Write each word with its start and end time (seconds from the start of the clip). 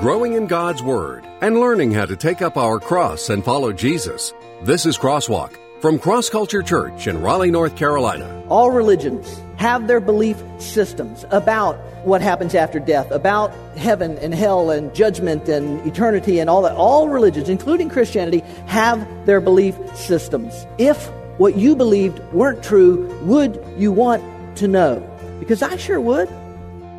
growing 0.00 0.34
in 0.34 0.46
God's 0.46 0.82
Word, 0.82 1.26
and 1.40 1.58
learning 1.58 1.90
how 1.90 2.04
to 2.04 2.16
take 2.16 2.42
up 2.42 2.58
our 2.58 2.78
cross 2.78 3.30
and 3.30 3.42
follow 3.42 3.72
Jesus. 3.72 4.34
This 4.62 4.84
is 4.84 4.98
Crosswalk 4.98 5.56
from 5.80 5.98
Cross 5.98 6.28
Culture 6.28 6.62
Church 6.62 7.06
in 7.06 7.22
Raleigh, 7.22 7.50
North 7.50 7.76
Carolina. 7.76 8.44
All 8.50 8.70
religions 8.70 9.40
have 9.56 9.86
their 9.86 10.00
belief 10.00 10.36
systems 10.58 11.24
about 11.30 11.76
what 12.04 12.20
happens 12.20 12.54
after 12.54 12.78
death, 12.78 13.10
about 13.10 13.54
heaven 13.78 14.18
and 14.18 14.34
hell 14.34 14.70
and 14.70 14.94
judgment 14.94 15.48
and 15.48 15.84
eternity 15.86 16.40
and 16.40 16.50
all 16.50 16.60
that. 16.62 16.76
All 16.76 17.08
religions, 17.08 17.48
including 17.48 17.88
Christianity, 17.88 18.40
have 18.66 19.06
their 19.24 19.40
belief 19.40 19.74
systems. 19.96 20.66
If 20.76 21.10
what 21.38 21.56
you 21.56 21.74
believed 21.74 22.20
weren't 22.34 22.62
true, 22.62 23.06
would 23.24 23.62
you 23.78 23.92
want 23.92 24.22
to 24.58 24.68
know? 24.68 25.00
Because 25.40 25.62
I 25.62 25.76
sure 25.78 26.00
would. 26.00 26.28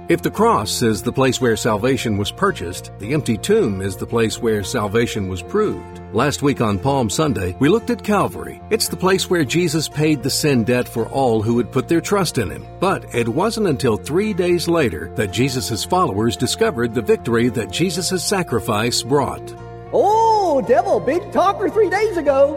If 0.10 0.21
the 0.21 0.32
cross 0.32 0.84
is 0.84 1.04
the 1.04 1.12
place 1.12 1.42
where 1.42 1.58
salvation 1.58 2.16
was 2.16 2.32
purchased, 2.32 2.92
the 3.00 3.14
empty 3.14 3.38
tomb 3.38 3.82
is 3.82 3.98
the 3.98 4.07
place 4.07 4.42
where 4.42 4.64
salvation 4.64 5.28
was 5.28 5.43
proved. 5.43 6.00
Last 6.14 6.42
week 6.42 6.61
on 6.61 6.79
Palm 6.79 7.10
Sunday, 7.10 7.57
we 7.60 7.68
looked 7.68 7.89
at 7.89 8.06
Calvary. 8.06 8.62
It's 8.70 8.88
the 8.88 8.96
place 8.96 9.29
where 9.29 9.43
Jesus 9.43 9.89
paid 9.89 10.24
the 10.24 10.29
sin 10.29 10.64
debt 10.64 10.88
for 10.88 11.10
all 11.10 11.42
who 11.42 11.56
would 11.56 11.74
put 11.74 11.89
their 11.89 12.00
trust 12.00 12.38
in 12.38 12.50
him. 12.50 12.65
But 12.79 13.14
it 13.14 13.28
wasn't 13.28 13.68
until 13.68 13.98
three 13.98 14.34
days 14.34 14.70
later 14.70 15.12
that 15.15 15.34
Jesus' 15.34 15.84
followers 15.84 16.37
discovered 16.37 16.93
the 16.93 17.01
victory 17.01 17.50
that 17.50 17.70
Jesus' 17.70 18.24
sacrifice 18.24 19.04
brought. 19.04 19.54
Oh, 19.92 20.64
devil, 20.65 21.01
big 21.01 21.34
talker 21.34 21.68
three 21.68 21.89
days 21.89 22.15
ago. 22.15 22.56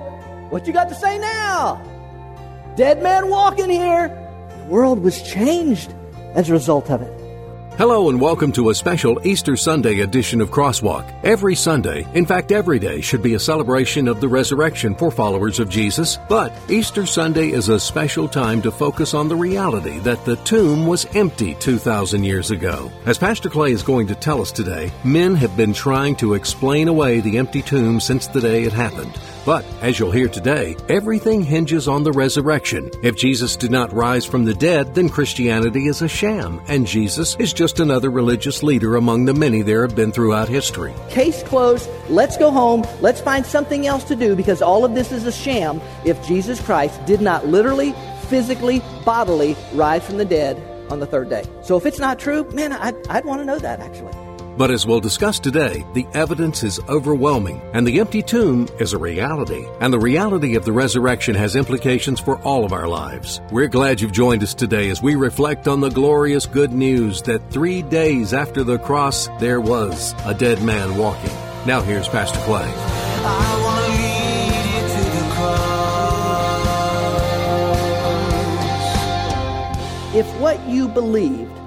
What 0.51 0.69
you 0.69 0.73
got 0.73 0.89
to 0.91 0.95
say 0.95 1.19
now? 1.19 1.83
Dead 2.77 3.03
man 3.03 3.29
walking 3.29 3.71
here. 3.71 4.07
The 4.57 4.65
world 4.67 5.01
was 5.01 5.21
changed 5.21 5.93
as 6.37 6.49
a 6.49 6.53
result 6.53 6.93
of 6.93 7.03
it. 7.03 7.20
Hello 7.81 8.11
and 8.11 8.21
welcome 8.21 8.53
to 8.53 8.69
a 8.69 8.75
special 8.75 9.27
Easter 9.27 9.57
Sunday 9.57 10.01
edition 10.01 10.43
of 10.43 10.51
Crosswalk. 10.51 11.11
Every 11.25 11.55
Sunday, 11.55 12.07
in 12.13 12.27
fact 12.27 12.53
every 12.53 12.79
day, 12.79 13.01
should 13.01 13.23
be 13.23 13.33
a 13.33 13.41
celebration 13.41 14.07
of 14.07 14.21
the 14.21 14.29
resurrection 14.29 14.95
for 14.95 15.11
followers 15.11 15.59
of 15.59 15.71
Jesus, 15.71 16.19
but 16.29 16.53
Easter 16.69 17.07
Sunday 17.07 17.53
is 17.53 17.71
a 17.71 17.81
special 17.81 18.29
time 18.29 18.61
to 18.61 18.71
focus 18.71 19.15
on 19.15 19.29
the 19.29 19.35
reality 19.35 19.99
that 20.01 20.23
the 20.27 20.37
tomb 20.45 20.87
was 20.87 21.07
empty 21.17 21.55
2,000 21.55 22.23
years 22.23 22.51
ago. 22.51 22.93
As 23.07 23.17
Pastor 23.17 23.49
Clay 23.49 23.73
is 23.73 23.83
going 23.83 24.07
to 24.09 24.15
tell 24.15 24.43
us 24.43 24.53
today, 24.53 24.93
men 25.03 25.35
have 25.37 25.57
been 25.57 25.73
trying 25.73 26.17
to 26.17 26.35
explain 26.35 26.87
away 26.87 27.21
the 27.21 27.39
empty 27.39 27.63
tomb 27.63 27.99
since 27.99 28.27
the 28.27 28.43
day 28.43 28.65
it 28.65 28.75
happened. 28.75 29.19
But, 29.47 29.65
as 29.81 29.99
you'll 29.99 30.11
hear 30.11 30.29
today, 30.29 30.77
everything 30.89 31.43
hinges 31.43 31.89
on 31.89 32.03
the 32.03 32.13
resurrection. 32.13 32.91
If 33.03 33.17
Jesus 33.17 33.57
did 33.57 33.71
not 33.71 33.93
rise 33.93 34.27
from 34.27 34.45
the 34.45 34.55
dead, 34.55 34.95
then 34.95 35.09
Christianity 35.09 35.87
is 35.87 36.03
a 36.03 36.09
sham, 36.09 36.61
and 36.69 36.87
Jesus 36.87 37.37
is 37.39 37.53
just 37.53 37.81
another 37.81 38.11
religious 38.11 38.63
leader 38.63 38.97
among 38.97 39.25
the 39.25 39.35
many 39.35 39.63
there 39.63 39.87
have 39.87 39.97
been 39.97 40.13
throughout 40.13 40.49
history. 40.49 40.95
Case 41.09 41.43
closed. 41.43 41.89
Let's 42.09 42.37
go 42.37 42.51
home. 42.51 42.85
Let's 43.01 43.21
find 43.21 43.47
something 43.47 43.87
else 43.87 44.05
to 44.05 44.17
do 44.17 44.37
because 44.37 44.61
all 44.61 44.85
of 44.85 44.95
this 44.95 45.11
is 45.13 45.27
a 45.27 45.33
sham 45.33 45.81
if 46.05 46.23
Jesus 46.27 46.61
Christ 46.61 47.05
did 47.07 47.21
not 47.21 47.47
literally, 47.47 47.95
physically, 48.29 48.83
bodily 49.05 49.57
rise 49.73 50.05
from 50.05 50.19
the 50.19 50.25
dead 50.25 50.63
on 50.91 51.01
the 51.01 51.07
third 51.07 51.31
day. 51.31 51.45
So 51.63 51.77
if 51.77 51.87
it's 51.87 51.99
not 51.99 52.19
true, 52.19 52.45
man, 52.51 52.73
I'd, 52.73 52.95
I'd 53.09 53.25
want 53.25 53.41
to 53.41 53.45
know 53.45 53.59
that 53.59 53.81
actually. 53.81 54.13
But 54.61 54.71
as 54.71 54.87
we'll 54.87 55.01
discuss 55.01 55.39
today, 55.39 55.87
the 55.95 56.07
evidence 56.13 56.63
is 56.65 56.81
overwhelming, 56.87 57.63
and 57.73 57.87
the 57.87 57.99
empty 57.99 58.21
tomb 58.23 58.69
is 58.79 58.93
a 58.93 58.99
reality. 58.99 59.67
And 59.81 59.91
the 59.91 59.99
reality 59.99 60.55
of 60.55 60.67
the 60.67 60.73
resurrection 60.73 61.35
has 61.35 61.57
implications 61.57 62.21
for 62.21 62.37
all 62.43 62.67
of 62.67 62.75
our 62.75 62.87
lives. 62.87 63.41
We're 63.51 63.69
glad 63.69 64.03
you've 64.03 64.13
joined 64.13 64.43
us 64.43 64.53
today 64.53 64.91
as 64.91 65.01
we 65.01 65.15
reflect 65.15 65.67
on 65.67 65.81
the 65.81 65.89
glorious 65.89 66.45
good 66.45 66.73
news 66.73 67.23
that 67.23 67.51
three 67.51 67.81
days 67.81 68.35
after 68.35 68.63
the 68.63 68.79
cross, 68.79 69.29
there 69.41 69.63
was 69.63 70.15
a 70.27 70.35
dead 70.35 70.63
man 70.63 70.99
walking. 70.99 71.33
Now 71.65 71.81
here's 71.81 72.07
Pastor 72.07 72.39
Clay. 72.41 72.69
If 80.15 80.27
what 80.39 80.61
you 80.69 80.87
believed 80.87 81.59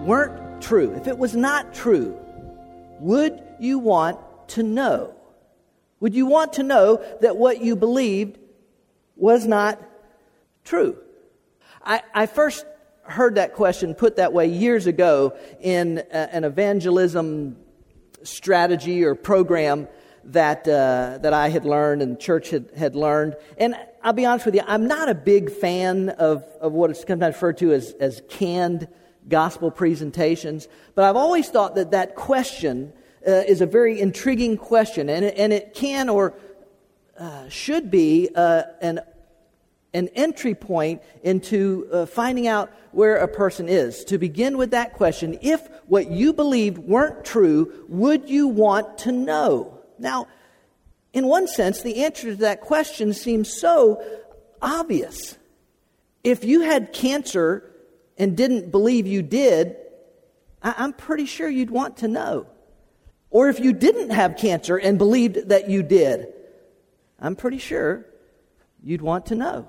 weren't 0.00 0.60
true, 0.60 0.92
if 0.94 1.06
it 1.06 1.16
was 1.16 1.34
not 1.34 1.72
true, 1.72 2.18
would 3.00 3.42
you 3.58 3.78
want 3.78 4.18
to 4.50 4.62
know? 4.62 5.14
Would 6.00 6.14
you 6.14 6.26
want 6.26 6.54
to 6.54 6.62
know 6.62 7.04
that 7.20 7.36
what 7.36 7.60
you 7.62 7.76
believed 7.76 8.38
was 9.16 9.46
not 9.46 9.80
true? 10.64 10.96
I, 11.84 12.02
I 12.14 12.26
first 12.26 12.64
heard 13.02 13.36
that 13.36 13.54
question 13.54 13.94
put 13.94 14.16
that 14.16 14.32
way 14.32 14.46
years 14.46 14.86
ago 14.86 15.36
in 15.60 15.98
a, 15.98 16.34
an 16.34 16.44
evangelism 16.44 17.56
strategy 18.22 19.04
or 19.04 19.14
program 19.14 19.88
that, 20.24 20.68
uh, 20.68 21.18
that 21.22 21.32
I 21.32 21.48
had 21.48 21.64
learned 21.64 22.02
and 22.02 22.20
church 22.20 22.50
had, 22.50 22.70
had 22.76 22.94
learned. 22.94 23.36
And 23.56 23.74
I'll 24.02 24.12
be 24.12 24.26
honest 24.26 24.46
with 24.46 24.54
you, 24.54 24.62
I'm 24.66 24.86
not 24.86 25.08
a 25.08 25.14
big 25.14 25.50
fan 25.50 26.10
of, 26.10 26.44
of 26.60 26.72
what 26.72 26.90
is 26.90 27.00
sometimes 27.00 27.34
referred 27.34 27.58
to 27.58 27.72
as, 27.72 27.92
as 27.98 28.22
canned 28.28 28.88
gospel 29.28 29.70
presentations, 29.70 30.68
but 30.94 31.04
I've 31.04 31.16
always 31.16 31.48
thought 31.48 31.74
that 31.74 31.90
that 31.90 32.14
question 32.14 32.92
uh, 33.26 33.30
is 33.30 33.60
a 33.60 33.66
very 33.66 34.00
intriguing 34.00 34.56
question, 34.56 35.08
and 35.08 35.24
and 35.24 35.52
it 35.52 35.74
can 35.74 36.08
or 36.08 36.34
uh, 37.18 37.48
should 37.48 37.90
be 37.90 38.28
uh, 38.34 38.62
an, 38.80 39.00
an 39.92 40.08
entry 40.14 40.54
point 40.54 41.02
into 41.22 41.88
uh, 41.92 42.06
finding 42.06 42.46
out 42.46 42.70
where 42.92 43.16
a 43.16 43.28
person 43.28 43.68
is. 43.68 44.04
To 44.04 44.18
begin 44.18 44.56
with 44.56 44.70
that 44.70 44.92
question, 44.94 45.38
if 45.42 45.68
what 45.86 46.10
you 46.10 46.32
believed 46.32 46.78
weren't 46.78 47.24
true, 47.24 47.84
would 47.88 48.30
you 48.30 48.48
want 48.48 48.98
to 48.98 49.12
know? 49.12 49.80
Now, 49.98 50.28
in 51.12 51.26
one 51.26 51.48
sense, 51.48 51.82
the 51.82 52.04
answer 52.04 52.30
to 52.30 52.36
that 52.36 52.60
question 52.60 53.12
seems 53.12 53.52
so 53.60 54.02
obvious. 54.62 55.36
If 56.22 56.44
you 56.44 56.60
had 56.60 56.92
cancer 56.92 57.68
and 58.18 58.36
didn't 58.36 58.70
believe 58.70 59.06
you 59.06 59.22
did, 59.22 59.76
I- 60.62 60.84
am 60.84 60.92
pretty 60.92 61.26
sure 61.26 61.48
you'd 61.48 61.70
want 61.70 61.98
to 61.98 62.08
know. 62.08 62.46
Or 63.30 63.48
if 63.48 63.60
you 63.60 63.72
didn't 63.72 64.10
have 64.10 64.36
cancer 64.36 64.76
and 64.76 64.98
believed 64.98 65.48
that 65.50 65.68
you 65.68 65.82
did, 65.82 66.32
I'm 67.20 67.36
pretty 67.36 67.58
sure 67.58 68.06
you'd 68.82 69.02
want 69.02 69.26
to 69.26 69.34
know. 69.34 69.68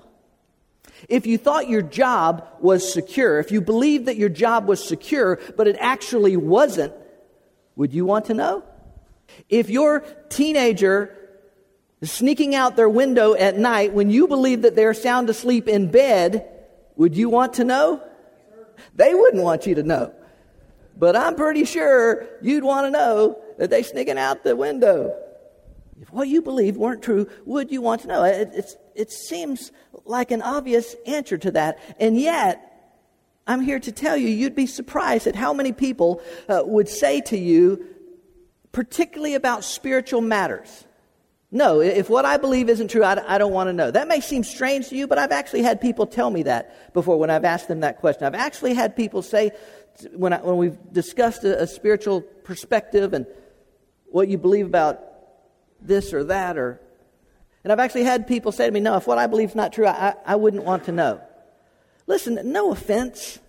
If 1.08 1.26
you 1.26 1.38
thought 1.38 1.68
your 1.68 1.82
job 1.82 2.46
was 2.60 2.90
secure, 2.90 3.38
if 3.38 3.52
you 3.52 3.60
believed 3.60 4.06
that 4.06 4.16
your 4.16 4.28
job 4.28 4.66
was 4.66 4.82
secure, 4.82 5.38
but 5.56 5.68
it 5.68 5.76
actually 5.78 6.36
wasn't, 6.36 6.92
would 7.76 7.92
you 7.92 8.04
want 8.04 8.26
to 8.26 8.34
know? 8.34 8.64
If 9.48 9.70
your 9.70 10.00
teenager 10.28 11.16
is 12.00 12.10
sneaking 12.10 12.54
out 12.54 12.76
their 12.76 12.88
window 12.88 13.34
at 13.34 13.58
night 13.58 13.92
when 13.92 14.10
you 14.10 14.26
believe 14.26 14.62
that 14.62 14.74
they're 14.74 14.94
sound 14.94 15.30
asleep 15.30 15.68
in 15.68 15.90
bed, 15.90 16.46
would 16.96 17.16
you 17.16 17.28
want 17.28 17.54
to 17.54 17.64
know? 17.64 18.02
They 18.94 19.14
wouldn't 19.14 19.42
want 19.42 19.66
you 19.66 19.74
to 19.76 19.82
know. 19.82 20.14
But 20.96 21.16
I'm 21.16 21.34
pretty 21.34 21.64
sure 21.64 22.26
you'd 22.42 22.64
want 22.64 22.86
to 22.86 22.90
know 22.90 23.40
that 23.58 23.70
they're 23.70 23.82
sneaking 23.82 24.18
out 24.18 24.44
the 24.44 24.54
window. 24.54 25.16
If 26.00 26.12
what 26.12 26.28
you 26.28 26.42
believed 26.42 26.76
weren't 26.76 27.02
true, 27.02 27.28
would 27.44 27.70
you 27.70 27.82
want 27.82 28.02
to 28.02 28.08
know? 28.08 28.24
It, 28.24 28.76
it 28.94 29.10
seems 29.10 29.72
like 30.04 30.30
an 30.30 30.42
obvious 30.42 30.96
answer 31.06 31.38
to 31.38 31.50
that. 31.52 31.78
And 31.98 32.18
yet, 32.18 32.66
I'm 33.46 33.60
here 33.60 33.80
to 33.80 33.92
tell 33.92 34.16
you, 34.16 34.28
you'd 34.28 34.54
be 34.54 34.66
surprised 34.66 35.26
at 35.26 35.34
how 35.34 35.52
many 35.52 35.72
people 35.72 36.22
uh, 36.48 36.62
would 36.64 36.88
say 36.88 37.20
to 37.22 37.36
you, 37.36 37.84
particularly 38.72 39.34
about 39.34 39.64
spiritual 39.64 40.20
matters. 40.20 40.84
No, 41.52 41.80
if 41.80 42.08
what 42.08 42.24
I 42.24 42.36
believe 42.36 42.68
isn't 42.68 42.88
true, 42.88 43.02
I, 43.02 43.34
I 43.34 43.38
don't 43.38 43.52
want 43.52 43.68
to 43.68 43.72
know. 43.72 43.90
That 43.90 44.06
may 44.06 44.20
seem 44.20 44.44
strange 44.44 44.88
to 44.90 44.96
you, 44.96 45.08
but 45.08 45.18
I've 45.18 45.32
actually 45.32 45.62
had 45.62 45.80
people 45.80 46.06
tell 46.06 46.30
me 46.30 46.44
that 46.44 46.94
before 46.94 47.18
when 47.18 47.28
I've 47.28 47.44
asked 47.44 47.66
them 47.66 47.80
that 47.80 47.98
question. 47.98 48.24
I've 48.24 48.36
actually 48.36 48.74
had 48.74 48.94
people 48.94 49.20
say, 49.20 49.50
when, 50.12 50.32
I, 50.32 50.38
when 50.38 50.58
we've 50.58 50.78
discussed 50.92 51.42
a, 51.42 51.62
a 51.62 51.66
spiritual 51.66 52.20
perspective 52.20 53.14
and 53.14 53.26
what 54.06 54.28
you 54.28 54.38
believe 54.38 54.66
about 54.66 55.00
this 55.80 56.12
or 56.12 56.22
that, 56.24 56.56
or, 56.56 56.80
and 57.64 57.72
I've 57.72 57.80
actually 57.80 58.04
had 58.04 58.28
people 58.28 58.52
say 58.52 58.66
to 58.66 58.72
me, 58.72 58.78
no, 58.78 58.96
if 58.96 59.08
what 59.08 59.18
I 59.18 59.26
believe 59.26 59.48
is 59.50 59.54
not 59.56 59.72
true, 59.72 59.88
I, 59.88 60.14
I 60.24 60.36
wouldn't 60.36 60.62
want 60.62 60.84
to 60.84 60.92
know. 60.92 61.20
Listen, 62.06 62.52
no 62.52 62.70
offense. 62.70 63.40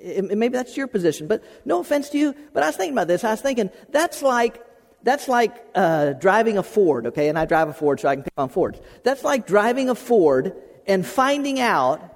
Maybe 0.00 0.48
that's 0.48 0.76
your 0.76 0.86
position, 0.86 1.26
but 1.26 1.42
no 1.64 1.80
offense 1.80 2.08
to 2.10 2.18
you. 2.18 2.36
But 2.52 2.62
I 2.62 2.66
was 2.66 2.76
thinking 2.76 2.94
about 2.94 3.08
this. 3.08 3.24
I 3.24 3.32
was 3.32 3.40
thinking, 3.40 3.70
that's 3.90 4.22
like 4.22 4.62
that's 5.08 5.26
like 5.26 5.56
uh, 5.74 6.12
driving 6.12 6.58
a 6.58 6.62
Ford, 6.62 7.06
okay? 7.06 7.30
And 7.30 7.38
I 7.38 7.46
drive 7.46 7.68
a 7.68 7.72
Ford, 7.72 7.98
so 7.98 8.08
I 8.08 8.16
can 8.16 8.24
pick 8.24 8.34
on 8.36 8.50
Fords. 8.50 8.78
That's 9.04 9.24
like 9.24 9.46
driving 9.46 9.88
a 9.88 9.94
Ford 9.94 10.54
and 10.86 11.06
finding 11.06 11.60
out 11.60 12.14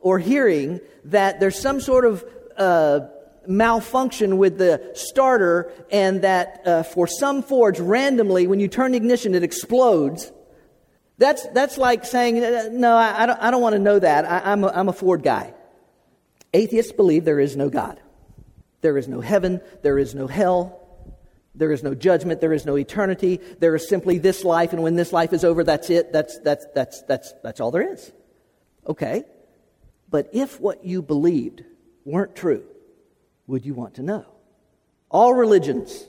or 0.00 0.18
hearing 0.18 0.80
that 1.04 1.38
there's 1.38 1.56
some 1.56 1.80
sort 1.80 2.04
of 2.04 2.24
uh, 2.56 3.00
malfunction 3.46 4.36
with 4.36 4.58
the 4.58 4.90
starter, 4.94 5.70
and 5.92 6.22
that 6.22 6.62
uh, 6.66 6.82
for 6.82 7.06
some 7.06 7.40
Fords, 7.40 7.78
randomly, 7.78 8.48
when 8.48 8.58
you 8.58 8.66
turn 8.66 8.90
the 8.90 8.96
ignition, 8.96 9.36
it 9.36 9.44
explodes. 9.44 10.32
That's, 11.18 11.46
that's 11.50 11.78
like 11.78 12.04
saying, 12.04 12.44
uh, 12.44 12.68
no, 12.72 12.96
I, 12.96 13.22
I 13.22 13.26
don't, 13.26 13.40
I 13.40 13.50
don't 13.52 13.62
want 13.62 13.74
to 13.74 13.78
know 13.78 14.00
that. 14.00 14.24
I, 14.24 14.50
I'm, 14.50 14.64
a, 14.64 14.68
I'm 14.68 14.88
a 14.88 14.92
Ford 14.92 15.22
guy. 15.22 15.54
Atheists 16.52 16.90
believe 16.90 17.24
there 17.24 17.38
is 17.38 17.56
no 17.56 17.68
God. 17.68 18.00
There 18.80 18.98
is 18.98 19.06
no 19.06 19.20
heaven. 19.20 19.60
There 19.82 19.98
is 20.00 20.16
no 20.16 20.26
hell. 20.26 20.83
There 21.54 21.70
is 21.70 21.82
no 21.82 21.94
judgment, 21.94 22.40
there 22.40 22.52
is 22.52 22.66
no 22.66 22.76
eternity, 22.76 23.40
there 23.60 23.74
is 23.76 23.88
simply 23.88 24.18
this 24.18 24.44
life, 24.44 24.72
and 24.72 24.82
when 24.82 24.96
this 24.96 25.12
life 25.12 25.32
is 25.32 25.44
over, 25.44 25.62
that's 25.62 25.88
it, 25.88 26.12
that's, 26.12 26.38
that's, 26.40 26.66
that's, 26.74 27.02
that's, 27.02 27.32
that's 27.42 27.60
all 27.60 27.70
there 27.70 27.92
is. 27.92 28.12
Okay, 28.86 29.24
but 30.10 30.28
if 30.32 30.60
what 30.60 30.84
you 30.84 31.00
believed 31.00 31.64
weren't 32.04 32.34
true, 32.34 32.64
would 33.46 33.64
you 33.64 33.74
want 33.74 33.94
to 33.94 34.02
know? 34.02 34.26
All 35.10 35.32
religions 35.32 36.04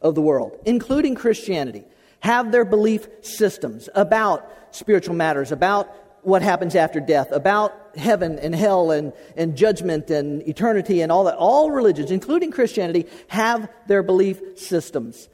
of 0.00 0.14
the 0.14 0.22
world, 0.22 0.58
including 0.64 1.14
Christianity, 1.14 1.84
have 2.20 2.50
their 2.50 2.64
belief 2.64 3.06
systems 3.20 3.88
about 3.94 4.50
spiritual 4.70 5.14
matters, 5.14 5.52
about 5.52 5.94
what 6.22 6.40
happens 6.40 6.74
after 6.74 7.00
death, 7.00 7.32
about 7.32 7.74
heaven 7.96 8.38
and 8.38 8.54
hell 8.54 8.90
and, 8.90 9.12
and 9.36 9.56
judgment 9.56 10.10
and 10.10 10.46
eternity 10.48 11.00
and 11.00 11.10
all 11.10 11.24
that. 11.24 11.36
All 11.36 11.70
religions, 11.70 12.10
including 12.10 12.50
Christianity, 12.50 13.06
have 13.28 13.68
their 13.86 14.02
belief 14.02 14.58
systems. 14.58 15.28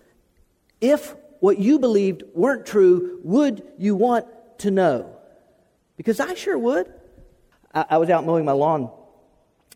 If 0.80 1.14
what 1.40 1.58
you 1.58 1.78
believed 1.78 2.22
weren't 2.34 2.66
true, 2.66 3.20
would 3.24 3.62
you 3.78 3.94
want 3.94 4.26
to 4.58 4.70
know? 4.70 5.16
Because 5.96 6.20
I 6.20 6.34
sure 6.34 6.58
would. 6.58 6.92
I, 7.74 7.86
I 7.90 7.98
was 7.98 8.10
out 8.10 8.24
mowing 8.24 8.44
my 8.44 8.52
lawn 8.52 8.90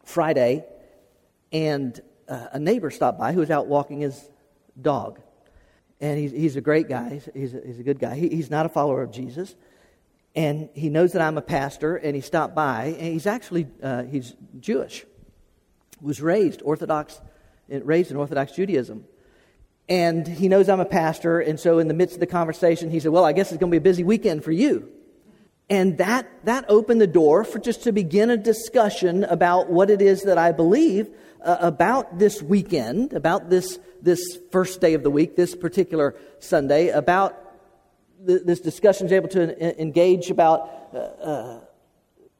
Friday, 0.04 0.64
and 1.52 1.98
uh, 2.28 2.48
a 2.52 2.58
neighbor 2.58 2.90
stopped 2.90 3.18
by 3.18 3.32
who 3.32 3.40
was 3.40 3.50
out 3.50 3.66
walking 3.66 4.00
his 4.00 4.30
dog. 4.80 5.20
And 6.00 6.18
he's, 6.18 6.32
he's 6.32 6.56
a 6.56 6.60
great 6.60 6.88
guy. 6.88 7.10
He's, 7.10 7.28
he's, 7.34 7.54
a, 7.54 7.60
he's 7.64 7.78
a 7.80 7.82
good 7.82 7.98
guy. 7.98 8.16
He, 8.16 8.28
he's 8.28 8.50
not 8.50 8.66
a 8.66 8.68
follower 8.68 9.02
of 9.02 9.10
Jesus 9.10 9.54
and 10.34 10.68
he 10.74 10.88
knows 10.88 11.12
that 11.12 11.22
I'm 11.22 11.38
a 11.38 11.42
pastor, 11.42 11.96
and 11.96 12.14
he 12.14 12.20
stopped 12.20 12.54
by, 12.54 12.96
and 12.98 13.12
he's 13.12 13.26
actually 13.26 13.68
uh, 13.82 14.02
he's 14.02 14.34
Jewish, 14.58 15.04
was 16.00 16.20
raised 16.20 16.60
Orthodox, 16.62 17.20
raised 17.68 18.10
in 18.10 18.16
Orthodox 18.16 18.52
Judaism, 18.52 19.04
and 19.88 20.26
he 20.26 20.48
knows 20.48 20.68
I'm 20.68 20.80
a 20.80 20.84
pastor, 20.84 21.40
and 21.40 21.58
so 21.58 21.78
in 21.78 21.88
the 21.88 21.94
midst 21.94 22.16
of 22.16 22.20
the 22.20 22.26
conversation, 22.26 22.90
he 22.90 22.98
said, 22.98 23.12
"Well, 23.12 23.24
I 23.24 23.32
guess 23.32 23.52
it's 23.52 23.60
going 23.60 23.70
to 23.70 23.74
be 23.74 23.78
a 23.78 23.92
busy 23.92 24.02
weekend 24.02 24.42
for 24.42 24.52
you," 24.52 24.88
and 25.70 25.98
that 25.98 26.26
that 26.44 26.64
opened 26.68 27.00
the 27.00 27.06
door 27.06 27.44
for 27.44 27.60
just 27.60 27.84
to 27.84 27.92
begin 27.92 28.30
a 28.30 28.36
discussion 28.36 29.22
about 29.24 29.70
what 29.70 29.88
it 29.88 30.02
is 30.02 30.22
that 30.22 30.38
I 30.38 30.50
believe 30.50 31.10
uh, 31.42 31.58
about 31.60 32.18
this 32.18 32.42
weekend, 32.42 33.12
about 33.12 33.50
this 33.50 33.78
this 34.02 34.38
first 34.50 34.80
day 34.80 34.94
of 34.94 35.04
the 35.04 35.10
week, 35.10 35.36
this 35.36 35.54
particular 35.54 36.16
Sunday, 36.40 36.88
about 36.88 37.38
this 38.24 38.60
discussion 38.60 39.06
is 39.06 39.12
able 39.12 39.28
to 39.30 39.80
engage 39.80 40.30
about 40.30 40.70
uh, 40.92 40.98
uh, 40.98 41.60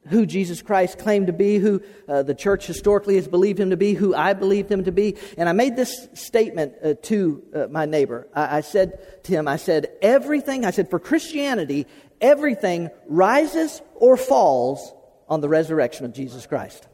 who 0.07 0.25
Jesus 0.25 0.61
Christ 0.61 0.99
claimed 0.99 1.27
to 1.27 1.33
be, 1.33 1.57
who 1.57 1.81
uh, 2.07 2.23
the 2.23 2.35
church 2.35 2.67
historically 2.67 3.15
has 3.15 3.27
believed 3.27 3.59
him 3.59 3.71
to 3.71 3.77
be, 3.77 3.93
who 3.93 4.13
I 4.13 4.33
believed 4.33 4.71
him 4.71 4.83
to 4.83 4.91
be. 4.91 5.17
And 5.37 5.49
I 5.49 5.53
made 5.53 5.75
this 5.75 6.07
statement 6.13 6.75
uh, 6.83 6.93
to 7.03 7.43
uh, 7.53 7.67
my 7.69 7.85
neighbor. 7.85 8.27
I, 8.33 8.57
I 8.57 8.61
said 8.61 9.23
to 9.23 9.31
him, 9.31 9.47
I 9.47 9.57
said, 9.57 9.91
everything, 10.01 10.65
I 10.65 10.71
said, 10.71 10.89
for 10.89 10.99
Christianity, 10.99 11.87
everything 12.21 12.89
rises 13.07 13.81
or 13.95 14.17
falls 14.17 14.93
on 15.27 15.41
the 15.41 15.49
resurrection 15.49 16.05
of 16.05 16.13
Jesus 16.13 16.45
Christ. 16.45 16.87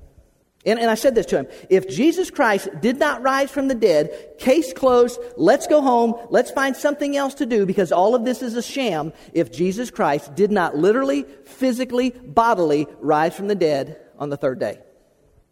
And, 0.66 0.80
and, 0.80 0.92
I 0.92 0.96
said 0.96 1.16
this 1.16 1.26
to 1.28 1.38
him. 1.38 1.48
If 1.70 1.90
Jesus 1.90 2.30
Christ 2.30 2.70
did 2.82 3.00
not 3.00 3.24
rise 3.24 3.50
from 3.50 3.68
the 3.68 3.76
dead, 3.76 4.36
case 4.38 4.74
closed, 4.74 5.20
let's 5.36 5.66
go 5.66 5.82
home, 5.82 6.16
let's 6.30 6.52
find 6.52 6.76
something 6.76 7.18
else 7.18 7.34
to 7.36 7.48
do 7.48 7.66
because 7.66 7.92
all 7.92 8.14
of 8.14 8.26
this 8.26 8.44
is 8.44 8.56
a 8.56 8.62
sham 8.62 9.12
if 9.34 9.52
Jesus 9.52 9.90
Christ 9.90 10.36
did 10.36 10.52
not 10.52 10.78
literally, 10.78 11.24
physically, 11.46 12.12
bodily 12.12 12.88
rise 13.00 13.36
from 13.36 13.48
the 13.48 13.56
dead 13.56 14.00
on 14.20 14.30
the 14.30 14.38
third 14.38 14.60
day. 14.60 14.78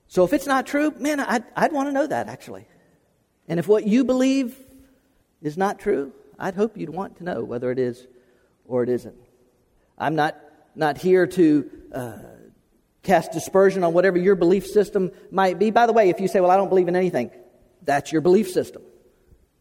So 0.07 0.23
if 0.23 0.33
it's 0.33 0.47
not 0.47 0.67
true, 0.67 0.94
man, 1.00 1.19
I'd, 1.19 1.44
I'd 1.55 1.73
want 1.73 1.88
to 1.88 1.91
know 1.91 2.05
that 2.05 2.27
actually. 2.27 2.67
And 3.47 3.59
if 3.59 3.67
what 3.67 3.88
you 3.88 4.03
believe 4.03 4.55
is 5.41 5.57
not 5.57 5.79
true, 5.79 6.13
I'd 6.38 6.53
hope 6.53 6.77
you'd 6.77 6.89
want 6.89 7.17
to 7.17 7.23
know 7.23 7.44
whether 7.44 7.71
it 7.71 7.79
is 7.79 8.05
or 8.65 8.83
it 8.83 8.89
isn't. 8.89 9.17
I'm 9.97 10.15
not, 10.15 10.38
not 10.75 11.00
here 11.00 11.25
to. 11.25 11.69
Uh, 11.91 12.17
cast 13.09 13.31
dispersion 13.31 13.83
on 13.83 13.91
whatever 13.91 14.19
your 14.19 14.35
belief 14.35 14.67
system 14.67 15.11
might 15.31 15.57
be. 15.57 15.71
By 15.71 15.88
the 15.88 15.94
way, 15.94 16.09
if 16.09 16.19
you 16.19 16.27
say, 16.27 16.41
Well, 16.41 16.51
I 16.51 16.57
don't 16.57 16.69
believe 16.69 16.88
in 16.88 16.95
anything, 16.95 17.31
that's 17.81 18.11
your 18.11 18.21
belief 18.21 18.47
system. 18.50 18.83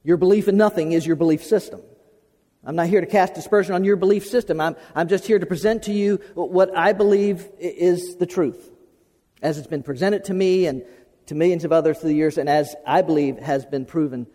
Your 0.05 0.19
belief 0.19 0.49
in 0.49 0.59
nothing 0.59 0.93
is 0.93 1.07
your 1.07 1.17
belief 1.17 1.43
system. 1.43 1.81
I'm 2.63 2.77
not 2.77 2.89
here 2.89 3.01
to 3.01 3.07
cast 3.07 3.33
dispersion 3.33 3.75
on 3.75 3.85
your 3.85 3.97
belief 3.97 4.27
system. 4.27 4.61
I'm, 4.61 4.77
I'm 4.95 5.09
just 5.09 5.27
here 5.27 5.39
to 5.39 5.47
present 5.47 5.85
to 5.85 5.93
you 5.93 6.17
what 6.35 6.77
I 6.77 6.93
believe 6.93 7.49
is 7.59 8.17
the 8.17 8.27
truth, 8.27 8.71
as 9.41 9.57
it's 9.57 9.67
been 9.67 9.83
presented 9.83 10.25
to 10.25 10.35
me 10.35 10.67
and 10.67 10.83
to 11.27 11.35
millions 11.35 11.65
of 11.65 11.73
others 11.73 11.99
through 11.99 12.11
the 12.11 12.17
years, 12.17 12.37
and 12.37 12.51
as 12.51 12.77
I 12.87 13.01
believe 13.01 13.39
has 13.39 13.65
been 13.65 13.87
proven 13.87 14.27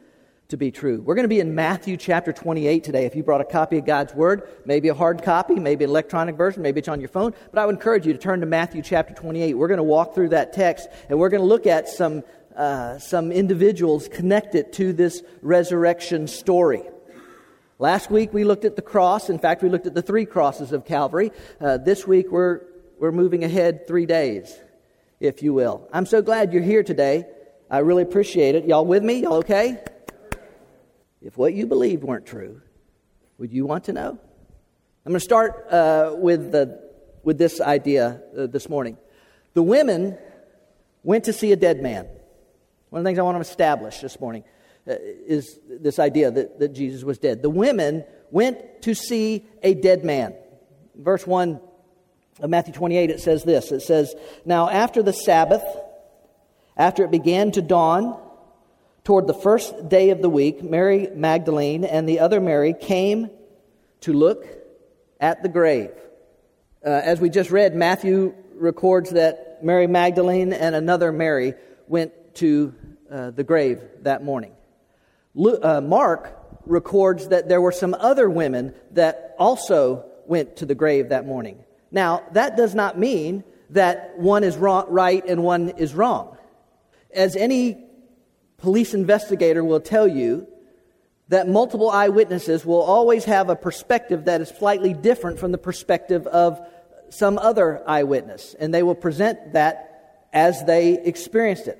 to 0.53 0.57
be 0.57 0.69
true. 0.69 1.01
We're 1.01 1.15
going 1.15 1.23
to 1.23 1.29
be 1.29 1.39
in 1.39 1.55
Matthew 1.55 1.97
chapter 1.97 2.31
28 2.31 2.83
today. 2.83 3.07
If 3.07 3.15
you 3.15 3.23
brought 3.23 3.41
a 3.41 3.45
copy 3.45 3.79
of 3.79 3.85
God's 3.85 4.13
Word, 4.13 4.47
maybe 4.65 4.87
a 4.87 4.93
hard 4.93 5.23
copy, 5.23 5.55
maybe 5.55 5.83
an 5.83 5.89
electronic 5.89 6.35
version, 6.35 6.61
maybe 6.61 6.77
it's 6.77 6.87
on 6.87 6.99
your 6.99 7.09
phone, 7.09 7.33
but 7.51 7.59
I 7.59 7.65
would 7.65 7.73
encourage 7.73 8.05
you 8.05 8.13
to 8.13 8.19
turn 8.19 8.39
to 8.41 8.45
Matthew 8.45 8.83
chapter 8.83 9.15
28. 9.15 9.55
We're 9.55 9.67
going 9.67 9.79
to 9.79 9.83
walk 9.83 10.13
through 10.13 10.29
that 10.29 10.53
text 10.53 10.89
and 11.09 11.17
we're 11.17 11.29
going 11.29 11.41
to 11.41 11.47
look 11.47 11.65
at 11.65 11.89
some, 11.89 12.23
uh, 12.55 12.99
some 12.99 13.31
individuals 13.31 14.07
connected 14.07 14.71
to 14.73 14.93
this 14.93 15.23
resurrection 15.41 16.27
story. 16.27 16.83
Last 17.79 18.11
week 18.11 18.31
we 18.31 18.43
looked 18.43 18.63
at 18.63 18.75
the 18.75 18.83
cross. 18.83 19.31
In 19.31 19.39
fact, 19.39 19.63
we 19.63 19.69
looked 19.69 19.87
at 19.87 19.95
the 19.95 20.03
three 20.03 20.27
crosses 20.27 20.71
of 20.71 20.85
Calvary. 20.85 21.31
Uh, 21.59 21.77
this 21.77 22.05
week 22.05 22.31
we're, 22.31 22.61
we're 22.99 23.11
moving 23.11 23.43
ahead 23.43 23.87
three 23.87 24.05
days, 24.05 24.55
if 25.19 25.41
you 25.41 25.51
will. 25.51 25.89
I'm 25.91 26.05
so 26.05 26.21
glad 26.21 26.53
you're 26.53 26.61
here 26.61 26.83
today. 26.83 27.25
I 27.71 27.79
really 27.79 28.03
appreciate 28.03 28.53
it. 28.53 28.65
Y'all 28.65 28.85
with 28.85 29.03
me? 29.03 29.23
Y'all 29.23 29.37
okay? 29.37 29.83
If 31.23 31.37
what 31.37 31.53
you 31.53 31.65
believed 31.65 32.03
weren't 32.03 32.25
true, 32.25 32.61
would 33.37 33.51
you 33.51 33.65
want 33.65 33.85
to 33.85 33.93
know? 33.93 34.19
I'm 35.05 35.11
going 35.11 35.19
to 35.19 35.19
start 35.19 35.67
uh, 35.69 36.13
with, 36.15 36.51
the, 36.51 36.81
with 37.23 37.37
this 37.37 37.61
idea 37.61 38.21
uh, 38.37 38.47
this 38.47 38.69
morning. 38.69 38.97
The 39.53 39.63
women 39.63 40.17
went 41.03 41.25
to 41.25 41.33
see 41.33 41.51
a 41.51 41.55
dead 41.55 41.81
man. 41.81 42.07
One 42.89 42.99
of 42.99 43.03
the 43.03 43.09
things 43.09 43.19
I 43.19 43.23
want 43.23 43.37
to 43.37 43.41
establish 43.41 43.99
this 43.99 44.19
morning 44.19 44.43
uh, 44.87 44.95
is 44.99 45.59
this 45.67 45.97
idea 45.97 46.29
that, 46.29 46.59
that 46.59 46.73
Jesus 46.73 47.03
was 47.03 47.17
dead. 47.17 47.41
The 47.41 47.49
women 47.49 48.03
went 48.29 48.81
to 48.83 48.93
see 48.93 49.45
a 49.61 49.73
dead 49.73 50.03
man. 50.03 50.35
Verse 50.95 51.25
1 51.25 51.59
of 52.39 52.49
Matthew 52.49 52.73
28, 52.73 53.09
it 53.09 53.21
says 53.21 53.43
this 53.43 53.71
It 53.71 53.81
says, 53.81 54.13
Now 54.45 54.69
after 54.69 55.01
the 55.01 55.13
Sabbath, 55.13 55.63
after 56.75 57.03
it 57.03 57.11
began 57.11 57.51
to 57.53 57.61
dawn, 57.61 58.19
Toward 59.03 59.27
the 59.27 59.33
first 59.33 59.89
day 59.89 60.11
of 60.11 60.21
the 60.21 60.29
week, 60.29 60.63
Mary 60.63 61.09
Magdalene 61.13 61.83
and 61.83 62.07
the 62.07 62.21
other 62.21 62.39
Mary 62.39 62.73
came 62.73 63.29
to 63.99 64.13
look 64.13 64.47
at 65.19 65.43
the 65.43 65.49
grave. 65.49 65.91
Uh, 66.85 66.89
as 66.89 67.19
we 67.19 67.29
just 67.29 67.51
read, 67.51 67.75
Matthew 67.75 68.33
records 68.55 69.09
that 69.09 69.61
Mary 69.61 69.87
Magdalene 69.87 70.53
and 70.53 70.73
another 70.73 71.11
Mary 71.11 71.53
went 71.89 72.13
to 72.35 72.73
uh, 73.11 73.31
the 73.31 73.43
grave 73.43 73.81
that 74.03 74.23
morning. 74.23 74.53
Uh, 75.37 75.81
Mark 75.81 76.39
records 76.65 77.27
that 77.27 77.49
there 77.49 77.59
were 77.59 77.73
some 77.73 77.93
other 77.93 78.29
women 78.29 78.73
that 78.91 79.35
also 79.37 80.05
went 80.27 80.55
to 80.57 80.65
the 80.65 80.75
grave 80.75 81.09
that 81.09 81.25
morning. 81.25 81.61
Now, 81.91 82.23
that 82.31 82.55
does 82.55 82.73
not 82.73 82.97
mean 82.97 83.43
that 83.71 84.17
one 84.17 84.45
is 84.45 84.55
wrong, 84.55 84.85
right 84.87 85.25
and 85.27 85.43
one 85.43 85.69
is 85.71 85.93
wrong. 85.93 86.37
As 87.13 87.35
any 87.35 87.83
police 88.63 88.93
investigator 88.93 89.61
will 89.61 89.81
tell 89.81 90.07
you 90.07 90.47
that 91.27 91.49
multiple 91.49 91.89
eyewitnesses 91.89 92.65
will 92.65 92.81
always 92.81 93.25
have 93.25 93.49
a 93.49 93.57
perspective 93.57 94.23
that 94.23 94.39
is 94.39 94.47
slightly 94.47 94.93
different 94.93 95.37
from 95.37 95.51
the 95.51 95.57
perspective 95.57 96.25
of 96.27 96.65
some 97.09 97.37
other 97.37 97.83
eyewitness, 97.85 98.55
and 98.57 98.73
they 98.73 98.81
will 98.81 98.95
present 98.95 99.51
that 99.51 100.27
as 100.31 100.63
they 100.63 100.93
experienced 100.93 101.67
it. 101.67 101.77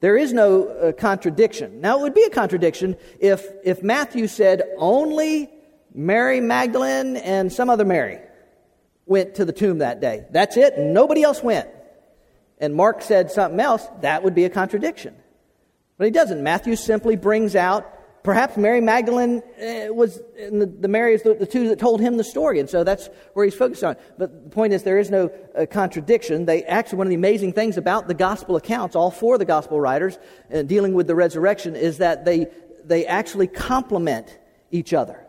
There 0.00 0.16
is 0.16 0.32
no 0.32 0.68
uh, 0.68 0.92
contradiction. 0.92 1.82
Now, 1.82 1.98
it 1.98 2.02
would 2.02 2.14
be 2.14 2.24
a 2.24 2.30
contradiction 2.30 2.96
if, 3.20 3.46
if 3.62 3.82
Matthew 3.82 4.26
said 4.26 4.62
only 4.78 5.50
Mary 5.94 6.40
Magdalene 6.40 7.18
and 7.18 7.52
some 7.52 7.68
other 7.68 7.84
Mary 7.84 8.20
went 9.04 9.34
to 9.34 9.44
the 9.44 9.52
tomb 9.52 9.78
that 9.78 10.00
day. 10.00 10.24
That's 10.30 10.56
it, 10.56 10.78
nobody 10.78 11.22
else 11.22 11.42
went. 11.42 11.68
And 12.58 12.74
Mark 12.74 13.02
said 13.02 13.30
something 13.30 13.60
else, 13.60 13.86
that 14.00 14.24
would 14.24 14.34
be 14.34 14.46
a 14.46 14.50
contradiction. 14.50 15.14
But 16.00 16.06
he 16.06 16.12
doesn't. 16.12 16.42
Matthew 16.42 16.76
simply 16.76 17.14
brings 17.14 17.54
out 17.54 18.22
perhaps 18.22 18.56
Mary 18.56 18.80
Magdalene 18.80 19.42
uh, 19.58 19.92
was 19.92 20.16
the, 20.34 20.64
the 20.80 20.88
Mary 20.88 21.12
is 21.12 21.22
the, 21.22 21.34
the, 21.34 21.44
two 21.44 21.68
that 21.68 21.78
told 21.78 22.00
him 22.00 22.16
the 22.16 22.24
story, 22.24 22.58
and 22.58 22.70
so 22.70 22.84
that's 22.84 23.10
where 23.34 23.44
he's 23.44 23.54
focused 23.54 23.84
on. 23.84 23.96
But 24.16 24.44
the 24.44 24.48
point 24.48 24.72
is, 24.72 24.82
there 24.82 24.98
is 24.98 25.10
no 25.10 25.30
uh, 25.54 25.66
contradiction. 25.66 26.46
They 26.46 26.64
actually 26.64 26.96
one 26.96 27.06
of 27.06 27.10
the 27.10 27.16
amazing 27.16 27.52
things 27.52 27.76
about 27.76 28.08
the 28.08 28.14
gospel 28.14 28.56
accounts, 28.56 28.96
all 28.96 29.10
four 29.10 29.34
of 29.34 29.40
the 29.40 29.44
gospel 29.44 29.78
writers, 29.78 30.18
uh, 30.50 30.62
dealing 30.62 30.94
with 30.94 31.06
the 31.06 31.14
resurrection, 31.14 31.76
is 31.76 31.98
that 31.98 32.24
they 32.24 32.46
they 32.82 33.04
actually 33.04 33.46
complement 33.46 34.38
each 34.70 34.94
other 34.94 35.22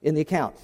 in 0.00 0.14
the 0.14 0.20
accounts. 0.20 0.62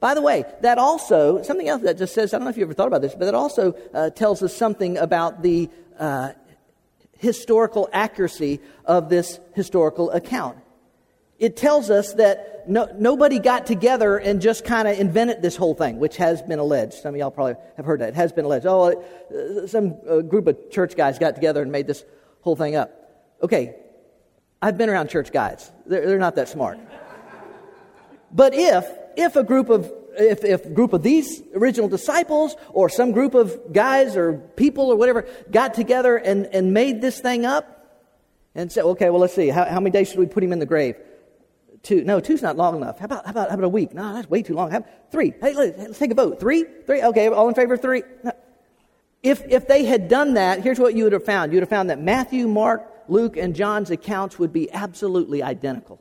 By 0.00 0.12
the 0.12 0.20
way, 0.20 0.44
that 0.60 0.76
also 0.76 1.40
something 1.40 1.66
else 1.66 1.80
that 1.84 1.96
just 1.96 2.12
says 2.12 2.34
I 2.34 2.36
don't 2.36 2.44
know 2.44 2.50
if 2.50 2.58
you 2.58 2.64
ever 2.64 2.74
thought 2.74 2.88
about 2.88 3.00
this, 3.00 3.14
but 3.14 3.24
that 3.24 3.34
also 3.34 3.72
uh, 3.94 4.10
tells 4.10 4.42
us 4.42 4.54
something 4.54 4.98
about 4.98 5.42
the 5.42 5.70
uh, 5.98 6.32
historical 7.20 7.88
accuracy 7.92 8.60
of 8.84 9.08
this 9.08 9.38
historical 9.54 10.10
account. 10.10 10.58
it 11.38 11.56
tells 11.56 11.88
us 11.88 12.14
that 12.14 12.64
no, 12.68 12.88
nobody 12.98 13.38
got 13.38 13.66
together 13.66 14.18
and 14.18 14.40
just 14.42 14.64
kind 14.64 14.86
of 14.86 14.98
invented 14.98 15.40
this 15.40 15.56
whole 15.56 15.74
thing, 15.74 15.98
which 15.98 16.16
has 16.18 16.42
been 16.42 16.58
alleged. 16.58 16.94
Some 16.94 17.14
of 17.14 17.18
y'all 17.18 17.30
probably 17.30 17.54
have 17.76 17.86
heard 17.86 18.00
that. 18.00 18.10
It 18.10 18.14
has 18.14 18.32
been 18.32 18.44
alleged. 18.44 18.66
Oh, 18.66 18.92
uh, 18.92 19.66
some 19.66 19.96
uh, 20.08 20.20
group 20.20 20.46
of 20.46 20.70
church 20.70 20.96
guys 20.96 21.18
got 21.18 21.34
together 21.34 21.62
and 21.62 21.72
made 21.72 21.86
this 21.86 22.04
whole 22.42 22.56
thing 22.56 22.76
up. 22.76 22.90
Okay, 23.42 23.76
I've 24.60 24.76
been 24.76 24.90
around 24.90 25.08
church 25.08 25.32
guys. 25.32 25.70
They're, 25.86 26.06
they're 26.06 26.18
not 26.18 26.36
that 26.36 26.48
smart. 26.48 26.78
but 28.32 28.52
if, 28.54 28.86
if 29.16 29.36
a 29.36 29.42
group 29.42 29.70
of 29.70 29.90
if, 30.20 30.44
if 30.44 30.64
a 30.66 30.70
group 30.70 30.92
of 30.92 31.02
these 31.02 31.42
original 31.54 31.88
disciples 31.88 32.56
or 32.70 32.88
some 32.88 33.12
group 33.12 33.34
of 33.34 33.72
guys 33.72 34.16
or 34.16 34.34
people 34.34 34.90
or 34.90 34.96
whatever 34.96 35.26
got 35.50 35.74
together 35.74 36.16
and, 36.16 36.46
and 36.46 36.72
made 36.72 37.00
this 37.00 37.20
thing 37.20 37.44
up 37.44 37.76
and 38.54 38.70
said, 38.70 38.84
okay, 38.84 39.10
well, 39.10 39.20
let's 39.20 39.34
see, 39.34 39.48
how, 39.48 39.64
how 39.64 39.80
many 39.80 39.90
days 39.90 40.08
should 40.08 40.18
we 40.18 40.26
put 40.26 40.42
him 40.42 40.52
in 40.52 40.58
the 40.58 40.66
grave? 40.66 40.96
Two. 41.82 42.04
No, 42.04 42.20
two's 42.20 42.42
not 42.42 42.56
long 42.56 42.76
enough. 42.76 42.98
How 42.98 43.06
about, 43.06 43.24
how 43.24 43.30
about, 43.30 43.48
how 43.48 43.54
about 43.54 43.64
a 43.64 43.68
week? 43.68 43.94
No, 43.94 44.12
that's 44.12 44.28
way 44.28 44.42
too 44.42 44.54
long. 44.54 44.70
How, 44.70 44.84
three. 45.10 45.32
Hey, 45.40 45.54
let's 45.54 45.98
take 45.98 46.10
a 46.10 46.14
vote. 46.14 46.38
Three? 46.38 46.64
Three? 46.84 47.02
Okay, 47.02 47.28
all 47.28 47.48
in 47.48 47.54
favor 47.54 47.74
of 47.74 47.80
three? 47.80 48.02
No. 48.22 48.32
If, 49.22 49.42
if 49.48 49.66
they 49.66 49.84
had 49.84 50.08
done 50.08 50.34
that, 50.34 50.62
here's 50.62 50.78
what 50.78 50.94
you 50.94 51.04
would 51.04 51.12
have 51.12 51.24
found. 51.24 51.52
You 51.52 51.56
would 51.56 51.62
have 51.62 51.70
found 51.70 51.90
that 51.90 52.00
Matthew, 52.00 52.48
Mark, 52.48 52.86
Luke, 53.08 53.36
and 53.36 53.54
John's 53.54 53.90
accounts 53.90 54.38
would 54.38 54.52
be 54.52 54.70
absolutely 54.72 55.42
identical. 55.42 56.00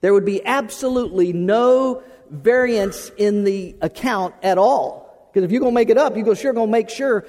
There 0.00 0.12
would 0.12 0.24
be 0.24 0.44
absolutely 0.44 1.32
no 1.32 2.02
variance 2.30 3.10
in 3.16 3.44
the 3.44 3.76
account 3.80 4.34
at 4.42 4.58
all. 4.58 5.30
Because 5.32 5.44
if 5.44 5.52
you're 5.52 5.60
going 5.60 5.72
to 5.72 5.74
make 5.74 5.90
it 5.90 5.98
up, 5.98 6.16
you're 6.16 6.36
sure 6.36 6.52
going 6.52 6.68
to 6.68 6.72
make 6.72 6.88
sure. 6.90 7.26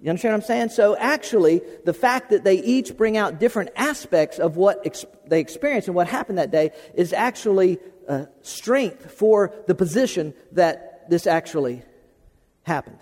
You 0.00 0.08
understand 0.08 0.32
what 0.32 0.42
I'm 0.42 0.46
saying? 0.46 0.68
So 0.70 0.96
actually, 0.96 1.60
the 1.84 1.92
fact 1.92 2.30
that 2.30 2.42
they 2.42 2.62
each 2.62 2.96
bring 2.96 3.18
out 3.18 3.38
different 3.38 3.70
aspects 3.76 4.38
of 4.38 4.56
what 4.56 4.80
ex- 4.86 5.04
they 5.26 5.40
experienced 5.40 5.88
and 5.88 5.94
what 5.94 6.08
happened 6.08 6.38
that 6.38 6.50
day 6.50 6.70
is 6.94 7.12
actually 7.12 7.78
uh, 8.08 8.24
strength 8.40 9.12
for 9.12 9.52
the 9.66 9.74
position 9.74 10.32
that 10.52 11.10
this 11.10 11.26
actually 11.26 11.82
happened. 12.62 12.98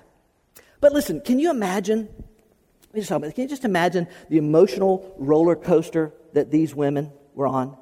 But 0.81 0.93
listen, 0.93 1.21
can 1.21 1.39
you 1.39 1.51
imagine? 1.51 2.09
Just 2.95 3.11
Can 3.11 3.33
you 3.37 3.49
just 3.49 3.65
imagine 3.65 4.09
the 4.29 4.39
emotional 4.39 5.15
roller 5.19 5.55
coaster 5.55 6.13
that 6.33 6.51
these 6.51 6.75
women 6.75 7.13
were 7.35 7.47
on 7.47 7.77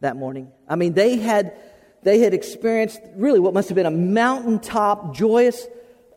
that 0.00 0.16
morning? 0.16 0.50
I 0.66 0.76
mean, 0.76 0.94
they 0.94 1.16
had 1.16 1.54
they 2.02 2.18
had 2.20 2.34
experienced 2.34 3.00
really 3.16 3.38
what 3.38 3.54
must 3.54 3.68
have 3.68 3.76
been 3.76 3.86
a 3.86 3.90
mountaintop, 3.90 5.14
joyous 5.14 5.66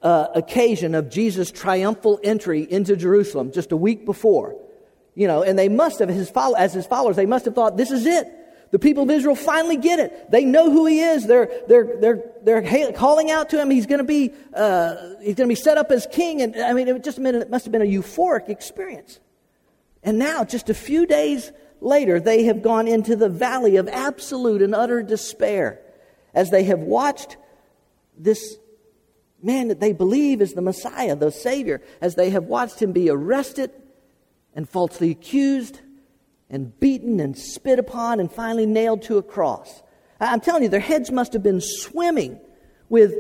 uh, 0.02 0.28
occasion 0.36 0.96
of 0.96 1.10
Jesus' 1.10 1.52
triumphal 1.52 2.20
entry 2.24 2.62
into 2.70 2.96
Jerusalem 2.96 3.52
just 3.52 3.72
a 3.72 3.78
week 3.78 4.06
before. 4.06 4.56
You 5.14 5.28
know, 5.28 5.44
and 5.44 5.58
they 5.58 5.70
must 5.70 6.00
have, 6.00 6.10
his 6.10 6.30
follow, 6.30 6.56
as 6.56 6.74
his 6.74 6.86
followers, 6.86 7.16
they 7.16 7.26
must 7.26 7.46
have 7.46 7.56
thought, 7.56 7.78
this 7.78 7.92
is 7.92 8.06
it. 8.06 8.28
The 8.72 8.80
people 8.80 9.04
of 9.04 9.12
Israel 9.12 9.36
finally 9.36 9.78
get 9.78 10.00
it. 10.00 10.30
They 10.32 10.44
know 10.44 10.70
who 10.70 10.86
he 10.86 11.00
is. 11.00 11.26
They're, 11.26 11.50
they're, 11.68 11.98
they're, 12.02 12.24
they're 12.44 12.92
calling 12.92 13.32
out 13.32 13.50
to 13.52 13.62
him. 13.62 13.70
He's 13.70 13.86
going 13.86 14.00
to 14.00 14.04
be, 14.04 14.34
uh, 14.54 14.96
he's 15.22 15.36
going 15.36 15.48
to 15.48 15.56
be 15.56 15.56
set 15.56 15.78
up 15.78 15.92
as 15.92 16.08
king. 16.12 16.42
And 16.42 16.56
I 16.58 16.74
mean, 16.74 16.88
it 16.88 17.04
just 17.04 17.20
it 17.20 17.50
must 17.50 17.66
have 17.66 17.72
been 17.72 17.82
a 17.82 17.86
euphoric 17.86 18.50
experience. 18.50 19.20
And 20.04 20.20
now, 20.20 20.44
just 20.44 20.70
a 20.70 20.74
few 20.74 21.06
days 21.06 21.52
later, 21.82 22.20
they 22.20 22.46
have 22.46 22.62
gone 22.62 22.88
into 22.88 23.16
the 23.16 23.30
valley 23.30 23.76
of 23.76 23.88
absolute 23.88 24.62
and 24.62 24.74
utter 24.74 25.04
despair 25.04 25.82
as 26.34 26.50
they 26.50 26.64
have 26.66 26.80
watched 26.80 27.38
this 28.18 28.58
man 29.42 29.68
that 29.68 29.80
they 29.80 29.94
believe 29.94 30.42
is 30.42 30.54
the 30.54 30.62
Messiah, 30.62 31.16
the 31.16 31.32
Savior, 31.32 31.82
as 32.02 32.16
they 32.16 32.30
have 32.32 32.46
watched 32.46 32.82
him 32.82 32.92
be 32.92 33.10
arrested 33.10 33.72
and 34.56 34.68
falsely 34.68 35.12
accused 35.12 35.82
and 36.50 36.78
beaten 36.80 37.20
and 37.20 37.38
spit 37.38 37.80
upon 37.80 38.20
and 38.20 38.32
finally 38.32 38.66
nailed 38.66 39.02
to 39.04 39.18
a 39.18 39.24
cross. 39.24 39.82
I'm 40.20 40.40
telling 40.40 40.64
you, 40.64 40.70
their 40.70 40.80
heads 40.80 41.12
must 41.12 41.34
have 41.34 41.44
been 41.44 41.62
swimming 41.62 42.40
with 42.90 43.14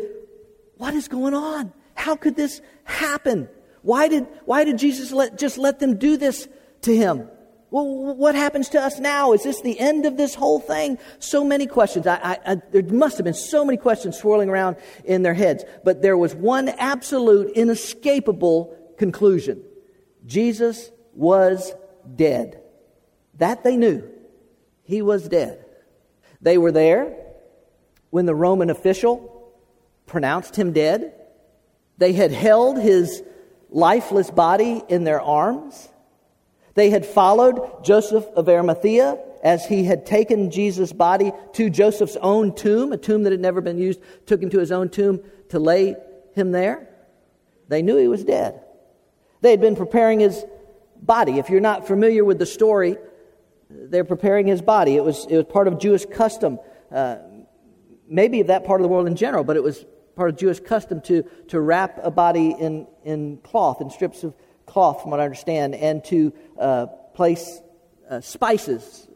what 0.78 0.94
is 0.94 1.08
going 1.08 1.34
on? 1.34 1.74
How 1.94 2.16
could 2.16 2.36
this 2.36 2.62
happen? 2.84 3.50
Why 3.82 4.08
did, 4.08 4.28
why 4.46 4.64
did 4.64 4.78
Jesus 4.78 5.12
let, 5.12 5.38
just 5.38 5.58
let 5.58 5.80
them 5.80 5.98
do 5.98 6.18
this 6.18 6.48
to 6.82 6.96
him? 6.96 7.30
Well, 7.76 8.16
what 8.16 8.36
happens 8.36 8.70
to 8.70 8.82
us 8.82 9.02
now? 9.02 9.34
Is 9.34 9.44
this 9.44 9.60
the 9.60 9.78
end 9.78 10.06
of 10.06 10.16
this 10.16 10.34
whole 10.34 10.62
thing? 10.62 10.98
So 11.20 11.44
many 11.44 11.68
questions. 11.68 12.08
I, 12.08 12.16
I, 12.16 12.54
I, 12.54 12.56
there 12.72 12.84
must 12.84 13.18
have 13.18 13.26
been 13.26 13.34
so 13.34 13.66
many 13.66 13.76
questions 13.76 14.18
swirling 14.18 14.48
around 14.48 14.78
in 15.04 15.24
their 15.24 15.34
heads. 15.34 15.66
But 15.84 16.02
there 16.02 16.18
was 16.18 16.34
one 16.34 16.70
absolute, 16.70 17.52
inescapable 17.52 18.78
conclusion 18.98 19.62
Jesus 20.26 20.90
was 21.16 21.74
dead. 22.16 22.62
That 23.40 23.66
they 23.66 23.76
knew. 23.76 24.10
He 24.86 25.02
was 25.02 25.28
dead. 25.28 25.66
They 26.40 26.58
were 26.58 26.72
there 26.72 27.14
when 28.10 28.26
the 28.26 28.36
Roman 28.36 28.70
official 28.70 29.52
pronounced 30.06 30.56
him 30.56 30.72
dead. 30.72 31.14
They 31.98 32.14
had 32.14 32.32
held 32.32 32.78
his 32.78 33.22
lifeless 33.70 34.32
body 34.32 34.82
in 34.88 35.04
their 35.04 35.20
arms. 35.20 35.90
They 36.76 36.90
had 36.90 37.06
followed 37.06 37.84
Joseph 37.84 38.26
of 38.36 38.48
Arimathea 38.48 39.18
as 39.44 39.66
he 39.66 39.86
had 39.86 40.06
taken 40.06 40.52
Jesus' 40.52 40.92
body 40.92 41.32
to 41.54 41.70
Joseph's 41.70 42.18
own 42.18 42.54
tomb, 42.54 42.92
a 42.92 42.98
tomb 42.98 43.24
that 43.24 43.32
had 43.32 43.42
never 43.42 43.62
been 43.62 43.78
used, 43.78 44.02
took 44.26 44.42
him 44.42 44.50
to 44.52 44.60
his 44.60 44.72
own 44.72 44.90
tomb 44.90 45.22
to 45.50 45.60
lay 45.60 45.96
him 46.34 46.52
there. 46.52 46.90
They 47.68 47.82
knew 47.82 47.98
he 47.98 48.08
was 48.08 48.24
dead. 48.24 48.62
They 49.42 49.52
had 49.52 49.62
been 49.62 49.76
preparing 49.76 50.20
his 50.20 50.44
body. 51.02 51.40
If 51.40 51.50
you're 51.50 51.62
not 51.62 51.88
familiar 51.88 52.26
with 52.26 52.40
the 52.40 52.46
story, 52.46 52.98
they're 53.70 54.04
preparing 54.04 54.48
his 54.48 54.62
body. 54.62 54.96
It 54.96 55.04
was, 55.04 55.26
it 55.30 55.36
was 55.38 55.46
part 55.46 55.68
of 55.68 55.80
Jewish 55.80 56.06
custom, 56.06 56.60
uh, 56.92 57.18
maybe 58.08 58.42
of 58.42 58.48
that 58.48 58.66
part 58.66 58.82
of 58.82 58.84
the 58.84 58.90
world 58.90 59.08
in 59.08 59.16
general, 59.16 59.44
but 59.44 59.56
it 59.56 59.64
was 59.64 59.86
part 60.16 60.30
of 60.30 60.38
Jewish 60.38 60.60
custom 60.60 61.02
to, 61.02 61.24
to 61.50 61.60
wrap 61.60 62.00
a 62.04 62.12
body 62.12 62.52
in, 62.52 62.88
in 63.04 63.38
cloth, 63.38 63.82
in 63.82 63.90
strips 63.90 64.24
of 64.24 64.34
cloth, 64.66 65.02
from 65.02 65.12
what 65.12 65.20
I 65.20 65.24
understand, 65.24 65.76
and 65.76 66.04
to 66.06 66.34
uh, 66.60 66.86
place 67.14 67.62
uh, 68.10 68.22
spices 68.22 69.08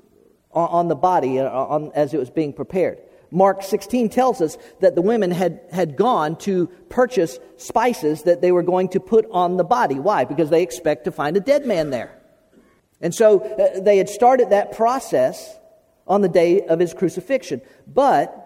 on, 0.51 0.69
on, 0.69 0.87
the 0.87 0.95
body 0.95 1.39
uh, 1.39 1.49
on, 1.49 1.91
as 1.93 2.13
it 2.13 2.19
was 2.19 2.29
being 2.29 2.53
prepared. 2.53 2.99
Mark 3.31 3.61
16 3.61 4.09
tells 4.09 4.41
us 4.41 4.57
that 4.79 4.95
the 4.95 5.01
women 5.01 5.31
had, 5.31 5.61
had 5.71 5.95
gone 5.95 6.35
to 6.37 6.67
purchase 6.89 7.37
spices 7.57 8.23
that 8.23 8.41
they 8.41 8.51
were 8.51 8.63
going 8.63 8.89
to 8.89 8.99
put 8.99 9.27
on 9.31 9.57
the 9.57 9.63
body. 9.63 9.99
Why? 9.99 10.25
Because 10.25 10.49
they 10.49 10.63
expect 10.63 11.05
to 11.05 11.11
find 11.11 11.37
a 11.37 11.39
dead 11.39 11.65
man 11.65 11.91
there. 11.91 12.17
And 13.01 13.13
so 13.13 13.41
uh, 13.41 13.79
they 13.79 13.97
had 13.97 14.09
started 14.09 14.49
that 14.49 14.71
process 14.71 15.57
on 16.07 16.21
the 16.21 16.29
day 16.29 16.61
of 16.61 16.79
his 16.79 16.93
crucifixion. 16.93 17.61
But 17.87 18.45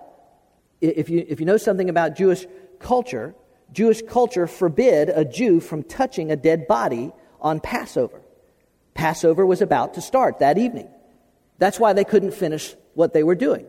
if 0.81 1.09
you, 1.09 1.25
if 1.27 1.39
you 1.39 1.45
know 1.45 1.57
something 1.57 1.89
about 1.89 2.15
Jewish 2.15 2.45
culture, 2.79 3.33
Jewish 3.73 4.01
culture 4.03 4.47
forbid 4.47 5.09
a 5.09 5.25
Jew 5.25 5.59
from 5.59 5.83
touching 5.83 6.31
a 6.31 6.35
dead 6.35 6.67
body 6.67 7.11
on 7.41 7.59
Passover. 7.59 8.21
Passover 8.93 9.45
was 9.45 9.61
about 9.61 9.95
to 9.95 10.01
start 10.01 10.39
that 10.39 10.57
evening. 10.57 10.87
That's 11.57 11.79
why 11.79 11.93
they 11.93 12.03
couldn't 12.03 12.33
finish 12.33 12.75
what 12.93 13.13
they 13.13 13.23
were 13.23 13.35
doing. 13.35 13.65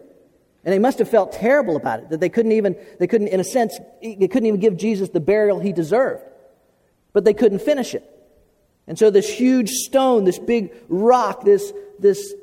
And 0.65 0.73
they 0.73 0.79
must 0.79 0.99
have 0.99 1.09
felt 1.09 1.33
terrible 1.33 1.77
about 1.77 2.01
it, 2.01 2.11
that 2.11 2.21
they 2.21 2.29
couldn't 2.29 2.53
even, 2.53 2.77
they 2.99 3.07
couldn't, 3.07 3.29
in 3.29 3.41
a 3.41 3.45
sense, 3.45 3.79
they 4.03 4.29
couldn't 4.29 4.47
even 4.47 4.61
give 4.61 4.77
Jesus 4.77 5.11
the 5.11 5.21
burial 5.21 5.59
he 5.61 5.73
deserved. 5.73 6.23
But 7.13 7.25
they 7.25 7.35
couldn't 7.35 7.61
finish 7.61 7.95
it. 7.95 8.11
And 8.87 8.99
so 8.99 9.11
this 9.11 9.29
huge 9.29 9.71
stone, 9.71 10.25
this 10.25 10.39
big 10.39 10.75
rock, 10.89 11.45
this, 11.45 11.73
this, 11.99 12.35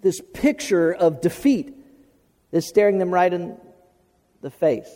this 0.00 0.20
picture 0.32 0.92
of 0.92 1.20
defeat 1.20 1.76
is 2.50 2.66
staring 2.66 2.98
them 2.98 3.10
right 3.10 3.32
in 3.32 3.56
the 4.40 4.50
face. 4.50 4.90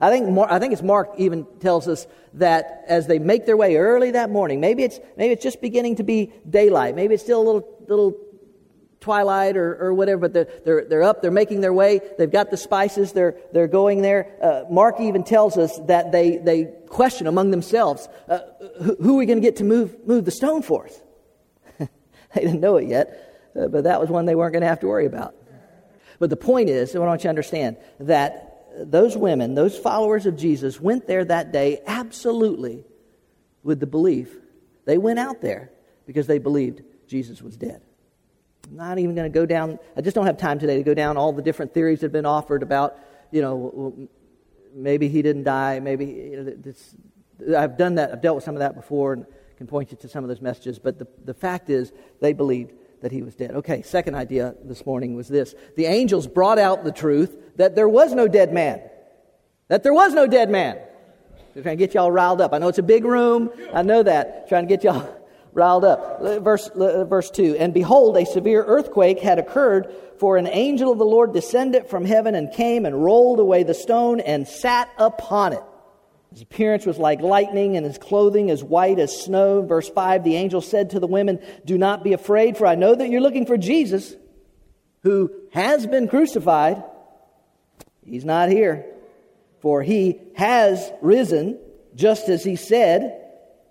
I 0.00 0.10
think, 0.10 0.38
I 0.38 0.58
think 0.58 0.72
it's 0.72 0.82
Mark 0.82 1.10
even 1.18 1.46
tells 1.60 1.86
us 1.86 2.06
that 2.34 2.84
as 2.88 3.06
they 3.06 3.18
make 3.18 3.44
their 3.44 3.56
way 3.56 3.76
early 3.76 4.12
that 4.12 4.30
morning, 4.30 4.60
maybe 4.60 4.82
it's, 4.82 4.98
maybe 5.16 5.32
it's 5.32 5.42
just 5.42 5.60
beginning 5.60 5.96
to 5.96 6.02
be 6.02 6.32
daylight, 6.48 6.94
maybe 6.94 7.14
it's 7.14 7.22
still 7.22 7.42
a 7.42 7.44
little, 7.44 7.78
little 7.86 8.16
twilight 9.00 9.56
or, 9.56 9.76
or 9.78 9.94
whatever, 9.94 10.20
but 10.20 10.32
they're, 10.32 10.48
they're, 10.64 10.84
they're 10.86 11.02
up, 11.02 11.20
they're 11.20 11.30
making 11.30 11.60
their 11.60 11.72
way, 11.72 12.00
they've 12.16 12.30
got 12.30 12.50
the 12.50 12.56
spices, 12.56 13.12
they're, 13.12 13.36
they're 13.52 13.68
going 13.68 14.00
there. 14.00 14.32
Uh, 14.42 14.64
Mark 14.70 15.00
even 15.00 15.22
tells 15.22 15.58
us 15.58 15.78
that 15.86 16.12
they, 16.12 16.38
they 16.38 16.64
question 16.88 17.26
among 17.26 17.50
themselves, 17.50 18.08
uh, 18.28 18.38
who, 18.82 18.96
who, 19.02 19.14
are 19.14 19.18
we 19.18 19.26
going 19.26 19.38
to 19.38 19.46
get 19.46 19.56
to 19.56 19.64
move, 19.64 20.06
move 20.06 20.24
the 20.24 20.30
stone 20.30 20.62
for 20.62 20.86
us? 20.86 21.00
they 21.78 22.40
didn't 22.40 22.60
know 22.60 22.76
it 22.76 22.88
yet, 22.88 23.50
uh, 23.58 23.68
but 23.68 23.84
that 23.84 24.00
was 24.00 24.08
one 24.08 24.24
they 24.24 24.34
weren't 24.34 24.52
going 24.52 24.62
to 24.62 24.68
have 24.68 24.80
to 24.80 24.86
worry 24.86 25.06
about. 25.06 25.34
But 26.18 26.30
the 26.30 26.36
point 26.36 26.68
is, 26.68 26.94
I 26.94 26.98
want 26.98 27.20
you 27.20 27.24
to 27.24 27.28
understand 27.30 27.78
that 28.00 28.49
those 28.78 29.16
women, 29.16 29.54
those 29.54 29.78
followers 29.78 30.26
of 30.26 30.36
Jesus, 30.36 30.80
went 30.80 31.06
there 31.06 31.24
that 31.24 31.52
day 31.52 31.80
absolutely 31.86 32.84
with 33.62 33.80
the 33.80 33.86
belief. 33.86 34.34
They 34.84 34.98
went 34.98 35.18
out 35.18 35.40
there 35.40 35.70
because 36.06 36.26
they 36.26 36.38
believed 36.38 36.82
Jesus 37.06 37.42
was 37.42 37.56
dead. 37.56 37.82
I'm 38.68 38.76
not 38.76 38.98
even 38.98 39.14
going 39.14 39.30
to 39.30 39.36
go 39.36 39.46
down, 39.46 39.78
I 39.96 40.00
just 40.00 40.14
don't 40.14 40.26
have 40.26 40.36
time 40.36 40.58
today 40.58 40.76
to 40.76 40.82
go 40.82 40.94
down 40.94 41.16
all 41.16 41.32
the 41.32 41.42
different 41.42 41.74
theories 41.74 42.00
that 42.00 42.06
have 42.06 42.12
been 42.12 42.26
offered 42.26 42.62
about, 42.62 42.98
you 43.30 43.42
know, 43.42 44.08
maybe 44.74 45.08
he 45.08 45.22
didn't 45.22 45.44
die, 45.44 45.80
maybe, 45.80 46.06
you 46.06 46.36
know, 46.36 46.44
this, 46.44 46.94
I've 47.56 47.76
done 47.76 47.96
that, 47.96 48.12
I've 48.12 48.20
dealt 48.20 48.36
with 48.36 48.44
some 48.44 48.54
of 48.54 48.60
that 48.60 48.74
before 48.74 49.14
and 49.14 49.26
can 49.56 49.66
point 49.66 49.90
you 49.90 49.96
to 49.98 50.08
some 50.08 50.24
of 50.24 50.28
those 50.28 50.40
messages, 50.40 50.78
but 50.78 50.98
the, 50.98 51.06
the 51.24 51.34
fact 51.34 51.68
is 51.68 51.92
they 52.20 52.32
believed 52.32 52.72
that 53.00 53.12
he 53.12 53.22
was 53.22 53.34
dead. 53.34 53.52
Okay, 53.52 53.82
second 53.82 54.14
idea 54.14 54.54
this 54.64 54.84
morning 54.84 55.14
was 55.14 55.28
this 55.28 55.54
the 55.76 55.86
angels 55.86 56.26
brought 56.26 56.58
out 56.58 56.84
the 56.84 56.92
truth 56.92 57.36
that 57.56 57.74
there 57.74 57.88
was 57.88 58.12
no 58.12 58.28
dead 58.28 58.52
man. 58.52 58.80
That 59.68 59.82
there 59.82 59.94
was 59.94 60.12
no 60.12 60.26
dead 60.26 60.50
man. 60.50 60.78
They're 61.54 61.62
trying 61.62 61.78
to 61.78 61.84
get 61.84 61.94
y'all 61.94 62.10
riled 62.10 62.40
up. 62.40 62.52
I 62.52 62.58
know 62.58 62.68
it's 62.68 62.78
a 62.78 62.82
big 62.82 63.04
room. 63.04 63.50
I 63.72 63.82
know 63.82 64.02
that. 64.02 64.48
Trying 64.48 64.66
to 64.66 64.68
get 64.68 64.84
y'all 64.84 65.08
riled 65.52 65.84
up. 65.84 66.20
Uh, 66.20 66.40
verse, 66.40 66.68
uh, 66.68 67.04
verse 67.04 67.30
2 67.30 67.56
And 67.56 67.74
behold, 67.74 68.16
a 68.16 68.24
severe 68.24 68.62
earthquake 68.64 69.20
had 69.20 69.38
occurred, 69.38 69.92
for 70.18 70.36
an 70.36 70.46
angel 70.46 70.92
of 70.92 70.98
the 70.98 71.04
Lord 71.04 71.32
descended 71.32 71.88
from 71.88 72.04
heaven 72.04 72.34
and 72.34 72.52
came 72.52 72.84
and 72.84 73.02
rolled 73.02 73.40
away 73.40 73.62
the 73.62 73.74
stone 73.74 74.20
and 74.20 74.46
sat 74.46 74.90
upon 74.98 75.54
it. 75.54 75.62
His 76.30 76.42
appearance 76.42 76.86
was 76.86 76.98
like 76.98 77.20
lightning, 77.20 77.76
and 77.76 77.84
his 77.84 77.98
clothing 77.98 78.50
as 78.50 78.62
white 78.62 78.98
as 78.98 79.24
snow. 79.24 79.62
Verse 79.62 79.88
5 79.88 80.24
The 80.24 80.36
angel 80.36 80.60
said 80.60 80.90
to 80.90 81.00
the 81.00 81.06
women, 81.06 81.40
Do 81.64 81.76
not 81.76 82.04
be 82.04 82.12
afraid, 82.12 82.56
for 82.56 82.66
I 82.66 82.76
know 82.76 82.94
that 82.94 83.08
you're 83.10 83.20
looking 83.20 83.46
for 83.46 83.56
Jesus, 83.56 84.14
who 85.02 85.32
has 85.52 85.86
been 85.86 86.08
crucified. 86.08 86.84
He's 88.04 88.24
not 88.24 88.48
here 88.48 88.86
for 89.60 89.82
he 89.82 90.18
has 90.34 90.90
risen, 91.00 91.58
just 91.94 92.28
as 92.28 92.42
he 92.42 92.56
said. 92.56 93.16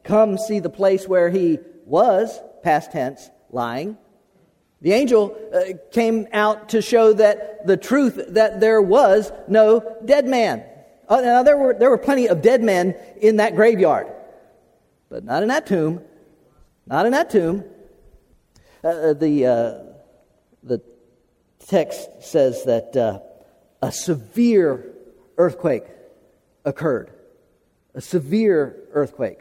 Come 0.04 0.38
see 0.38 0.60
the 0.60 0.70
place 0.70 1.08
where 1.08 1.30
he 1.30 1.60
was, 1.86 2.40
past 2.64 2.92
tense, 2.92 3.30
lying. 3.52 3.98
The 4.82 4.94
angel 4.94 5.38
uh, 5.54 5.74
came 5.92 6.28
out 6.32 6.70
to 6.70 6.82
show 6.82 7.14
that 7.14 7.68
the 7.68 7.76
truth 7.76 8.22
that 8.30 8.60
there 8.60 8.82
was 8.82 9.32
no 9.48 9.98
dead 10.06 10.26
man. 10.26 10.64
Uh, 11.10 11.22
now, 11.22 11.44
there 11.44 11.58
were, 11.58 11.74
there 11.74 11.90
were 11.90 11.98
plenty 11.98 12.28
of 12.28 12.42
dead 12.44 12.62
men 12.62 12.96
in 13.20 13.38
that 13.38 13.56
graveyard, 13.56 14.08
but 15.10 15.24
not 15.24 15.42
in 15.42 15.50
that 15.50 15.66
tomb. 15.66 16.02
Not 16.86 17.08
in 17.08 17.12
that 17.14 17.32
tomb. 17.32 17.64
Uh, 18.84 18.88
uh 18.88 19.14
the, 19.14 19.46
uh, 19.46 19.74
the 20.64 20.82
text 21.68 22.08
says 22.22 22.64
that 22.66 22.96
uh, 22.96 23.20
a 23.82 23.92
severe 23.92 24.86
earthquake 25.38 25.86
occurred, 26.64 27.12
a 27.96 28.02
severe 28.02 28.76
earthquake. 28.92 29.40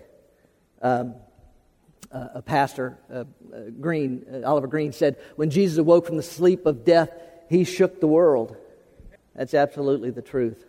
Um, 0.80 1.14
uh, 2.10 2.28
a 2.36 2.42
pastor, 2.42 2.98
uh, 3.12 3.16
uh, 3.16 3.24
Greene, 3.80 4.24
uh, 4.32 4.48
Oliver 4.48 4.66
Greene, 4.66 4.92
said, 4.92 5.16
When 5.36 5.50
Jesus 5.50 5.76
awoke 5.76 6.06
from 6.06 6.16
the 6.16 6.22
sleep 6.22 6.64
of 6.64 6.84
death, 6.84 7.10
he 7.50 7.64
shook 7.64 8.00
the 8.00 8.06
world. 8.06 8.56
That's 9.34 9.52
absolutely 9.52 10.10
the 10.10 10.22
truth. 10.22 10.64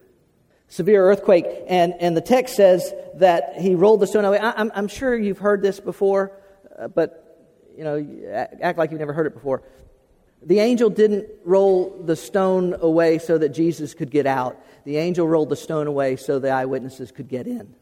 Severe 0.72 1.04
earthquake, 1.04 1.46
and, 1.68 1.96
and 2.00 2.16
the 2.16 2.22
text 2.22 2.56
says 2.56 2.94
that 3.16 3.58
he 3.58 3.74
rolled 3.74 4.02
the 4.02 4.08
stone 4.08 4.24
away. 4.24 4.38
I, 4.38 4.62
am 4.62 4.72
I'm 4.76 4.88
sure 4.88 5.18
you've 5.18 5.40
heard 5.40 5.64
this 5.64 5.80
before, 5.80 6.32
uh, 6.78 6.88
but 6.88 7.26
you 7.76 7.84
know, 7.84 8.54
act 8.62 8.78
like 8.78 8.92
you've 8.92 9.00
never 9.00 9.14
heard 9.14 9.26
it 9.26 9.34
before. 9.34 9.64
The 10.44 10.60
angel 10.60 10.92
didn't 10.92 11.28
roll 11.44 12.02
the 12.04 12.16
stone 12.16 12.76
away 12.80 13.18
so 13.18 13.38
that 13.40 13.50
Jesus 13.50 13.96
could 13.96 14.12
get 14.12 14.28
out. 14.28 14.64
The 14.86 14.98
angel 14.98 15.28
rolled 15.28 15.50
the 15.50 15.56
stone 15.56 15.88
away 15.88 16.16
so 16.18 16.38
the 16.38 16.50
eyewitnesses 16.50 17.12
could 17.12 17.28
get 17.28 17.48
in, 17.48 17.74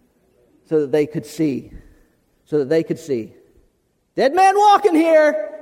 so 0.69 0.81
that 0.81 0.91
they 0.91 1.05
could 1.07 1.25
see. 1.25 1.71
So 2.45 2.59
that 2.59 2.69
they 2.69 2.83
could 2.83 2.99
see. 2.99 3.33
Dead 4.15 4.33
man 4.33 4.57
walking 4.57 4.95
here. 4.95 5.53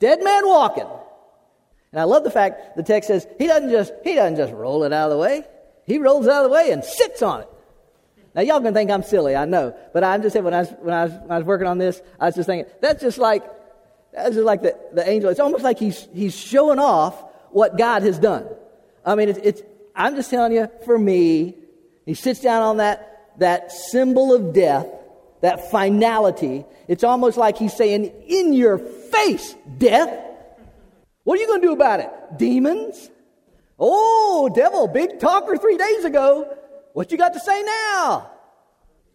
Dead 0.00 0.22
man 0.24 0.48
walking. 0.48 0.88
And 1.92 2.00
I 2.00 2.04
love 2.04 2.24
the 2.24 2.30
fact 2.30 2.76
the 2.76 2.82
text 2.82 3.06
says 3.06 3.24
he 3.38 3.46
doesn't 3.46 3.70
just 3.70 3.92
he 4.02 4.16
doesn't 4.16 4.36
just 4.36 4.52
roll 4.52 4.82
it 4.82 4.92
out 4.92 5.12
of 5.12 5.16
the 5.16 5.18
way. 5.18 5.44
He 5.86 5.98
rolls 5.98 6.26
out 6.26 6.44
of 6.44 6.50
the 6.50 6.54
way 6.54 6.70
and 6.70 6.84
sits 6.84 7.22
on 7.22 7.42
it. 7.42 7.48
Now 8.34 8.42
y'all 8.42 8.58
gonna 8.58 8.72
think 8.72 8.90
I'm 8.90 9.02
silly, 9.02 9.36
I 9.36 9.44
know, 9.44 9.76
but 9.92 10.02
I'm 10.02 10.22
just 10.22 10.32
saying 10.32 10.44
when 10.44 10.54
I 10.54 10.60
was 10.60 10.70
when 10.80 10.94
I 10.94 11.04
was, 11.04 11.12
when 11.12 11.30
I 11.30 11.38
was 11.38 11.46
working 11.46 11.66
on 11.66 11.78
this, 11.78 12.02
I 12.18 12.26
was 12.26 12.34
just 12.34 12.46
thinking 12.46 12.72
that's 12.80 13.00
just 13.00 13.18
like 13.18 13.44
that's 14.14 14.34
just 14.34 14.46
like 14.46 14.62
the, 14.62 14.78
the 14.92 15.08
angel. 15.08 15.30
It's 15.30 15.40
almost 15.40 15.64
like 15.64 15.78
he's, 15.78 16.06
he's 16.14 16.36
showing 16.36 16.78
off 16.78 17.20
what 17.50 17.76
God 17.76 18.02
has 18.02 18.18
done. 18.18 18.46
I 19.04 19.16
mean, 19.16 19.28
it's, 19.28 19.38
it's, 19.42 19.62
I'm 19.94 20.14
just 20.14 20.30
telling 20.30 20.52
you, 20.52 20.68
for 20.84 20.98
me, 20.98 21.54
he 22.06 22.14
sits 22.14 22.40
down 22.40 22.62
on 22.62 22.76
that, 22.76 23.32
that 23.38 23.72
symbol 23.72 24.32
of 24.32 24.52
death, 24.52 24.86
that 25.40 25.70
finality. 25.70 26.64
It's 26.86 27.02
almost 27.02 27.36
like 27.36 27.58
he's 27.58 27.74
saying, 27.74 28.12
in 28.26 28.52
your 28.52 28.78
face, 28.78 29.54
death. 29.78 30.20
What 31.24 31.38
are 31.38 31.42
you 31.42 31.48
going 31.48 31.60
to 31.60 31.66
do 31.66 31.72
about 31.72 32.00
it? 32.00 32.10
Demons? 32.36 33.10
Oh, 33.78 34.50
devil, 34.54 34.86
big 34.86 35.18
talker 35.18 35.56
three 35.56 35.76
days 35.76 36.04
ago. 36.04 36.56
What 36.92 37.10
you 37.10 37.18
got 37.18 37.32
to 37.32 37.40
say 37.40 37.62
now? 37.62 38.30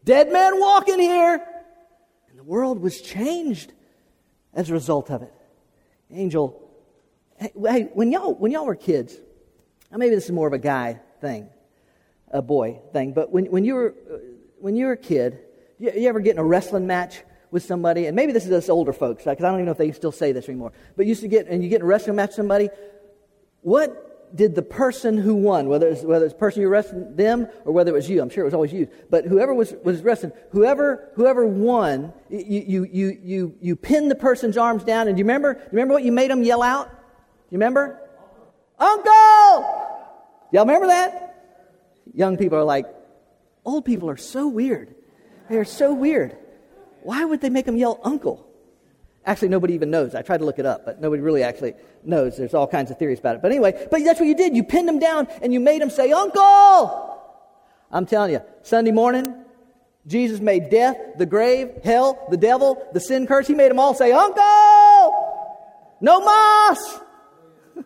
Dead 0.03 0.31
man 0.31 0.59
walking 0.59 0.99
here. 0.99 1.41
And 2.29 2.39
the 2.39 2.43
world 2.43 2.81
was 2.81 3.01
changed 3.01 3.71
as 4.53 4.69
a 4.69 4.73
result 4.73 5.09
of 5.09 5.21
it. 5.21 5.33
Angel, 6.11 6.69
hey, 7.37 7.89
when 7.93 8.11
y'all, 8.11 8.33
when 8.33 8.51
y'all 8.51 8.65
were 8.65 8.75
kids, 8.75 9.15
maybe 9.95 10.15
this 10.15 10.25
is 10.25 10.31
more 10.31 10.47
of 10.47 10.53
a 10.53 10.59
guy 10.59 10.99
thing, 11.21 11.49
a 12.31 12.41
boy 12.41 12.79
thing, 12.91 13.13
but 13.13 13.31
when, 13.31 13.45
when, 13.45 13.63
you, 13.63 13.75
were, 13.75 13.95
uh, 14.11 14.17
when 14.59 14.75
you 14.75 14.87
were 14.87 14.93
a 14.93 14.97
kid, 14.97 15.39
you, 15.77 15.91
you 15.95 16.09
ever 16.09 16.19
get 16.19 16.31
in 16.31 16.39
a 16.39 16.43
wrestling 16.43 16.87
match 16.87 17.21
with 17.51 17.63
somebody, 17.63 18.07
and 18.07 18.15
maybe 18.15 18.31
this 18.31 18.45
is 18.45 18.51
us 18.51 18.69
older 18.69 18.93
folks, 18.93 19.23
because 19.23 19.43
I 19.43 19.49
don't 19.49 19.55
even 19.55 19.65
know 19.65 19.71
if 19.71 19.77
they 19.77 19.91
still 19.91 20.11
say 20.11 20.31
this 20.31 20.49
anymore, 20.49 20.71
but 20.95 21.05
you 21.05 21.09
used 21.09 21.21
to 21.21 21.27
get, 21.27 21.47
and 21.47 21.63
you 21.63 21.69
get 21.69 21.77
in 21.77 21.81
a 21.83 21.85
wrestling 21.85 22.15
match 22.15 22.29
with 22.29 22.35
somebody, 22.37 22.69
what 23.61 24.08
did 24.35 24.55
the 24.55 24.61
person 24.61 25.17
who 25.17 25.35
won, 25.35 25.67
whether 25.67 25.87
it's, 25.87 26.03
whether 26.03 26.25
it's 26.25 26.33
the 26.33 26.39
person 26.39 26.61
you 26.61 26.67
arrested 26.67 27.17
them 27.17 27.47
or 27.65 27.73
whether 27.73 27.91
it 27.91 27.93
was 27.93 28.09
you, 28.09 28.21
I'm 28.21 28.29
sure 28.29 28.43
it 28.43 28.45
was 28.45 28.53
always 28.53 28.73
you, 28.73 28.87
but 29.09 29.25
whoever 29.25 29.53
was, 29.53 29.73
was 29.83 30.01
arrested, 30.01 30.33
whoever, 30.51 31.11
whoever 31.15 31.45
won, 31.45 32.13
you, 32.29 32.63
you, 32.67 32.87
you, 32.91 33.19
you, 33.23 33.55
you 33.61 33.75
pinned 33.75 34.11
the 34.11 34.15
person's 34.15 34.57
arms 34.57 34.83
down, 34.83 35.07
and 35.07 35.15
do 35.15 35.19
you 35.19 35.25
remember, 35.25 35.53
do 35.53 35.59
you 35.59 35.67
remember 35.71 35.93
what 35.93 36.03
you 36.03 36.11
made 36.11 36.31
them 36.31 36.43
yell 36.43 36.61
out? 36.61 36.89
You 37.49 37.57
remember? 37.57 37.99
Uncle! 38.77 39.11
Y'all 40.51 40.65
remember 40.65 40.87
that? 40.87 41.35
Young 42.13 42.37
people 42.37 42.57
are 42.57 42.63
like, 42.63 42.85
old 43.65 43.85
people 43.85 44.09
are 44.09 44.17
so 44.17 44.47
weird. 44.47 44.95
They're 45.49 45.65
so 45.65 45.93
weird. 45.93 46.37
Why 47.01 47.25
would 47.25 47.41
they 47.41 47.49
make 47.49 47.65
them 47.65 47.77
yell 47.77 47.99
uncle? 48.03 48.48
Actually, 49.29 49.49
nobody 49.49 49.75
even 49.75 49.91
knows. 49.91 50.15
I 50.15 50.23
tried 50.23 50.39
to 50.39 50.43
look 50.43 50.57
it 50.57 50.65
up, 50.65 50.85
but 50.85 50.99
nobody 50.99 51.21
really 51.21 51.43
actually 51.43 51.75
knows. 52.03 52.35
There's 52.35 52.55
all 52.55 52.65
kinds 52.65 52.89
of 52.89 52.97
theories 52.97 53.19
about 53.19 53.35
it. 53.35 53.43
But 53.43 53.51
anyway, 53.51 53.87
but 53.91 54.03
that's 54.03 54.19
what 54.19 54.25
you 54.25 54.33
did. 54.33 54.55
You 54.55 54.63
pinned 54.63 54.89
him 54.89 54.97
down 54.97 55.27
and 55.43 55.53
you 55.53 55.59
made 55.59 55.83
him 55.83 55.91
say, 55.91 56.11
Uncle! 56.11 57.15
I'm 57.91 58.07
telling 58.07 58.31
you, 58.31 58.41
Sunday 58.63 58.89
morning, 58.89 59.35
Jesus 60.07 60.39
made 60.39 60.71
death, 60.71 60.97
the 61.19 61.27
grave, 61.27 61.69
hell, 61.83 62.25
the 62.31 62.37
devil, 62.37 62.83
the 62.91 62.99
sin 62.99 63.27
curse. 63.27 63.45
He 63.45 63.53
made 63.53 63.69
them 63.69 63.79
all 63.79 63.93
say, 63.93 64.11
Uncle! 64.11 64.41
No 66.01 66.21
mas! 66.21 66.99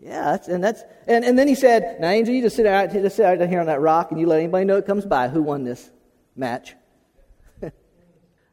yeah, 0.00 0.32
that's, 0.32 0.48
and 0.48 0.64
that's, 0.64 0.82
and, 1.06 1.24
and 1.24 1.38
then 1.38 1.46
he 1.46 1.54
said, 1.54 2.00
Now, 2.00 2.08
Angel, 2.08 2.34
you 2.34 2.42
just 2.42 2.56
sit 2.56 2.66
out, 2.66 2.90
just 2.90 3.14
sit 3.14 3.24
out 3.24 3.48
here 3.48 3.60
on 3.60 3.66
that 3.66 3.80
rock 3.80 4.10
and 4.10 4.18
you 4.18 4.26
let 4.26 4.40
anybody 4.40 4.64
know 4.64 4.78
it 4.78 4.86
comes 4.86 5.06
by 5.06 5.28
who 5.28 5.44
won 5.44 5.62
this 5.62 5.92
match. 6.34 6.74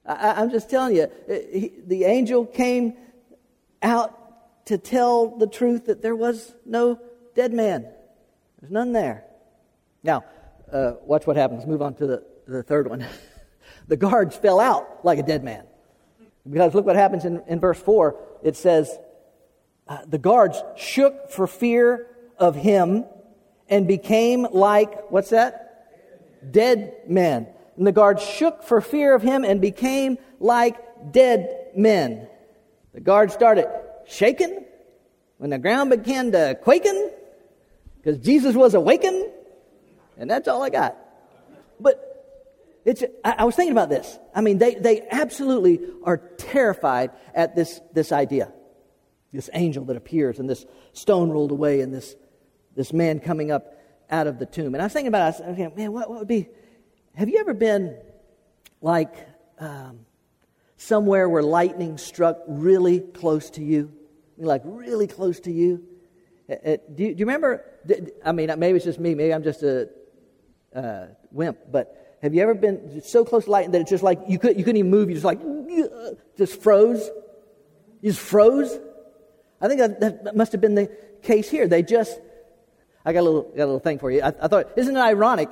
I, 0.06 0.42
am 0.42 0.50
just 0.50 0.70
telling 0.70 0.96
you, 0.96 1.04
uh, 1.04 1.34
he, 1.52 1.72
the 1.86 2.04
angel 2.04 2.46
came 2.46 2.94
out 3.82 4.66
to 4.66 4.78
tell 4.78 5.38
the 5.38 5.48
truth 5.48 5.86
that 5.86 6.02
there 6.02 6.16
was 6.16 6.54
no 6.66 7.00
dead 7.36 7.54
man. 7.54 7.88
There's 8.60 8.72
none 8.72 8.92
there. 8.92 9.26
Now, 10.04 10.24
uh, 10.72 10.94
watch 11.04 11.28
what 11.28 11.36
happens. 11.38 11.66
Move 11.66 11.82
on 11.82 11.96
to 11.96 12.08
the, 12.08 12.24
the 12.48 12.64
third 12.64 12.90
one. 12.90 13.06
the 13.88 13.98
guards 13.98 14.36
fell 14.36 14.60
out 14.60 15.06
like 15.06 15.20
a 15.20 15.24
dead 15.24 15.44
man. 15.44 15.66
Because 16.50 16.74
look 16.74 16.86
what 16.86 16.96
happens 16.96 17.26
in, 17.26 17.42
in 17.48 17.60
verse 17.60 17.80
4. 17.80 18.16
It 18.44 18.56
says, 18.58 18.98
uh, 19.88 20.00
The 20.08 20.18
guards 20.18 20.62
shook 20.76 21.32
for 21.32 21.48
fear 21.48 22.08
of 22.38 22.56
him 22.56 23.06
and 23.70 23.88
became 23.88 24.46
like, 24.52 25.10
what's 25.12 25.30
that? 25.30 26.52
Dead 26.52 26.94
men. 27.08 27.48
And 27.78 27.88
the 27.88 27.92
guards 27.92 28.24
shook 28.24 28.64
for 28.64 28.82
fear 28.82 29.16
of 29.16 29.22
him 29.22 29.44
and 29.44 29.60
became 29.60 30.18
like 30.40 30.78
dead 31.12 31.72
men. 31.76 32.28
The 32.94 33.02
guards 33.02 33.34
started 33.34 33.68
shaking 34.06 34.66
when 35.38 35.50
the 35.50 35.58
ground 35.58 35.90
began 35.90 36.32
to 36.34 36.58
quaking 36.62 37.12
because 37.98 38.18
Jesus 38.20 38.56
was 38.56 38.74
awakened. 38.74 39.30
And 40.18 40.30
that's 40.30 40.48
all 40.48 40.62
I 40.62 40.70
got. 40.70 40.96
But 41.80 42.14
it's, 42.86 43.04
I, 43.24 43.36
I 43.40 43.44
was 43.46 43.56
thinking 43.56 43.72
about 43.72 43.90
this. 43.90 44.20
I 44.36 44.42
mean, 44.42 44.58
they, 44.58 44.76
they 44.76 45.08
absolutely 45.10 45.80
are 46.04 46.18
terrified 46.18 47.12
at 47.34 47.56
this, 47.56 47.82
this 47.94 48.12
idea. 48.12 48.52
This 49.32 49.50
angel 49.54 49.86
that 49.86 49.98
appears 49.98 50.38
and 50.38 50.48
this 50.48 50.66
stone 50.92 51.32
rolled 51.32 51.52
away 51.52 51.82
and 51.82 51.92
this, 51.92 52.16
this 52.76 52.94
man 52.94 53.20
coming 53.20 53.50
up 53.50 53.74
out 54.12 54.28
of 54.28 54.38
the 54.38 54.46
tomb. 54.46 54.76
And 54.76 54.82
I 54.82 54.86
was 54.86 54.94
thinking 54.94 55.08
about 55.08 55.22
it. 55.22 55.44
I 55.44 55.48
was 55.48 55.58
thinking, 55.58 55.76
man, 55.76 55.92
what, 55.92 56.08
what 56.08 56.20
would 56.20 56.28
be 56.28 56.50
have 57.16 57.30
you 57.30 57.40
ever 57.40 57.54
been 57.54 57.98
like 58.82 59.14
um, 59.60 60.06
somewhere 60.78 61.30
where 61.30 61.44
lightning 61.44 61.98
struck 61.98 62.40
really 62.48 63.00
close 63.00 63.50
to 63.52 63.64
you? 63.64 63.92
like 64.38 64.62
really 64.66 65.08
close 65.08 65.40
to 65.42 65.52
you? 65.52 65.84
It, 66.48 66.62
it, 66.64 66.96
do, 66.96 67.04
you 67.04 67.14
do, 67.14 67.20
you 67.20 67.26
remember? 67.26 67.66
I 68.26 68.32
mean, 68.32 68.52
maybe 68.58 68.76
it's 68.76 68.86
just 68.86 69.00
me. 69.00 69.16
Maybe 69.16 69.34
I'm 69.34 69.44
just 69.44 69.64
a 69.64 69.90
uh, 70.76 71.08
wimp. 71.32 71.58
But 71.72 72.18
have 72.22 72.34
you 72.34 72.42
ever 72.42 72.54
been 72.54 73.02
so 73.04 73.26
close 73.26 73.46
to 73.46 73.52
lightning 73.52 73.72
that 73.72 73.82
it's 73.82 73.90
just 73.90 74.04
like 74.04 74.20
you, 74.28 74.40
could, 74.40 74.58
you 74.58 74.64
couldn't 74.64 74.78
even 74.78 74.92
move? 74.92 75.10
You 75.10 75.16
just 75.16 75.26
like 75.26 75.40
just 76.38 76.62
froze. 76.62 77.10
You 78.02 78.12
just 78.12 78.22
froze? 78.22 78.78
I 79.62 79.68
think 79.68 79.80
that, 79.80 80.00
that 80.26 80.36
must 80.36 80.52
have 80.52 80.62
been 80.62 80.76
the 80.76 80.92
case 81.22 81.50
here. 81.50 81.68
They 81.68 81.84
just, 81.84 82.20
I 83.06 83.14
got 83.14 83.22
a 83.22 83.24
little, 83.24 83.44
got 83.44 83.64
a 83.64 83.66
little 83.66 83.80
thing 83.80 84.00
for 84.00 84.12
you. 84.12 84.22
I, 84.22 84.28
I 84.28 84.48
thought, 84.48 84.72
isn't 84.78 84.96
it 84.96 85.00
ironic 85.00 85.50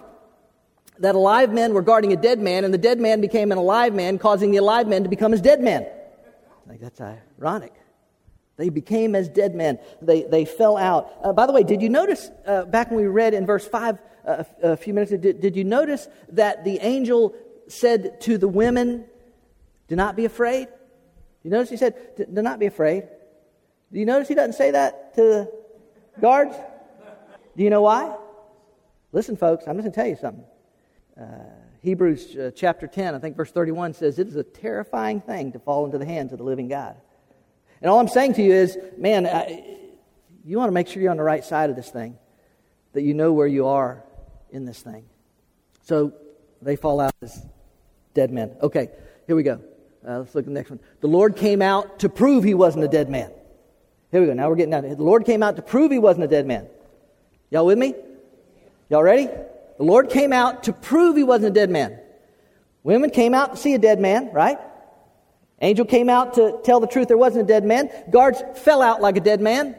that 1.01 1.15
alive 1.15 1.51
men 1.51 1.73
were 1.73 1.81
guarding 1.81 2.13
a 2.13 2.15
dead 2.15 2.39
man, 2.39 2.63
and 2.63 2.73
the 2.73 2.77
dead 2.77 2.99
man 2.99 3.21
became 3.21 3.51
an 3.51 3.57
alive 3.57 3.93
man, 3.93 4.17
causing 4.17 4.51
the 4.51 4.57
alive 4.57 4.87
man 4.87 5.03
to 5.03 5.09
become 5.09 5.31
his 5.31 5.41
dead 5.41 5.61
man? 5.61 5.85
Like, 6.67 6.79
that's 6.79 7.01
ironic. 7.01 7.73
They 8.57 8.69
became 8.69 9.15
as 9.15 9.27
dead 9.27 9.55
men. 9.55 9.79
They, 10.01 10.23
they 10.23 10.45
fell 10.45 10.77
out. 10.77 11.11
Uh, 11.23 11.33
by 11.33 11.47
the 11.47 11.53
way, 11.53 11.63
did 11.63 11.81
you 11.81 11.89
notice 11.89 12.29
uh, 12.45 12.65
back 12.65 12.91
when 12.91 13.01
we 13.01 13.07
read 13.07 13.33
in 13.33 13.45
verse 13.45 13.67
5 13.67 13.97
uh, 14.25 14.43
a 14.61 14.77
few 14.77 14.93
minutes 14.93 15.11
ago, 15.11 15.21
did, 15.21 15.41
did 15.41 15.55
you 15.55 15.63
notice 15.63 16.07
that 16.33 16.63
the 16.63 16.77
angel 16.79 17.33
said 17.67 18.21
to 18.21 18.37
the 18.37 18.47
women, 18.47 19.05
Do 19.87 19.95
not 19.95 20.15
be 20.15 20.25
afraid? 20.25 20.67
You 21.43 21.49
notice 21.49 21.69
he 21.69 21.77
said, 21.77 21.95
Do 22.15 22.41
not 22.41 22.59
be 22.59 22.67
afraid. 22.67 23.07
Do 23.91 23.99
you 23.99 24.05
notice 24.05 24.27
he 24.27 24.35
doesn't 24.35 24.53
say 24.53 24.71
that 24.71 25.15
to 25.15 25.21
the 25.21 25.51
guards? 26.19 26.55
Do 27.57 27.63
you 27.63 27.69
know 27.69 27.81
why? 27.81 28.15
Listen, 29.11 29.35
folks, 29.35 29.65
I'm 29.67 29.75
just 29.75 29.85
going 29.85 29.91
to 29.91 29.95
tell 29.95 30.07
you 30.07 30.15
something. 30.15 30.45
Uh, 31.19 31.25
Hebrews 31.81 32.35
uh, 32.35 32.51
chapter 32.55 32.87
10, 32.87 33.15
I 33.15 33.19
think 33.19 33.35
verse 33.35 33.51
31 33.51 33.93
says, 33.93 34.19
It 34.19 34.27
is 34.27 34.35
a 34.35 34.43
terrifying 34.43 35.19
thing 35.21 35.51
to 35.53 35.59
fall 35.59 35.85
into 35.85 35.97
the 35.97 36.05
hands 36.05 36.31
of 36.31 36.37
the 36.37 36.43
living 36.43 36.67
God. 36.67 36.95
And 37.81 37.89
all 37.89 37.99
I'm 37.99 38.07
saying 38.07 38.35
to 38.35 38.43
you 38.43 38.53
is, 38.53 38.77
man, 38.97 39.25
I, 39.25 39.65
you 40.45 40.57
want 40.57 40.69
to 40.69 40.73
make 40.73 40.87
sure 40.87 41.01
you're 41.01 41.11
on 41.11 41.17
the 41.17 41.23
right 41.23 41.43
side 41.43 41.69
of 41.69 41.75
this 41.75 41.89
thing, 41.89 42.17
that 42.93 43.01
you 43.01 43.13
know 43.13 43.33
where 43.33 43.47
you 43.47 43.67
are 43.67 44.03
in 44.51 44.65
this 44.65 44.81
thing. 44.81 45.05
So 45.83 46.13
they 46.61 46.75
fall 46.75 46.99
out 46.99 47.13
as 47.21 47.43
dead 48.13 48.31
men. 48.31 48.55
Okay, 48.61 48.89
here 49.25 49.35
we 49.35 49.43
go. 49.43 49.59
Uh, 50.07 50.19
let's 50.19 50.35
look 50.35 50.43
at 50.43 50.47
the 50.47 50.51
next 50.51 50.69
one. 50.69 50.79
The 50.99 51.07
Lord 51.07 51.35
came 51.35 51.61
out 51.61 51.99
to 51.99 52.09
prove 52.09 52.43
he 52.43 52.53
wasn't 52.53 52.83
a 52.83 52.87
dead 52.87 53.09
man. 53.09 53.31
Here 54.11 54.21
we 54.21 54.27
go. 54.27 54.33
Now 54.33 54.49
we're 54.49 54.55
getting 54.55 54.71
down. 54.71 54.83
The 54.83 54.95
Lord 54.95 55.25
came 55.25 55.41
out 55.41 55.55
to 55.55 55.61
prove 55.61 55.91
he 55.91 55.99
wasn't 55.99 56.25
a 56.25 56.27
dead 56.27 56.45
man. 56.45 56.67
Y'all 57.49 57.65
with 57.65 57.77
me? 57.77 57.95
Y'all 58.89 59.03
ready? 59.03 59.29
The 59.81 59.87
Lord 59.87 60.11
came 60.11 60.31
out 60.31 60.65
to 60.65 60.73
prove 60.73 61.17
he 61.17 61.23
wasn't 61.23 61.57
a 61.57 61.59
dead 61.59 61.71
man. 61.71 61.99
Women 62.83 63.09
came 63.09 63.33
out 63.33 63.55
to 63.55 63.57
see 63.57 63.73
a 63.73 63.79
dead 63.79 63.99
man, 63.99 64.29
right? 64.31 64.59
Angel 65.59 65.85
came 65.85 66.07
out 66.07 66.35
to 66.35 66.59
tell 66.63 66.79
the 66.79 66.85
truth 66.85 67.07
there 67.07 67.17
wasn't 67.17 67.45
a 67.45 67.47
dead 67.47 67.65
man. 67.65 67.89
Guards 68.11 68.43
fell 68.57 68.83
out 68.83 69.01
like 69.01 69.17
a 69.17 69.21
dead 69.21 69.41
man. 69.41 69.75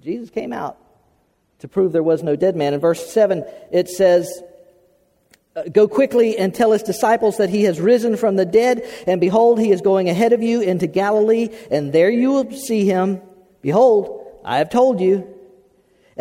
Jesus 0.00 0.28
came 0.28 0.52
out 0.52 0.76
to 1.60 1.68
prove 1.68 1.92
there 1.92 2.02
was 2.02 2.24
no 2.24 2.34
dead 2.34 2.56
man. 2.56 2.74
In 2.74 2.80
verse 2.80 3.12
7, 3.12 3.44
it 3.70 3.88
says, 3.88 4.42
uh, 5.54 5.68
Go 5.72 5.86
quickly 5.86 6.36
and 6.36 6.52
tell 6.52 6.72
his 6.72 6.82
disciples 6.82 7.36
that 7.36 7.48
he 7.48 7.62
has 7.62 7.80
risen 7.80 8.16
from 8.16 8.34
the 8.34 8.44
dead, 8.44 8.82
and 9.06 9.20
behold, 9.20 9.60
he 9.60 9.70
is 9.70 9.82
going 9.82 10.08
ahead 10.08 10.32
of 10.32 10.42
you 10.42 10.62
into 10.62 10.88
Galilee, 10.88 11.50
and 11.70 11.92
there 11.92 12.10
you 12.10 12.32
will 12.32 12.50
see 12.50 12.86
him. 12.86 13.22
Behold, 13.60 14.40
I 14.44 14.58
have 14.58 14.68
told 14.70 15.00
you. 15.00 15.31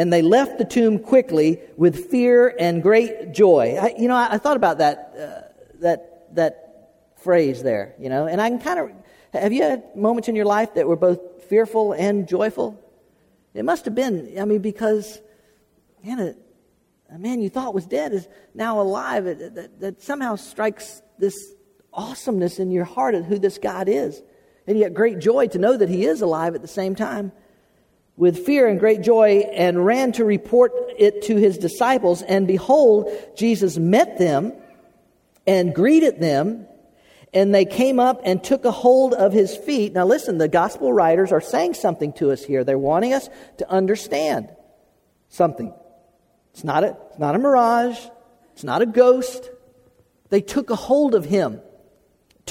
And 0.02 0.12
they 0.12 0.24
left 0.24 0.58
the 0.58 0.66
tomb 0.66 0.98
quickly 0.98 1.60
with 1.78 2.10
fear 2.10 2.56
and 2.60 2.82
great 2.82 3.34
joy. 3.34 3.78
I, 3.80 3.94
you 4.00 4.08
know, 4.08 4.16
I, 4.16 4.30
I, 4.32 4.38
thought 4.40 4.58
about 4.58 4.80
that, 4.80 5.14
uh, 5.16 5.54
that, 5.82 6.34
that 6.34 6.90
phrase 7.18 7.62
there, 7.62 7.94
you 8.00 8.10
know, 8.10 8.26
and 8.26 8.42
I 8.42 8.50
can 8.50 8.58
kind 8.58 8.80
of, 8.80 8.92
have 9.40 9.54
you 9.54 9.62
had 9.62 9.96
moments 9.96 10.28
in 10.28 10.36
your 10.36 10.46
life 10.46 10.74
that 10.74 10.88
were 10.88 10.96
both 10.96 11.44
fearful 11.44 11.94
and 11.94 12.28
joyful? 12.28 12.84
It 13.54 13.64
must 13.64 13.86
have 13.86 13.94
been, 13.94 14.40
I 14.40 14.46
mean, 14.46 14.64
because, 14.64 15.22
man, 16.04 16.20
a, 16.20 16.36
a 17.14 17.20
man 17.20 17.40
you 17.40 17.52
thought 17.52 17.76
was 17.76 17.86
dead 17.86 18.12
is 18.12 18.28
now 18.56 18.82
alive. 18.82 19.28
It, 19.28 19.54
that, 19.54 19.80
that 19.82 20.02
somehow 20.02 20.36
strikes 20.36 21.04
this 21.20 21.54
awesomeness 21.94 22.58
in 22.58 22.72
your 22.72 22.86
heart 22.86 23.14
of 23.14 23.26
who 23.26 23.38
this 23.38 23.60
God 23.60 23.88
is 23.88 24.20
and 24.66 24.80
yet 24.80 24.96
great 24.96 25.20
joy 25.20 25.46
to 25.50 25.60
know 25.60 25.78
that 25.78 25.90
he 25.90 26.06
is 26.06 26.24
alive 26.24 26.56
at 26.56 26.64
the 26.64 26.68
same 26.68 26.96
time. 26.96 27.32
With 28.17 28.45
fear 28.45 28.67
and 28.67 28.80
great 28.80 29.02
joy, 29.02 29.47
and 29.54 29.86
ran 29.86 30.12
to 30.13 30.26
report 30.26 30.74
it 30.97 31.24
to 31.24 31.38
his 31.38 31.58
disciples. 31.58 32.21
And 32.21 32.45
behold, 32.45 33.10
Jesus 33.36 33.78
met 33.78 34.17
them 34.17 34.54
and 35.47 35.74
greeted 35.74 36.19
them, 36.19 36.67
and 37.34 37.56
they 37.56 37.65
came 37.65 38.00
up 38.00 38.21
and 38.24 38.43
took 38.43 38.65
a 38.65 38.71
hold 38.71 39.13
of 39.13 39.34
his 39.34 39.56
feet. 39.56 39.93
Now, 39.93 40.06
listen, 40.06 40.38
the 40.38 40.47
gospel 40.47 40.93
writers 40.93 41.32
are 41.32 41.41
saying 41.41 41.74
something 41.76 42.13
to 42.13 42.32
us 42.32 42.43
here. 42.43 42.63
They're 42.63 42.78
wanting 42.78 43.13
us 43.13 43.30
to 43.58 43.69
understand 43.69 44.50
something. 45.30 45.74
It's 46.54 46.63
not 46.63 46.84
a, 46.84 46.97
it's 47.10 47.19
not 47.19 47.36
a 47.36 47.39
mirage, 47.39 47.97
it's 48.54 48.63
not 48.63 48.82
a 48.82 48.86
ghost. 48.86 49.50
They 50.30 50.41
took 50.41 50.69
a 50.69 50.76
hold 50.76 51.15
of 51.15 51.26
him 51.26 51.62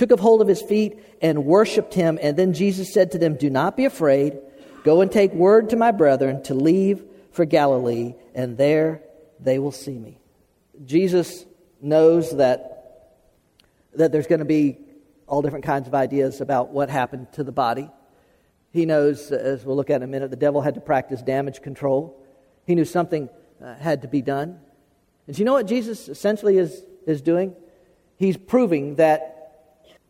took 0.00 0.10
a 0.10 0.16
hold 0.16 0.40
of 0.40 0.48
his 0.48 0.62
feet 0.62 0.98
and 1.20 1.44
worshiped 1.44 1.92
him. 1.92 2.18
And 2.22 2.36
then 2.36 2.54
Jesus 2.54 2.92
said 2.92 3.12
to 3.12 3.18
them, 3.18 3.36
Do 3.36 3.50
not 3.50 3.76
be 3.76 3.84
afraid. 3.84 4.38
Go 4.82 5.02
and 5.02 5.12
take 5.12 5.32
word 5.32 5.70
to 5.70 5.76
my 5.76 5.90
brethren 5.90 6.42
to 6.44 6.54
leave 6.54 7.04
for 7.32 7.44
Galilee, 7.44 8.14
and 8.34 8.56
there 8.56 9.02
they 9.38 9.58
will 9.58 9.72
see 9.72 9.98
me. 9.98 10.18
Jesus 10.84 11.44
knows 11.80 12.36
that, 12.36 13.16
that 13.94 14.12
there's 14.12 14.26
going 14.26 14.38
to 14.38 14.44
be 14.44 14.78
all 15.26 15.42
different 15.42 15.64
kinds 15.64 15.86
of 15.86 15.94
ideas 15.94 16.40
about 16.40 16.70
what 16.70 16.88
happened 16.88 17.32
to 17.32 17.44
the 17.44 17.52
body. 17.52 17.90
He 18.72 18.86
knows, 18.86 19.30
as 19.30 19.64
we'll 19.64 19.76
look 19.76 19.90
at 19.90 19.96
in 19.96 20.02
a 20.02 20.06
minute, 20.06 20.30
the 20.30 20.36
devil 20.36 20.60
had 20.60 20.74
to 20.74 20.80
practice 20.80 21.22
damage 21.22 21.60
control. 21.60 22.24
He 22.66 22.74
knew 22.74 22.84
something 22.84 23.28
uh, 23.62 23.74
had 23.76 24.02
to 24.02 24.08
be 24.08 24.22
done. 24.22 24.60
And 25.26 25.38
you 25.38 25.44
know 25.44 25.52
what 25.52 25.66
Jesus 25.66 26.08
essentially 26.08 26.56
is, 26.56 26.84
is 27.06 27.20
doing? 27.20 27.54
He's 28.16 28.36
proving 28.36 28.96
that 28.96 29.39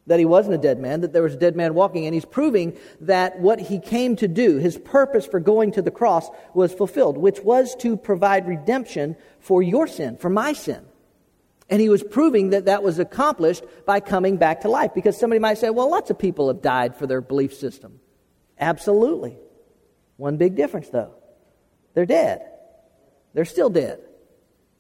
that 0.07 0.19
he 0.19 0.25
wasn't 0.25 0.55
a 0.55 0.59
dead 0.59 0.79
man, 0.79 1.03
that 1.03 1.13
there 1.13 1.23
was 1.23 1.35
a 1.35 1.39
dead 1.39 1.57
man 1.57 1.75
walking, 1.75 2.07
and 2.07 2.15
he's 2.15 2.25
proving 2.25 2.77
that 3.01 3.39
what 3.39 3.61
he 3.61 3.79
came 3.79 4.17
to 4.17 4.27
do, 4.27 4.57
his 4.57 4.79
purpose 4.79 5.27
for 5.27 5.41
going 5.41 5.73
to 5.73 5.83
the 5.83 5.91
cross, 5.91 6.29
was 6.55 6.73
fulfilled, 6.73 7.17
which 7.17 7.41
was 7.41 7.75
to 7.77 7.97
provide 7.97 8.49
redemption 8.49 9.17
for 9.39 9.63
your 9.63 9.87
sin, 9.87 10.17
for 10.17 10.31
my 10.31 10.53
sin. 10.53 10.85
And 11.69 11.81
he 11.81 11.89
was 11.89 12.03
proving 12.03 12.51
that 12.51 12.65
that 12.65 12.83
was 12.83 12.99
accomplished 12.99 13.63
by 13.87 14.01
coming 14.01 14.37
back 14.37 14.63
to 14.63 14.69
life. 14.69 14.93
Because 14.93 15.17
somebody 15.17 15.39
might 15.39 15.59
say, 15.59 15.71
well, 15.71 15.89
lots 15.89 16.11
of 16.11 16.19
people 16.19 16.49
have 16.49 16.61
died 16.61 16.97
for 16.97 17.07
their 17.07 17.21
belief 17.21 17.55
system. 17.55 18.01
Absolutely. 18.59 19.39
One 20.17 20.37
big 20.37 20.57
difference, 20.57 20.89
though 20.89 21.15
they're 21.95 22.07
dead. 22.07 22.43
They're 23.35 23.45
still 23.45 23.71
dead. 23.71 24.01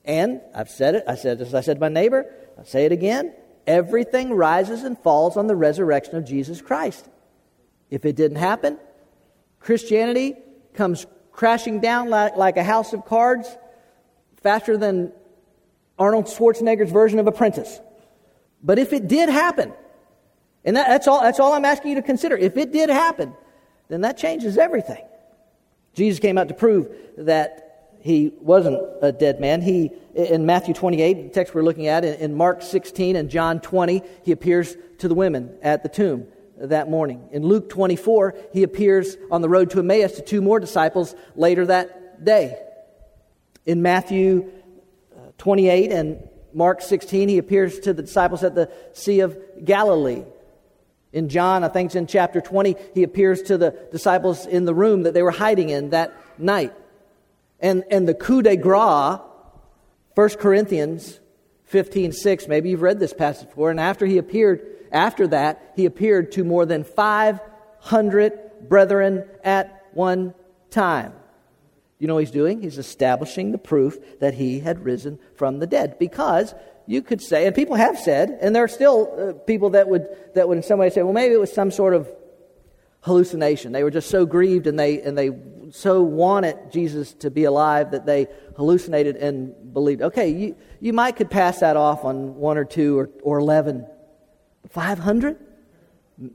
And 0.04 0.40
I've 0.54 0.68
said 0.68 0.96
it, 0.96 1.04
I 1.06 1.14
said 1.14 1.40
as 1.40 1.54
I 1.54 1.60
said 1.60 1.74
to 1.74 1.80
my 1.80 1.88
neighbor, 1.88 2.26
I'll 2.58 2.64
say 2.64 2.84
it 2.84 2.92
again. 2.92 3.32
Everything 3.70 4.34
rises 4.34 4.82
and 4.82 4.98
falls 4.98 5.36
on 5.36 5.46
the 5.46 5.54
resurrection 5.54 6.16
of 6.16 6.24
Jesus 6.24 6.60
Christ. 6.60 7.08
If 7.88 8.04
it 8.04 8.16
didn't 8.16 8.38
happen, 8.38 8.80
Christianity 9.60 10.34
comes 10.74 11.06
crashing 11.30 11.78
down 11.78 12.10
like, 12.10 12.36
like 12.36 12.56
a 12.56 12.64
house 12.64 12.92
of 12.92 13.04
cards 13.04 13.46
faster 14.42 14.76
than 14.76 15.12
Arnold 16.00 16.24
Schwarzenegger's 16.24 16.90
version 16.90 17.20
of 17.20 17.28
Apprentice. 17.28 17.78
But 18.60 18.80
if 18.80 18.92
it 18.92 19.06
did 19.06 19.28
happen, 19.28 19.72
and 20.64 20.76
that, 20.76 20.88
that's, 20.88 21.06
all, 21.06 21.20
that's 21.20 21.38
all 21.38 21.52
I'm 21.52 21.64
asking 21.64 21.90
you 21.90 21.94
to 21.98 22.02
consider, 22.02 22.36
if 22.36 22.56
it 22.56 22.72
did 22.72 22.90
happen, 22.90 23.32
then 23.86 24.00
that 24.00 24.18
changes 24.18 24.58
everything. 24.58 25.04
Jesus 25.94 26.18
came 26.18 26.38
out 26.38 26.48
to 26.48 26.54
prove 26.54 26.88
that 27.18 27.69
he 28.00 28.32
wasn't 28.40 28.80
a 29.02 29.12
dead 29.12 29.40
man. 29.40 29.60
He, 29.60 29.90
in 30.14 30.46
Matthew 30.46 30.74
28, 30.74 31.22
the 31.24 31.28
text 31.28 31.54
we're 31.54 31.62
looking 31.62 31.86
at, 31.86 32.04
in 32.04 32.34
Mark 32.34 32.62
16 32.62 33.16
and 33.16 33.30
John 33.30 33.60
20, 33.60 34.02
he 34.24 34.32
appears 34.32 34.76
to 34.98 35.08
the 35.08 35.14
women 35.14 35.56
at 35.62 35.82
the 35.82 35.88
tomb 35.88 36.26
that 36.56 36.90
morning. 36.90 37.28
In 37.32 37.42
Luke 37.42 37.68
24, 37.68 38.34
he 38.52 38.62
appears 38.62 39.16
on 39.30 39.42
the 39.42 39.48
road 39.48 39.70
to 39.70 39.80
Emmaus 39.80 40.12
to 40.12 40.22
two 40.22 40.40
more 40.40 40.60
disciples 40.60 41.14
later 41.34 41.66
that 41.66 42.24
day. 42.24 42.58
In 43.66 43.82
Matthew 43.82 44.50
uh, 45.14 45.32
28 45.38 45.92
and 45.92 46.28
Mark 46.52 46.80
16, 46.80 47.28
he 47.28 47.38
appears 47.38 47.80
to 47.80 47.92
the 47.92 48.02
disciples 48.02 48.42
at 48.42 48.54
the 48.54 48.70
Sea 48.92 49.20
of 49.20 49.38
Galilee. 49.64 50.24
In 51.12 51.28
John, 51.28 51.64
I 51.64 51.68
think 51.68 51.88
it's 51.88 51.96
in 51.96 52.06
chapter 52.06 52.40
20, 52.40 52.76
he 52.94 53.02
appears 53.02 53.42
to 53.42 53.58
the 53.58 53.70
disciples 53.90 54.46
in 54.46 54.64
the 54.64 54.74
room 54.74 55.02
that 55.02 55.14
they 55.14 55.22
were 55.22 55.30
hiding 55.30 55.70
in 55.70 55.90
that 55.90 56.14
night. 56.38 56.72
And, 57.60 57.84
and 57.90 58.08
the 58.08 58.14
coup 58.14 58.42
de 58.42 58.56
grace, 58.56 59.20
1 60.14 60.28
Corinthians 60.38 61.20
15 61.64 62.12
6, 62.12 62.48
maybe 62.48 62.70
you've 62.70 62.82
read 62.82 62.98
this 62.98 63.12
passage 63.12 63.48
before, 63.48 63.70
and 63.70 63.78
after 63.78 64.06
he 64.06 64.18
appeared, 64.18 64.66
after 64.90 65.26
that, 65.28 65.72
he 65.76 65.86
appeared 65.86 66.32
to 66.32 66.44
more 66.44 66.66
than 66.66 66.84
500 66.84 68.68
brethren 68.68 69.24
at 69.44 69.86
one 69.92 70.34
time. 70.70 71.12
You 71.98 72.08
know 72.08 72.14
what 72.14 72.20
he's 72.20 72.30
doing? 72.30 72.62
He's 72.62 72.78
establishing 72.78 73.52
the 73.52 73.58
proof 73.58 73.98
that 74.20 74.34
he 74.34 74.60
had 74.60 74.84
risen 74.84 75.18
from 75.36 75.58
the 75.58 75.66
dead. 75.66 75.98
Because 75.98 76.54
you 76.86 77.02
could 77.02 77.20
say, 77.20 77.46
and 77.46 77.54
people 77.54 77.76
have 77.76 77.98
said, 77.98 78.38
and 78.40 78.56
there 78.56 78.64
are 78.64 78.68
still 78.68 79.14
uh, 79.16 79.32
people 79.44 79.70
that 79.70 79.86
would, 79.88 80.08
that 80.34 80.48
would 80.48 80.56
in 80.56 80.62
some 80.62 80.78
way 80.78 80.90
say, 80.90 81.02
well, 81.02 81.12
maybe 81.12 81.34
it 81.34 81.40
was 81.40 81.52
some 81.52 81.70
sort 81.70 81.94
of 81.94 82.08
hallucination. 83.02 83.72
They 83.72 83.82
were 83.82 83.90
just 83.90 84.10
so 84.10 84.26
grieved 84.26 84.66
and 84.66 84.78
they, 84.78 85.00
and 85.00 85.16
they 85.16 85.30
so 85.70 86.02
wanted 86.02 86.56
Jesus 86.70 87.14
to 87.14 87.30
be 87.30 87.44
alive 87.44 87.92
that 87.92 88.06
they 88.06 88.26
hallucinated 88.56 89.16
and 89.16 89.72
believed. 89.72 90.02
Okay, 90.02 90.30
you, 90.30 90.56
you 90.80 90.92
might 90.92 91.16
could 91.16 91.30
pass 91.30 91.60
that 91.60 91.76
off 91.76 92.04
on 92.04 92.36
one 92.36 92.58
or 92.58 92.64
two 92.64 92.98
or, 92.98 93.10
or 93.22 93.38
11. 93.38 93.86
500? 94.70 95.36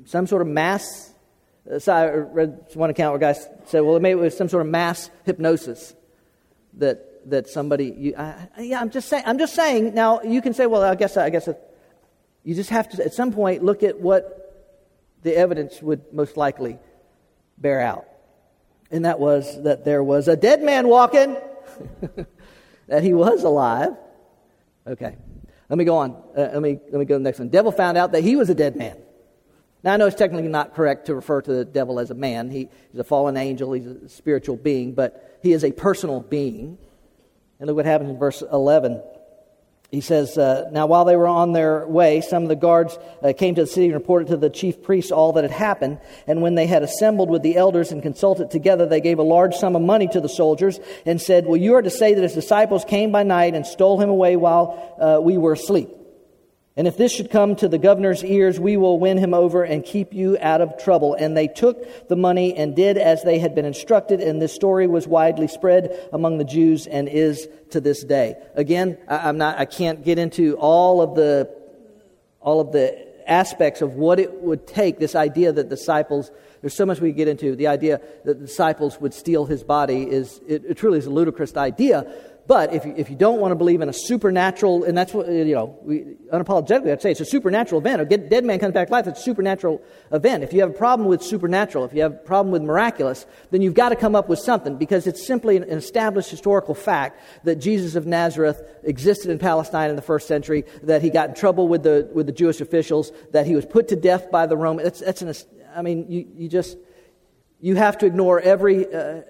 Some 0.06 0.26
sort 0.26 0.42
of 0.42 0.48
mass 0.48 1.14
uh, 1.72 1.80
So 1.80 1.94
I 1.94 2.08
read 2.10 2.68
one 2.74 2.90
account 2.90 3.12
where 3.12 3.20
guys 3.20 3.48
said, 3.66 3.82
well, 3.82 4.00
maybe 4.00 4.20
it 4.20 4.24
was 4.24 4.38
some 4.38 4.50
sort 4.50 4.66
of 4.66 4.72
mass 4.72 5.10
hypnosis 5.26 5.96
that, 6.76 7.30
that 7.30 7.48
somebody, 7.48 7.94
you, 7.98 8.16
I, 8.18 8.48
yeah, 8.60 8.80
I'm 8.80 8.90
just 8.90 9.10
saying, 9.10 9.24
I'm 9.26 9.38
just 9.38 9.56
saying, 9.56 9.94
now 9.94 10.22
you 10.22 10.42
can 10.42 10.54
say, 10.54 10.66
well, 10.66 10.84
I 10.84 10.96
guess, 10.96 11.18
I 11.18 11.30
guess 11.30 11.48
uh, 11.48 11.54
you 12.44 12.54
just 12.54 12.70
have 12.70 12.90
to, 12.90 13.04
at 13.04 13.14
some 13.14 13.32
point, 13.32 13.64
look 13.64 13.84
at 13.84 14.00
what 14.00 14.45
the 15.26 15.36
evidence 15.36 15.82
would 15.82 16.14
most 16.14 16.38
likely 16.38 16.78
bear 17.58 17.82
out. 17.82 18.06
And 18.92 19.06
that 19.06 19.20
was 19.20 19.64
that 19.64 19.84
there 19.84 20.04
was 20.04 20.28
a 20.28 20.36
dead 20.38 20.62
man 20.62 20.88
walking, 20.88 21.36
that 22.88 23.04
he 23.04 23.14
was 23.14 23.44
alive. 23.44 23.90
Okay, 24.86 25.18
let 25.68 25.78
me 25.80 25.84
go 25.84 25.98
on. 25.98 26.12
Uh, 26.38 26.50
let, 26.54 26.62
me, 26.62 26.80
let 26.92 27.00
me 27.00 27.06
go 27.06 27.16
to 27.16 27.20
the 27.20 27.24
next 27.24 27.40
one. 27.40 27.50
Devil 27.50 27.72
found 27.72 27.98
out 27.98 28.12
that 28.12 28.24
he 28.24 28.36
was 28.36 28.52
a 28.52 28.56
dead 28.56 28.76
man. 28.76 28.98
Now, 29.84 29.96
I 29.96 29.98
know 29.98 30.06
it's 30.06 30.16
technically 30.16 30.48
not 30.48 30.76
correct 30.76 31.08
to 31.08 31.16
refer 31.16 31.42
to 31.42 31.52
the 31.52 31.66
devil 31.66 32.00
as 32.00 32.12
a 32.12 32.16
man. 32.16 32.52
He, 32.52 32.70
he's 32.92 33.00
a 33.00 33.04
fallen 33.04 33.36
angel, 33.36 33.74
he's 33.74 33.88
a 33.88 34.08
spiritual 34.08 34.58
being, 34.58 34.94
but 34.94 35.40
he 35.42 35.54
is 35.54 35.64
a 35.64 35.72
personal 35.72 36.22
being. 36.22 36.78
And 37.60 37.68
look 37.68 37.78
what 37.78 37.86
happens 37.86 38.12
in 38.12 38.20
verse 38.20 38.44
11. 38.44 39.02
He 39.96 40.02
says, 40.02 40.38
uh, 40.38 40.68
Now 40.74 40.88
while 40.88 41.06
they 41.06 41.16
were 41.16 41.26
on 41.26 41.54
their 41.54 41.88
way, 41.88 42.20
some 42.20 42.44
of 42.44 42.50
the 42.50 42.56
guards 42.58 43.00
uh, 43.24 43.32
came 43.32 43.56
to 43.56 43.62
the 43.62 43.68
city 43.68 43.86
and 43.86 43.94
reported 43.94 44.28
to 44.28 44.36
the 44.36 44.50
chief 44.50 44.84
priests 44.84 45.10
all 45.10 45.32
that 45.32 45.46
had 45.46 45.52
happened. 45.52 46.00
And 46.28 46.42
when 46.42 46.56
they 46.56 46.68
had 46.68 46.84
assembled 46.84 47.30
with 47.30 47.44
the 47.44 47.56
elders 47.56 47.94
and 47.94 48.04
consulted 48.04 48.52
together, 48.52 48.86
they 48.86 49.00
gave 49.00 49.20
a 49.20 49.24
large 49.24 49.56
sum 49.56 49.74
of 49.74 49.82
money 49.82 50.10
to 50.10 50.20
the 50.20 50.28
soldiers 50.28 50.82
and 51.06 51.22
said, 51.22 51.46
Well, 51.46 51.56
you 51.56 51.76
are 51.76 51.82
to 51.82 51.90
say 51.90 52.14
that 52.14 52.22
his 52.22 52.34
disciples 52.34 52.84
came 52.84 53.14
by 53.14 53.24
night 53.24 53.56
and 53.56 53.66
stole 53.66 54.02
him 54.02 54.10
away 54.10 54.36
while 54.36 54.98
uh, 55.00 55.22
we 55.22 55.38
were 55.38 55.54
asleep. 55.54 55.88
And 56.78 56.88
if 56.88 56.98
this 56.98 57.14
should 57.14 57.32
come 57.32 57.56
to 57.58 57.70
the 57.70 57.78
governor's 57.78 58.22
ears, 58.22 58.60
we 58.60 58.76
will 58.76 59.00
win 59.00 59.18
him 59.18 59.34
over 59.34 59.64
and 59.64 59.84
keep 59.84 60.14
you 60.14 60.38
out 60.42 60.60
of 60.60 60.78
trouble. 60.78 61.14
And 61.14 61.36
they 61.36 61.48
took 61.48 62.10
the 62.10 62.18
money 62.18 62.54
and 62.54 62.76
did 62.76 62.98
as 62.98 63.24
they 63.24 63.40
had 63.40 63.56
been 63.56 63.64
instructed, 63.64 64.20
and 64.20 64.42
this 64.42 64.54
story 64.54 64.86
was 64.86 65.08
widely 65.08 65.48
spread 65.48 65.98
among 66.12 66.38
the 66.38 66.44
Jews 66.44 66.86
and 66.86 67.08
is 67.08 67.48
to 67.70 67.80
this 67.80 68.04
day. 68.04 68.36
Again, 68.56 68.98
I, 69.08 69.30
am 69.30 69.38
not, 69.38 69.58
I 69.58 69.64
can't 69.64 70.04
get 70.04 70.20
into 70.20 70.58
all 70.58 71.02
of 71.02 71.16
the, 71.16 71.50
all 72.42 72.60
of 72.60 72.74
the 72.74 73.06
aspects 73.26 73.82
of 73.82 73.94
what 73.94 74.20
it 74.20 74.42
would 74.42 74.68
take, 74.68 75.00
this 75.00 75.16
idea 75.16 75.54
that 75.54 75.70
disciples, 75.70 76.30
there's 76.60 76.74
so 76.74 76.86
much 76.86 77.00
we 77.00 77.14
get 77.14 77.30
into, 77.30 77.56
the 77.56 77.68
idea 77.68 78.02
that 78.26 78.40
the 78.40 78.46
disciples 78.46 79.00
would 79.00 79.14
steal 79.14 79.46
his 79.46 79.64
body 79.64 80.04
is, 80.04 80.42
it, 80.46 80.66
it 80.66 80.78
truly 80.78 80.98
is 80.98 81.06
a 81.06 81.10
ludicrous 81.10 81.56
idea. 81.56 82.14
But 82.48 82.74
if 82.74 82.86
you, 82.86 82.94
if 82.96 83.10
you 83.10 83.16
don't 83.16 83.40
want 83.40 83.52
to 83.52 83.56
believe 83.56 83.82
in 83.82 83.90
a 83.90 83.94
supernatural, 83.94 84.84
and 84.84 84.96
that's 84.96 85.14
what, 85.14 85.28
you 85.28 85.56
know, 85.56 85.80
we, 85.82 86.16
unapologetically, 86.32 86.92
I'd 86.92 87.02
say 87.02 87.12
it's 87.12 87.20
a 87.20 87.26
supernatural 87.26 87.82
event. 87.82 88.02
A 88.02 88.18
dead 88.18 88.46
man 88.46 88.60
comes 88.60 88.74
back 88.74 88.88
to 88.88 88.94
life, 88.94 89.08
it's 89.08 89.20
a 89.20 89.24
supernatural 89.24 89.82
event. 90.12 90.44
If 90.44 90.54
you 90.54 90.60
have 90.60 90.70
a 90.70 90.74
problem 90.74 91.08
with 91.08 91.24
supernatural, 91.24 91.86
if 91.86 91.94
you 91.94 92.02
have 92.02 92.14
a 92.14 92.18
problem 92.18 92.52
with 92.52 92.62
miraculous, 92.62 93.26
then 93.50 93.64
you've 93.64 93.74
got 93.74 93.90
to 93.90 93.96
come 93.96 94.16
up 94.16 94.30
with 94.30 94.38
something 94.38 94.78
because 94.78 95.08
it's 95.08 95.26
simply 95.26 95.58
an 95.58 95.64
established 95.64 96.30
historical 96.30 96.76
fact 96.76 97.20
that 97.46 97.56
Jesus 97.56 97.96
of 97.96 98.06
Nazareth 98.06 98.62
existed 98.84 99.32
in 99.32 99.40
Palestine 99.40 99.90
in 99.90 99.96
the 99.96 100.04
first 100.04 100.28
century, 100.28 100.66
that 100.84 101.02
he 101.02 101.10
got 101.10 101.30
in 101.30 101.36
trouble 101.36 101.68
with 101.68 101.82
the, 101.82 102.10
with 102.14 102.28
the 102.28 102.32
Jewish 102.32 102.62
officials, 102.62 103.12
that 103.32 103.48
he 103.48 103.56
was 103.56 103.66
put 103.66 103.88
to 103.88 103.96
death 103.96 104.30
by 104.30 104.46
the 104.46 104.56
Romans. 104.56 104.84
That's, 104.84 105.00
that's 105.00 105.22
an, 105.24 105.34
I 105.76 105.82
mean, 105.82 106.12
you, 106.12 106.28
you 106.36 106.48
just, 106.48 106.78
you 107.60 107.76
have 107.76 107.98
to 108.00 108.06
ignore 108.06 108.40
every 108.40 108.94
uh, 108.94 109.22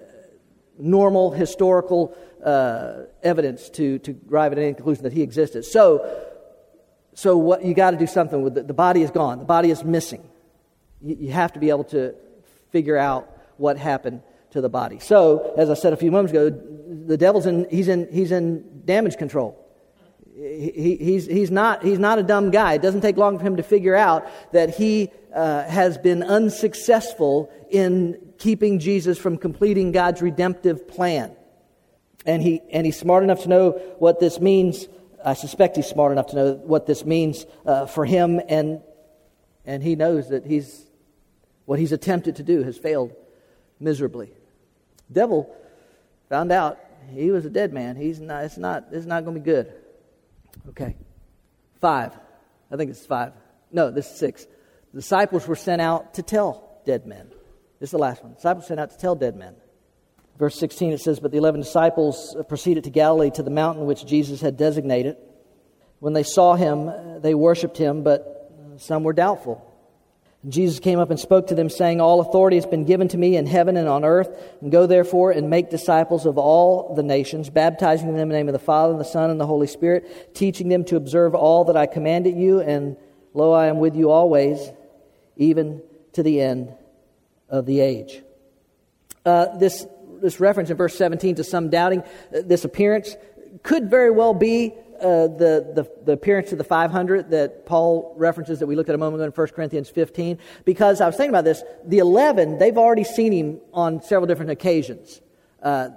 normal 0.78 1.30
historical 1.30 2.16
uh, 2.46 3.06
evidence 3.24 3.68
to, 3.70 3.98
to 3.98 4.16
arrive 4.30 4.52
at 4.52 4.58
any 4.58 4.72
conclusion 4.72 5.02
that 5.02 5.12
he 5.12 5.22
existed. 5.22 5.64
So, 5.64 6.24
so 7.12 7.36
what, 7.36 7.64
you 7.64 7.74
got 7.74 7.90
to 7.90 7.96
do 7.96 8.06
something 8.06 8.40
with 8.40 8.56
it. 8.56 8.68
The 8.68 8.74
body 8.74 9.02
is 9.02 9.10
gone. 9.10 9.40
The 9.40 9.44
body 9.44 9.70
is 9.70 9.82
missing. 9.82 10.26
You, 11.02 11.16
you 11.20 11.32
have 11.32 11.52
to 11.54 11.58
be 11.58 11.70
able 11.70 11.84
to 11.84 12.14
figure 12.70 12.96
out 12.96 13.28
what 13.56 13.76
happened 13.76 14.22
to 14.52 14.60
the 14.60 14.68
body. 14.68 15.00
So, 15.00 15.54
as 15.58 15.70
I 15.70 15.74
said 15.74 15.92
a 15.92 15.96
few 15.96 16.12
moments 16.12 16.30
ago, 16.30 16.50
the 16.50 17.16
devil's 17.16 17.46
in, 17.46 17.66
he's 17.68 17.88
in, 17.88 18.08
he's 18.12 18.30
in 18.30 18.82
damage 18.84 19.16
control. 19.16 19.60
He, 20.36 20.96
he's, 21.00 21.26
he's, 21.26 21.50
not, 21.50 21.82
he's 21.82 21.98
not 21.98 22.20
a 22.20 22.22
dumb 22.22 22.50
guy. 22.52 22.74
It 22.74 22.82
doesn't 22.82 23.00
take 23.00 23.16
long 23.16 23.38
for 23.38 23.44
him 23.44 23.56
to 23.56 23.62
figure 23.64 23.96
out 23.96 24.28
that 24.52 24.76
he 24.76 25.10
uh, 25.34 25.64
has 25.64 25.98
been 25.98 26.22
unsuccessful 26.22 27.50
in 27.70 28.34
keeping 28.38 28.78
Jesus 28.78 29.18
from 29.18 29.36
completing 29.36 29.90
God's 29.90 30.22
redemptive 30.22 30.86
plan 30.86 31.34
and, 32.26 32.42
he, 32.42 32.60
and 32.70 32.84
he's 32.84 32.98
smart 32.98 33.22
enough 33.24 33.42
to 33.42 33.48
know 33.48 33.70
what 33.98 34.20
this 34.20 34.40
means. 34.40 34.88
I 35.24 35.34
suspect 35.34 35.76
he's 35.76 35.86
smart 35.86 36.12
enough 36.12 36.28
to 36.28 36.36
know 36.36 36.52
what 36.54 36.86
this 36.86 37.04
means 37.04 37.46
uh, 37.64 37.86
for 37.86 38.04
him, 38.04 38.40
and, 38.48 38.80
and 39.64 39.82
he 39.82 39.96
knows 39.96 40.28
that 40.28 40.46
he's, 40.46 40.86
what 41.64 41.78
he's 41.78 41.92
attempted 41.92 42.36
to 42.36 42.42
do 42.42 42.62
has 42.62 42.76
failed 42.76 43.12
miserably. 43.80 44.32
Devil 45.10 45.54
found 46.28 46.52
out 46.52 46.78
he 47.12 47.30
was 47.30 47.44
a 47.44 47.50
dead 47.50 47.72
man. 47.72 47.96
He's 47.96 48.20
not, 48.20 48.44
it's 48.44 48.58
not, 48.58 48.86
it's 48.92 49.06
not 49.06 49.24
going 49.24 49.34
to 49.34 49.40
be 49.40 49.44
good. 49.44 49.72
Okay. 50.70 50.96
Five. 51.80 52.12
I 52.70 52.76
think 52.76 52.90
it's 52.90 53.06
five. 53.06 53.32
No, 53.70 53.90
this 53.90 54.10
is 54.10 54.18
six. 54.18 54.46
The 54.92 55.00
disciples 55.00 55.46
were 55.46 55.56
sent 55.56 55.80
out 55.82 56.14
to 56.14 56.22
tell 56.22 56.80
dead 56.84 57.06
men. 57.06 57.28
This 57.78 57.88
is 57.88 57.92
the 57.92 57.98
last 57.98 58.22
one. 58.22 58.32
The 58.32 58.36
disciples 58.36 58.66
sent 58.66 58.80
out 58.80 58.90
to 58.90 58.98
tell 58.98 59.14
dead 59.14 59.36
men. 59.36 59.54
Verse 60.38 60.58
16 60.58 60.92
it 60.92 61.00
says, 61.00 61.20
But 61.20 61.30
the 61.30 61.38
eleven 61.38 61.60
disciples 61.60 62.36
proceeded 62.48 62.84
to 62.84 62.90
Galilee 62.90 63.30
to 63.32 63.42
the 63.42 63.50
mountain 63.50 63.86
which 63.86 64.04
Jesus 64.04 64.40
had 64.40 64.56
designated. 64.56 65.16
When 65.98 66.12
they 66.12 66.22
saw 66.22 66.54
him, 66.54 67.20
they 67.22 67.34
worshipped 67.34 67.78
him, 67.78 68.02
but 68.02 68.52
some 68.78 69.02
were 69.02 69.14
doubtful. 69.14 69.72
And 70.42 70.52
Jesus 70.52 70.78
came 70.78 70.98
up 70.98 71.10
and 71.10 71.18
spoke 71.18 71.48
to 71.48 71.54
them, 71.54 71.70
saying, 71.70 72.00
All 72.00 72.20
authority 72.20 72.56
has 72.56 72.66
been 72.66 72.84
given 72.84 73.08
to 73.08 73.18
me 73.18 73.36
in 73.36 73.46
heaven 73.46 73.76
and 73.76 73.88
on 73.88 74.04
earth. 74.04 74.28
And 74.60 74.70
go 74.70 74.86
therefore 74.86 75.30
and 75.30 75.48
make 75.48 75.70
disciples 75.70 76.26
of 76.26 76.36
all 76.36 76.94
the 76.94 77.02
nations, 77.02 77.48
baptizing 77.48 78.06
them 78.06 78.16
in 78.16 78.28
the 78.28 78.34
name 78.34 78.48
of 78.48 78.52
the 78.52 78.58
Father, 78.58 78.92
and 78.92 79.00
the 79.00 79.04
Son, 79.04 79.30
and 79.30 79.40
the 79.40 79.46
Holy 79.46 79.66
Spirit, 79.66 80.34
teaching 80.34 80.68
them 80.68 80.84
to 80.84 80.96
observe 80.96 81.34
all 81.34 81.64
that 81.64 81.76
I 81.76 81.86
commanded 81.86 82.36
you. 82.36 82.60
And 82.60 82.96
lo, 83.32 83.52
I 83.52 83.66
am 83.68 83.78
with 83.78 83.96
you 83.96 84.10
always, 84.10 84.70
even 85.36 85.82
to 86.12 86.22
the 86.22 86.40
end 86.40 86.74
of 87.48 87.64
the 87.64 87.80
age. 87.80 88.22
Uh, 89.24 89.56
this 89.58 89.86
this 90.20 90.40
reference 90.40 90.70
in 90.70 90.76
verse 90.76 90.96
17 90.96 91.36
to 91.36 91.44
some 91.44 91.70
doubting 91.70 92.00
uh, 92.00 92.42
this 92.44 92.64
appearance 92.64 93.16
could 93.62 93.90
very 93.90 94.10
well 94.10 94.34
be 94.34 94.74
uh, 95.00 95.26
the, 95.26 95.72
the, 95.74 95.90
the, 96.04 96.12
appearance 96.12 96.52
of 96.52 96.58
the 96.58 96.64
500 96.64 97.30
that 97.30 97.66
Paul 97.66 98.14
references 98.16 98.60
that 98.60 98.66
we 98.66 98.76
looked 98.76 98.88
at 98.88 98.94
a 98.94 98.98
moment 98.98 99.20
ago 99.20 99.24
in 99.26 99.30
1 99.30 99.48
Corinthians 99.48 99.90
15. 99.90 100.38
Because 100.64 101.00
I 101.00 101.06
was 101.06 101.16
thinking 101.16 101.30
about 101.30 101.44
this, 101.44 101.62
the 101.84 101.98
11, 101.98 102.58
they've 102.58 102.78
already 102.78 103.04
seen 103.04 103.32
him 103.32 103.60
on 103.74 104.00
several 104.00 104.26
different 104.26 104.52
occasions. 104.52 105.20
Uh, 105.62 105.90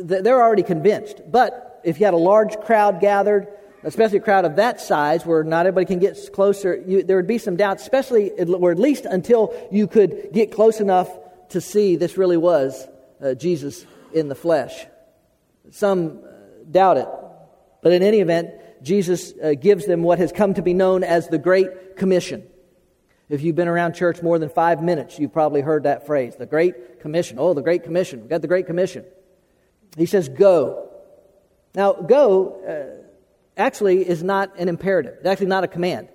they're 0.00 0.42
already 0.42 0.62
convinced. 0.62 1.20
But 1.30 1.80
if 1.84 2.00
you 2.00 2.06
had 2.06 2.14
a 2.14 2.18
large 2.18 2.56
crowd 2.60 3.00
gathered, 3.00 3.48
especially 3.84 4.18
a 4.18 4.22
crowd 4.22 4.44
of 4.44 4.56
that 4.56 4.80
size 4.80 5.26
where 5.26 5.44
not 5.44 5.66
everybody 5.66 5.86
can 5.86 5.98
get 5.98 6.18
closer, 6.32 6.76
you, 6.86 7.02
there 7.02 7.16
would 7.16 7.26
be 7.26 7.38
some 7.38 7.56
doubt, 7.56 7.80
especially, 7.80 8.30
or 8.30 8.70
at 8.70 8.78
least 8.78 9.04
until 9.04 9.54
you 9.70 9.86
could 9.86 10.30
get 10.32 10.52
close 10.52 10.80
enough 10.80 11.10
to 11.50 11.60
see 11.60 11.96
this 11.96 12.16
really 12.16 12.36
was 12.36 12.88
uh, 13.22 13.34
Jesus 13.34 13.86
in 14.12 14.28
the 14.28 14.34
flesh. 14.34 14.86
Some 15.70 16.20
uh, 16.24 16.30
doubt 16.70 16.96
it. 16.98 17.08
But 17.82 17.92
in 17.92 18.02
any 18.02 18.20
event, 18.20 18.50
Jesus 18.82 19.32
uh, 19.42 19.54
gives 19.54 19.86
them 19.86 20.02
what 20.02 20.18
has 20.18 20.32
come 20.32 20.54
to 20.54 20.62
be 20.62 20.74
known 20.74 21.04
as 21.04 21.28
the 21.28 21.38
Great 21.38 21.96
Commission. 21.96 22.46
If 23.28 23.42
you've 23.42 23.56
been 23.56 23.68
around 23.68 23.94
church 23.94 24.22
more 24.22 24.38
than 24.38 24.48
five 24.48 24.82
minutes, 24.82 25.18
you've 25.18 25.32
probably 25.32 25.60
heard 25.60 25.82
that 25.82 26.06
phrase 26.06 26.36
the 26.36 26.46
Great 26.46 27.00
Commission. 27.00 27.38
Oh, 27.38 27.54
the 27.54 27.62
Great 27.62 27.84
Commission. 27.84 28.20
We've 28.20 28.30
got 28.30 28.42
the 28.42 28.48
Great 28.48 28.66
Commission. 28.66 29.04
He 29.96 30.06
says, 30.06 30.28
Go. 30.28 30.90
Now, 31.74 31.92
go 31.92 32.62
uh, 32.66 33.04
actually 33.56 34.08
is 34.08 34.22
not 34.22 34.58
an 34.58 34.68
imperative, 34.68 35.16
it's 35.18 35.26
actually 35.26 35.48
not 35.48 35.64
a 35.64 35.68
command. 35.68 36.08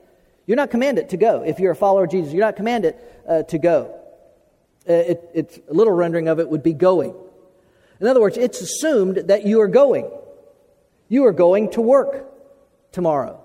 You're 0.46 0.58
not 0.58 0.72
commanded 0.72 1.10
to 1.10 1.18
go. 1.18 1.42
If 1.44 1.60
you're 1.60 1.72
a 1.72 1.76
follower 1.76 2.04
of 2.04 2.12
Jesus, 2.12 2.34
you're 2.34 2.46
not 2.46 2.58
commanded 2.58 2.96
uh, 3.28 3.44
to 3.44 3.58
go. 3.58 4.03
Uh, 4.88 4.94
it, 4.94 5.30
it's 5.34 5.60
a 5.70 5.74
little 5.74 5.94
rendering 5.94 6.28
of 6.28 6.40
it 6.40 6.50
would 6.50 6.64
be 6.64 6.74
going. 6.74 7.16
In 8.00 8.08
other 8.08 8.20
words, 8.20 8.38
it's 8.38 8.62
assumed 8.62 9.18
that 9.28 9.46
you 9.46 9.62
are 9.62 9.68
going. 9.68 10.12
You 11.08 11.26
are 11.26 11.32
going 11.32 11.72
to 11.72 11.82
work 11.82 12.26
tomorrow. 12.92 13.42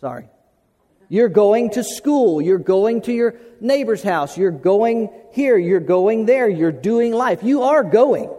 Sorry. 0.00 0.28
You're 1.08 1.28
going 1.28 1.70
to 1.70 1.84
school. 1.84 2.40
You're 2.40 2.58
going 2.58 3.02
to 3.02 3.12
your 3.12 3.36
neighbor's 3.60 4.02
house. 4.02 4.36
You're 4.36 4.50
going 4.50 5.10
here. 5.32 5.56
You're 5.56 5.80
going 5.80 6.26
there. 6.26 6.48
You're 6.48 6.72
doing 6.72 7.12
life. 7.12 7.42
You 7.42 7.62
are 7.62 7.82
going. 7.82 8.30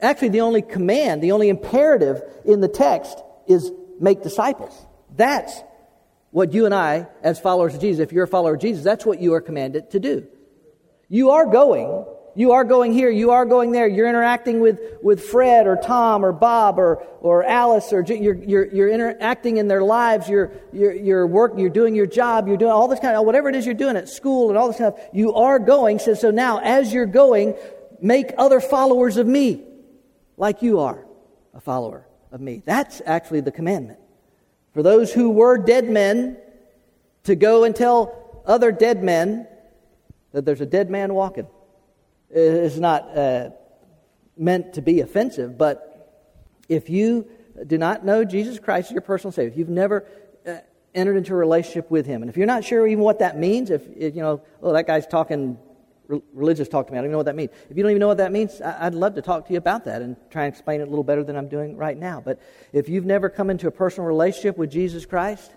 Actually, 0.00 0.30
the 0.30 0.40
only 0.40 0.62
command, 0.62 1.22
the 1.22 1.32
only 1.32 1.48
imperative 1.48 2.22
in 2.44 2.60
the 2.60 2.68
text 2.68 3.18
is 3.46 3.70
make 3.98 4.22
disciples. 4.22 4.74
That's 5.16 5.52
what 6.30 6.52
you 6.52 6.64
and 6.64 6.74
I, 6.74 7.06
as 7.22 7.38
followers 7.40 7.74
of 7.74 7.80
Jesus, 7.80 8.02
if 8.02 8.12
you're 8.12 8.24
a 8.24 8.28
follower 8.28 8.54
of 8.54 8.60
Jesus, 8.60 8.84
that's 8.84 9.04
what 9.04 9.20
you 9.20 9.34
are 9.34 9.40
commanded 9.40 9.90
to 9.90 10.00
do. 10.00 10.26
You 11.10 11.30
are 11.30 11.44
going, 11.44 12.06
You 12.36 12.52
are 12.52 12.64
going 12.64 12.92
here, 12.92 13.10
you 13.10 13.32
are 13.32 13.44
going 13.44 13.72
there. 13.72 13.88
You're 13.88 14.08
interacting 14.08 14.60
with, 14.60 14.80
with 15.02 15.22
Fred 15.22 15.66
or 15.66 15.76
Tom 15.76 16.24
or 16.24 16.32
Bob 16.32 16.78
or, 16.78 17.04
or 17.20 17.44
Alice 17.44 17.92
or 17.92 18.02
you're, 18.02 18.36
you're, 18.36 18.66
you're 18.66 18.88
interacting 18.88 19.56
in 19.56 19.66
their 19.68 19.82
lives. 19.82 20.28
You're, 20.28 20.52
you're, 20.72 20.94
you're 20.94 21.26
working, 21.26 21.58
you're 21.58 21.68
doing 21.68 21.94
your 21.94 22.06
job, 22.06 22.46
you're 22.46 22.56
doing 22.56 22.70
all 22.70 22.86
this 22.88 23.00
kind 23.00 23.16
of, 23.16 23.26
whatever 23.26 23.48
it 23.48 23.56
is 23.56 23.66
you're 23.66 23.74
doing 23.74 23.96
at 23.96 24.08
school 24.08 24.48
and 24.48 24.56
all 24.56 24.68
this 24.68 24.80
of, 24.80 24.98
you 25.12 25.34
are 25.34 25.58
going. 25.58 25.98
Says, 25.98 26.20
so 26.20 26.30
now 26.30 26.60
as 26.60 26.92
you're 26.92 27.04
going, 27.04 27.54
make 28.00 28.32
other 28.38 28.60
followers 28.60 29.16
of 29.16 29.26
me 29.26 29.64
like 30.36 30.62
you 30.62 30.78
are 30.78 31.04
a 31.52 31.60
follower 31.60 32.06
of 32.30 32.40
me. 32.40 32.62
That's 32.64 33.02
actually 33.04 33.40
the 33.40 33.52
commandment. 33.52 33.98
For 34.72 34.84
those 34.84 35.12
who 35.12 35.30
were 35.30 35.58
dead 35.58 35.90
men 35.90 36.38
to 37.24 37.34
go 37.34 37.64
and 37.64 37.74
tell 37.74 38.42
other 38.46 38.70
dead 38.70 39.02
men 39.02 39.48
that 40.32 40.44
there's 40.44 40.60
a 40.60 40.66
dead 40.66 40.90
man 40.90 41.14
walking. 41.14 41.46
It's 42.30 42.76
not 42.76 43.16
uh, 43.16 43.50
meant 44.36 44.74
to 44.74 44.82
be 44.82 45.00
offensive, 45.00 45.58
but 45.58 45.86
if 46.68 46.88
you 46.88 47.28
do 47.66 47.78
not 47.78 48.04
know 48.04 48.24
Jesus 48.24 48.58
Christ 48.58 48.88
as 48.88 48.92
your 48.92 49.02
personal 49.02 49.32
Savior, 49.32 49.50
if 49.50 49.58
you've 49.58 49.68
never 49.68 50.06
uh, 50.46 50.58
entered 50.94 51.16
into 51.16 51.32
a 51.32 51.36
relationship 51.36 51.90
with 51.90 52.06
Him, 52.06 52.22
and 52.22 52.30
if 52.30 52.36
you're 52.36 52.46
not 52.46 52.64
sure 52.64 52.86
even 52.86 53.02
what 53.02 53.18
that 53.18 53.38
means, 53.38 53.70
if, 53.70 53.86
if 53.96 54.14
you 54.14 54.22
know, 54.22 54.42
oh, 54.62 54.72
that 54.72 54.86
guy's 54.86 55.06
talking 55.06 55.58
religious 56.32 56.68
talk 56.68 56.86
to 56.86 56.92
me, 56.92 56.98
I 56.98 57.00
don't 57.00 57.06
even 57.06 57.12
know 57.12 57.18
what 57.18 57.26
that 57.26 57.36
means. 57.36 57.50
If 57.68 57.76
you 57.76 57.82
don't 57.82 57.90
even 57.90 58.00
know 58.00 58.08
what 58.08 58.18
that 58.18 58.32
means, 58.32 58.60
I'd 58.60 58.94
love 58.94 59.14
to 59.14 59.22
talk 59.22 59.46
to 59.46 59.52
you 59.52 59.58
about 59.58 59.84
that 59.84 60.02
and 60.02 60.16
try 60.30 60.44
and 60.44 60.52
explain 60.52 60.80
it 60.80 60.84
a 60.84 60.90
little 60.90 61.04
better 61.04 61.22
than 61.22 61.36
I'm 61.36 61.48
doing 61.48 61.76
right 61.76 61.96
now. 61.96 62.20
But 62.24 62.40
if 62.72 62.88
you've 62.88 63.04
never 63.04 63.28
come 63.28 63.50
into 63.50 63.68
a 63.68 63.70
personal 63.70 64.08
relationship 64.08 64.56
with 64.56 64.70
Jesus 64.70 65.06
Christ, 65.06 65.52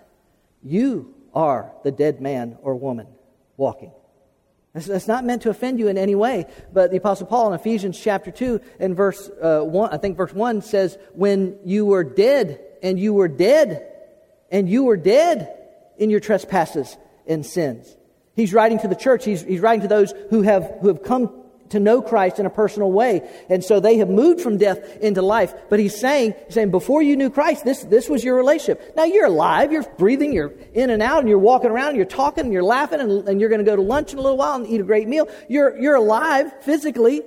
you 0.62 1.14
are 1.34 1.72
the 1.82 1.90
dead 1.90 2.20
man 2.20 2.56
or 2.62 2.76
woman 2.76 3.06
walking. 3.56 3.92
That's 4.74 5.06
not 5.06 5.24
meant 5.24 5.42
to 5.42 5.50
offend 5.50 5.78
you 5.78 5.86
in 5.86 5.96
any 5.96 6.16
way. 6.16 6.46
But 6.72 6.90
the 6.90 6.96
Apostle 6.96 7.28
Paul 7.28 7.52
in 7.52 7.54
Ephesians 7.54 7.98
chapter 7.98 8.32
2 8.32 8.60
and 8.80 8.96
verse 8.96 9.30
uh, 9.40 9.60
1, 9.60 9.90
I 9.92 9.98
think 9.98 10.16
verse 10.16 10.32
1 10.32 10.62
says, 10.62 10.98
When 11.12 11.56
you 11.64 11.86
were 11.86 12.02
dead, 12.02 12.60
and 12.82 12.98
you 12.98 13.14
were 13.14 13.28
dead, 13.28 13.86
and 14.50 14.68
you 14.68 14.82
were 14.82 14.96
dead 14.96 15.56
in 15.96 16.10
your 16.10 16.18
trespasses 16.18 16.96
and 17.24 17.46
sins. 17.46 17.96
He's 18.34 18.52
writing 18.52 18.80
to 18.80 18.88
the 18.88 18.96
church. 18.96 19.24
He's, 19.24 19.42
he's 19.42 19.60
writing 19.60 19.82
to 19.82 19.88
those 19.88 20.12
who 20.30 20.42
have, 20.42 20.78
who 20.80 20.88
have 20.88 21.04
come 21.04 21.43
to 21.70 21.80
know 21.80 22.02
Christ 22.02 22.38
in 22.38 22.46
a 22.46 22.50
personal 22.50 22.92
way. 22.92 23.28
And 23.48 23.64
so 23.64 23.80
they 23.80 23.98
have 23.98 24.08
moved 24.08 24.40
from 24.40 24.58
death 24.58 24.98
into 24.98 25.22
life. 25.22 25.54
But 25.70 25.80
he's 25.80 25.98
saying, 25.98 26.34
he's 26.46 26.54
saying, 26.54 26.70
before 26.70 27.02
you 27.02 27.16
knew 27.16 27.30
Christ, 27.30 27.64
this, 27.64 27.82
this 27.84 28.08
was 28.08 28.22
your 28.22 28.36
relationship. 28.36 28.94
Now 28.96 29.04
you're 29.04 29.26
alive, 29.26 29.72
you're 29.72 29.82
breathing, 29.82 30.32
you're 30.32 30.52
in 30.74 30.90
and 30.90 31.02
out, 31.02 31.20
and 31.20 31.28
you're 31.28 31.38
walking 31.38 31.70
around, 31.70 31.88
and 31.88 31.96
you're 31.96 32.06
talking, 32.06 32.44
and 32.44 32.52
you're 32.52 32.62
laughing, 32.62 33.00
and, 33.00 33.28
and 33.28 33.40
you're 33.40 33.48
going 33.48 33.64
to 33.64 33.64
go 33.64 33.76
to 33.76 33.82
lunch 33.82 34.12
in 34.12 34.18
a 34.18 34.22
little 34.22 34.38
while 34.38 34.56
and 34.56 34.66
eat 34.66 34.80
a 34.80 34.84
great 34.84 35.08
meal. 35.08 35.28
You're, 35.48 35.76
you're 35.78 35.96
alive 35.96 36.52
physically. 36.62 37.22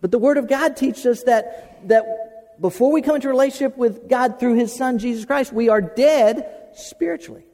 But 0.00 0.10
the 0.10 0.18
Word 0.18 0.36
of 0.36 0.48
God 0.48 0.76
teaches 0.76 1.06
us 1.06 1.22
that, 1.22 1.88
that 1.88 2.60
before 2.60 2.92
we 2.92 3.02
come 3.02 3.16
into 3.16 3.28
relationship 3.28 3.76
with 3.76 4.08
God 4.08 4.38
through 4.38 4.56
His 4.56 4.74
Son, 4.74 4.98
Jesus 4.98 5.24
Christ, 5.24 5.52
we 5.52 5.68
are 5.68 5.80
dead 5.80 6.68
spiritually. 6.74 7.44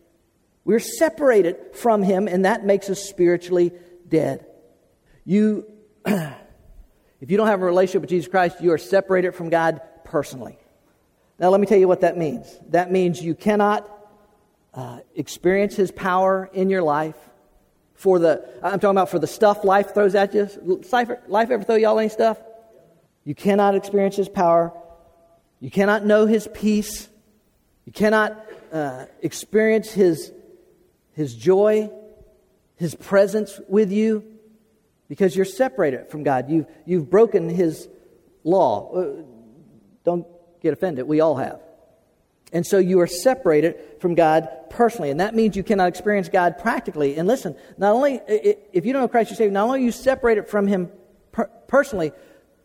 We're 0.65 0.81
separated 0.81 1.75
from 1.75 2.03
Him, 2.03 2.27
and 2.27 2.45
that 2.45 2.65
makes 2.65 2.91
us 2.91 3.01
spiritually 3.01 3.73
dead. 4.09 4.47
You 5.25 5.70
if 6.07 7.31
you 7.31 7.37
don't 7.37 7.47
have 7.47 7.63
a 7.63 7.65
relationship 7.65 8.03
with 8.03 8.11
Jesus 8.11 8.29
Christ, 8.31 8.61
you 8.61 8.73
are 8.73 8.79
separated 8.79 9.35
from 9.35 9.51
God 9.51 9.81
personally. 10.05 10.59
Now, 11.39 11.51
let 11.51 11.61
me 11.61 11.67
tell 11.67 11.79
you 11.79 11.89
what 11.89 12.03
that 12.03 12.17
means. 12.17 12.47
That 12.69 12.93
means 12.93 13.23
you 13.23 13.35
cannot 13.35 13.89
uh, 14.75 15.01
experience 15.15 15.77
His 15.77 15.91
power 15.91 16.49
in 16.53 16.71
your 16.71 16.83
life 16.83 17.17
for 17.95 18.19
the, 18.19 18.49
I'm 18.63 18.81
talking 18.81 18.91
about 18.91 19.11
for 19.11 19.19
the 19.19 19.27
stuff 19.27 19.65
life 19.65 19.93
throws 19.93 20.15
at 20.15 20.35
you. 20.35 20.49
Life, 20.93 21.51
ever 21.51 21.65
throw 21.65 21.77
y'all 21.77 21.99
any 21.99 22.09
stuff? 22.09 22.39
You 23.25 23.35
cannot 23.35 23.75
experience 23.75 24.17
His 24.17 24.29
power. 24.29 24.73
You 25.61 25.71
cannot 25.71 26.05
know 26.05 26.27
His 26.27 26.49
peace. 26.55 27.09
You 27.85 27.93
cannot 27.93 28.43
uh, 28.73 29.07
experience 29.23 29.91
His, 29.91 30.33
His 31.13 31.35
joy, 31.35 31.91
His 32.77 32.95
presence 32.95 33.61
with 33.69 33.93
you 33.93 34.30
because 35.11 35.35
you're 35.35 35.45
separated 35.45 36.09
from 36.09 36.23
God. 36.23 36.49
You've, 36.49 36.67
you've 36.87 37.11
broken 37.11 37.49
His 37.49 37.89
law. 38.45 38.95
Uh, 38.95 39.23
don't 40.05 40.25
get 40.63 40.73
offended. 40.73 41.09
We 41.09 41.21
all 41.21 41.35
have. 41.35 41.61
And 42.53 42.65
so 42.65 42.79
you 42.79 43.01
are 43.01 43.09
separated 43.09 43.75
from 44.01 44.15
God 44.15 44.49
personally. 44.71 45.11
And 45.11 45.19
that 45.19 45.35
means 45.35 45.57
you 45.57 45.65
cannot 45.65 45.89
experience 45.89 46.29
God 46.29 46.59
practically. 46.59 47.17
And 47.17 47.27
listen, 47.27 47.57
not 47.77 47.93
only, 47.93 48.21
if 48.29 48.87
you 48.87 48.93
don't 48.93 49.03
know 49.03 49.09
Christ 49.09 49.31
you're 49.31 49.37
Savior, 49.37 49.51
not 49.51 49.65
only 49.65 49.83
you 49.83 49.91
separated 49.91 50.47
from 50.47 50.69
Him 50.69 50.89
per- 51.33 51.51
personally, 51.67 52.13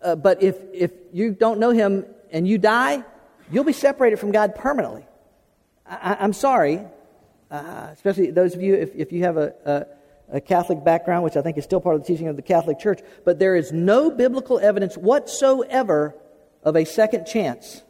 uh, 0.04 0.16
but 0.16 0.44
if, 0.44 0.56
if 0.72 0.92
you 1.12 1.32
don't 1.32 1.60
know 1.60 1.72
Him 1.72 2.06
and 2.30 2.48
you 2.48 2.60
die, 2.60 3.04
you'll 3.52 3.64
be 3.64 3.74
separated 3.74 4.18
from 4.18 4.32
God 4.32 4.54
permanently. 4.54 5.08
I, 5.88 6.24
am 6.24 6.34
sorry, 6.34 6.82
uh, 7.50 7.88
especially 7.92 8.30
those 8.30 8.54
of 8.54 8.62
you, 8.62 8.76
if, 8.76 8.94
if 8.94 9.12
you 9.12 9.24
have 9.24 9.38
a 9.38 9.88
a 10.32 10.42
Catholic 10.42 10.84
background, 10.84 11.24
which 11.24 11.38
I 11.38 11.42
think 11.42 11.58
is 11.58 11.64
still 11.64 11.82
part 11.82 11.96
of 11.96 12.02
the 12.02 12.08
teaching 12.08 12.28
of 12.28 12.36
the 12.36 12.42
Catholic 12.42 12.80
Church, 12.80 13.02
but 13.24 13.40
there 13.40 13.56
is 13.56 13.72
no 13.72 14.10
biblical 14.10 14.60
evidence 14.60 14.96
whatsoever 14.96 16.16
of 16.64 16.76
a 16.76 16.86
second 16.86 17.26
chance 17.26 17.84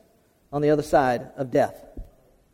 on 0.52 0.62
the 0.62 0.70
other 0.70 0.84
side 0.84 1.30
of 1.38 1.52
death. 1.52 1.86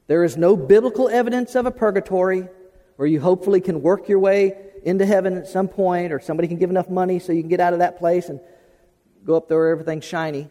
There 0.08 0.24
is 0.24 0.38
no 0.38 0.56
biblical 0.56 1.10
evidence 1.10 1.56
of 1.56 1.66
a 1.66 1.72
purgatory 1.72 2.48
where 2.96 3.08
you 3.08 3.20
hopefully 3.20 3.62
can 3.62 3.82
work 3.82 4.08
your 4.08 4.20
way 4.20 4.56
into 4.84 5.06
heaven 5.06 5.38
at 5.38 5.48
some 5.48 5.68
point, 5.68 6.12
or 6.12 6.20
somebody 6.20 6.48
can 6.48 6.58
give 6.58 6.70
enough 6.70 6.90
money 6.90 7.20
so 7.20 7.32
you 7.32 7.42
can 7.42 7.50
get 7.50 7.60
out 7.60 7.74
of 7.74 7.80
that 7.80 7.98
place 7.98 8.30
and 8.30 8.40
go 9.24 9.36
up 9.36 9.48
there 9.48 9.58
where 9.60 9.70
everything's 9.70 10.06
shiny. 10.06 10.50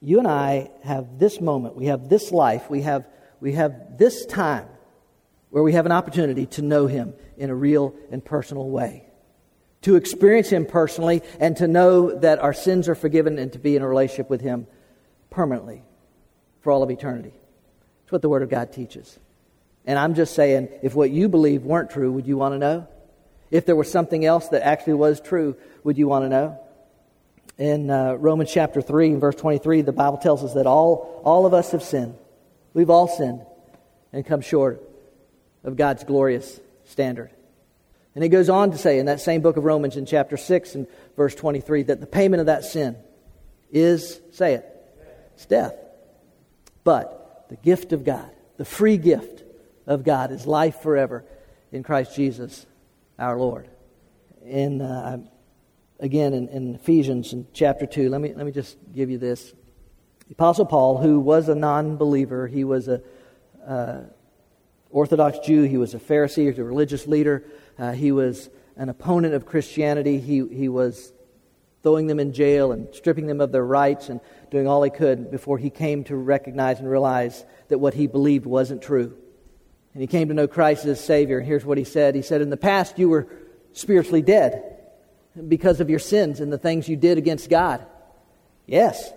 You 0.00 0.18
and 0.18 0.28
I 0.28 0.70
have 0.82 1.18
this 1.18 1.40
moment, 1.40 1.76
we 1.76 1.86
have 1.86 2.08
this 2.08 2.30
life, 2.30 2.68
we 2.68 2.82
have, 2.82 3.06
we 3.40 3.52
have 3.52 3.96
this 3.96 4.26
time 4.26 4.68
where 5.54 5.62
we 5.62 5.74
have 5.74 5.86
an 5.86 5.92
opportunity 5.92 6.46
to 6.46 6.62
know 6.62 6.88
Him 6.88 7.14
in 7.36 7.48
a 7.48 7.54
real 7.54 7.94
and 8.10 8.24
personal 8.24 8.68
way. 8.68 9.04
To 9.82 9.94
experience 9.94 10.48
Him 10.48 10.66
personally 10.66 11.22
and 11.38 11.56
to 11.58 11.68
know 11.68 12.18
that 12.18 12.40
our 12.40 12.52
sins 12.52 12.88
are 12.88 12.96
forgiven 12.96 13.38
and 13.38 13.52
to 13.52 13.60
be 13.60 13.76
in 13.76 13.82
a 13.82 13.86
relationship 13.86 14.28
with 14.28 14.40
Him 14.40 14.66
permanently 15.30 15.84
for 16.62 16.72
all 16.72 16.82
of 16.82 16.90
eternity. 16.90 17.32
That's 18.00 18.10
what 18.10 18.22
the 18.22 18.28
Word 18.28 18.42
of 18.42 18.50
God 18.50 18.72
teaches. 18.72 19.16
And 19.84 19.96
I'm 19.96 20.16
just 20.16 20.34
saying, 20.34 20.70
if 20.82 20.96
what 20.96 21.12
you 21.12 21.28
believe 21.28 21.62
weren't 21.62 21.90
true, 21.90 22.10
would 22.10 22.26
you 22.26 22.36
want 22.36 22.54
to 22.54 22.58
know? 22.58 22.88
If 23.52 23.64
there 23.64 23.76
was 23.76 23.88
something 23.88 24.24
else 24.24 24.48
that 24.48 24.66
actually 24.66 24.94
was 24.94 25.20
true, 25.20 25.56
would 25.84 25.96
you 25.96 26.08
want 26.08 26.24
to 26.24 26.30
know? 26.30 26.58
In 27.58 27.90
uh, 27.90 28.14
Romans 28.14 28.50
chapter 28.50 28.82
3, 28.82 29.14
verse 29.14 29.36
23, 29.36 29.82
the 29.82 29.92
Bible 29.92 30.18
tells 30.18 30.42
us 30.42 30.54
that 30.54 30.66
all, 30.66 31.22
all 31.22 31.46
of 31.46 31.54
us 31.54 31.70
have 31.70 31.84
sinned. 31.84 32.16
We've 32.72 32.90
all 32.90 33.06
sinned 33.06 33.46
and 34.12 34.26
come 34.26 34.40
short 34.40 34.82
of 35.64 35.76
God's 35.76 36.04
glorious 36.04 36.60
standard. 36.84 37.30
And 38.14 38.22
he 38.22 38.28
goes 38.28 38.48
on 38.48 38.70
to 38.70 38.78
say 38.78 38.98
in 38.98 39.06
that 39.06 39.20
same 39.20 39.40
book 39.40 39.56
of 39.56 39.64
Romans 39.64 39.96
in 39.96 40.06
chapter 40.06 40.36
6 40.36 40.74
and 40.76 40.86
verse 41.16 41.34
23 41.34 41.84
that 41.84 42.00
the 42.00 42.06
payment 42.06 42.40
of 42.40 42.46
that 42.46 42.64
sin 42.64 42.96
is, 43.72 44.20
say 44.32 44.54
it, 44.54 44.66
it's 45.34 45.46
death. 45.46 45.74
But 46.84 47.46
the 47.48 47.56
gift 47.56 47.92
of 47.92 48.04
God, 48.04 48.30
the 48.56 48.64
free 48.64 48.98
gift 48.98 49.42
of 49.86 50.04
God 50.04 50.30
is 50.30 50.46
life 50.46 50.80
forever 50.80 51.24
in 51.72 51.82
Christ 51.82 52.14
Jesus 52.14 52.66
our 53.18 53.36
Lord. 53.36 53.68
In, 54.44 54.80
uh, 54.80 55.18
again, 55.98 56.34
in, 56.34 56.48
in 56.48 56.74
Ephesians 56.76 57.32
in 57.32 57.46
chapter 57.52 57.86
2, 57.86 58.10
let 58.10 58.20
me, 58.20 58.32
let 58.34 58.46
me 58.46 58.52
just 58.52 58.76
give 58.94 59.10
you 59.10 59.18
this. 59.18 59.52
The 60.28 60.34
Apostle 60.34 60.66
Paul, 60.66 60.98
who 60.98 61.18
was 61.18 61.48
a 61.48 61.54
non 61.54 61.96
believer, 61.96 62.46
he 62.46 62.64
was 62.64 62.88
a, 62.88 63.02
uh, 63.66 64.02
Orthodox 64.94 65.40
Jew. 65.40 65.64
He 65.64 65.76
was 65.76 65.92
a 65.94 65.98
Pharisee. 65.98 66.42
He 66.42 66.46
was 66.46 66.58
a 66.58 66.64
religious 66.64 67.08
leader. 67.08 67.42
Uh, 67.76 67.90
he 67.92 68.12
was 68.12 68.48
an 68.76 68.88
opponent 68.88 69.34
of 69.34 69.44
Christianity. 69.44 70.20
He, 70.20 70.46
he 70.46 70.68
was 70.68 71.12
throwing 71.82 72.06
them 72.06 72.20
in 72.20 72.32
jail 72.32 72.70
and 72.70 72.86
stripping 72.94 73.26
them 73.26 73.40
of 73.40 73.50
their 73.50 73.66
rights 73.66 74.08
and 74.08 74.20
doing 74.52 74.68
all 74.68 74.84
he 74.84 74.90
could 74.90 75.32
before 75.32 75.58
he 75.58 75.68
came 75.68 76.04
to 76.04 76.14
recognize 76.14 76.78
and 76.78 76.88
realize 76.88 77.44
that 77.68 77.78
what 77.78 77.94
he 77.94 78.06
believed 78.06 78.46
wasn't 78.46 78.80
true. 78.82 79.16
And 79.94 80.00
he 80.00 80.06
came 80.06 80.28
to 80.28 80.34
know 80.34 80.46
Christ 80.46 80.84
as 80.84 81.04
Savior. 81.04 81.38
And 81.38 81.46
here's 81.46 81.64
what 81.64 81.76
he 81.76 81.84
said 81.84 82.14
He 82.14 82.22
said, 82.22 82.40
In 82.40 82.50
the 82.50 82.56
past, 82.56 82.96
you 82.96 83.08
were 83.08 83.26
spiritually 83.72 84.22
dead 84.22 84.78
because 85.48 85.80
of 85.80 85.90
your 85.90 85.98
sins 85.98 86.38
and 86.38 86.52
the 86.52 86.58
things 86.58 86.88
you 86.88 86.96
did 86.96 87.18
against 87.18 87.50
God. 87.50 87.84
Yes. 88.64 89.12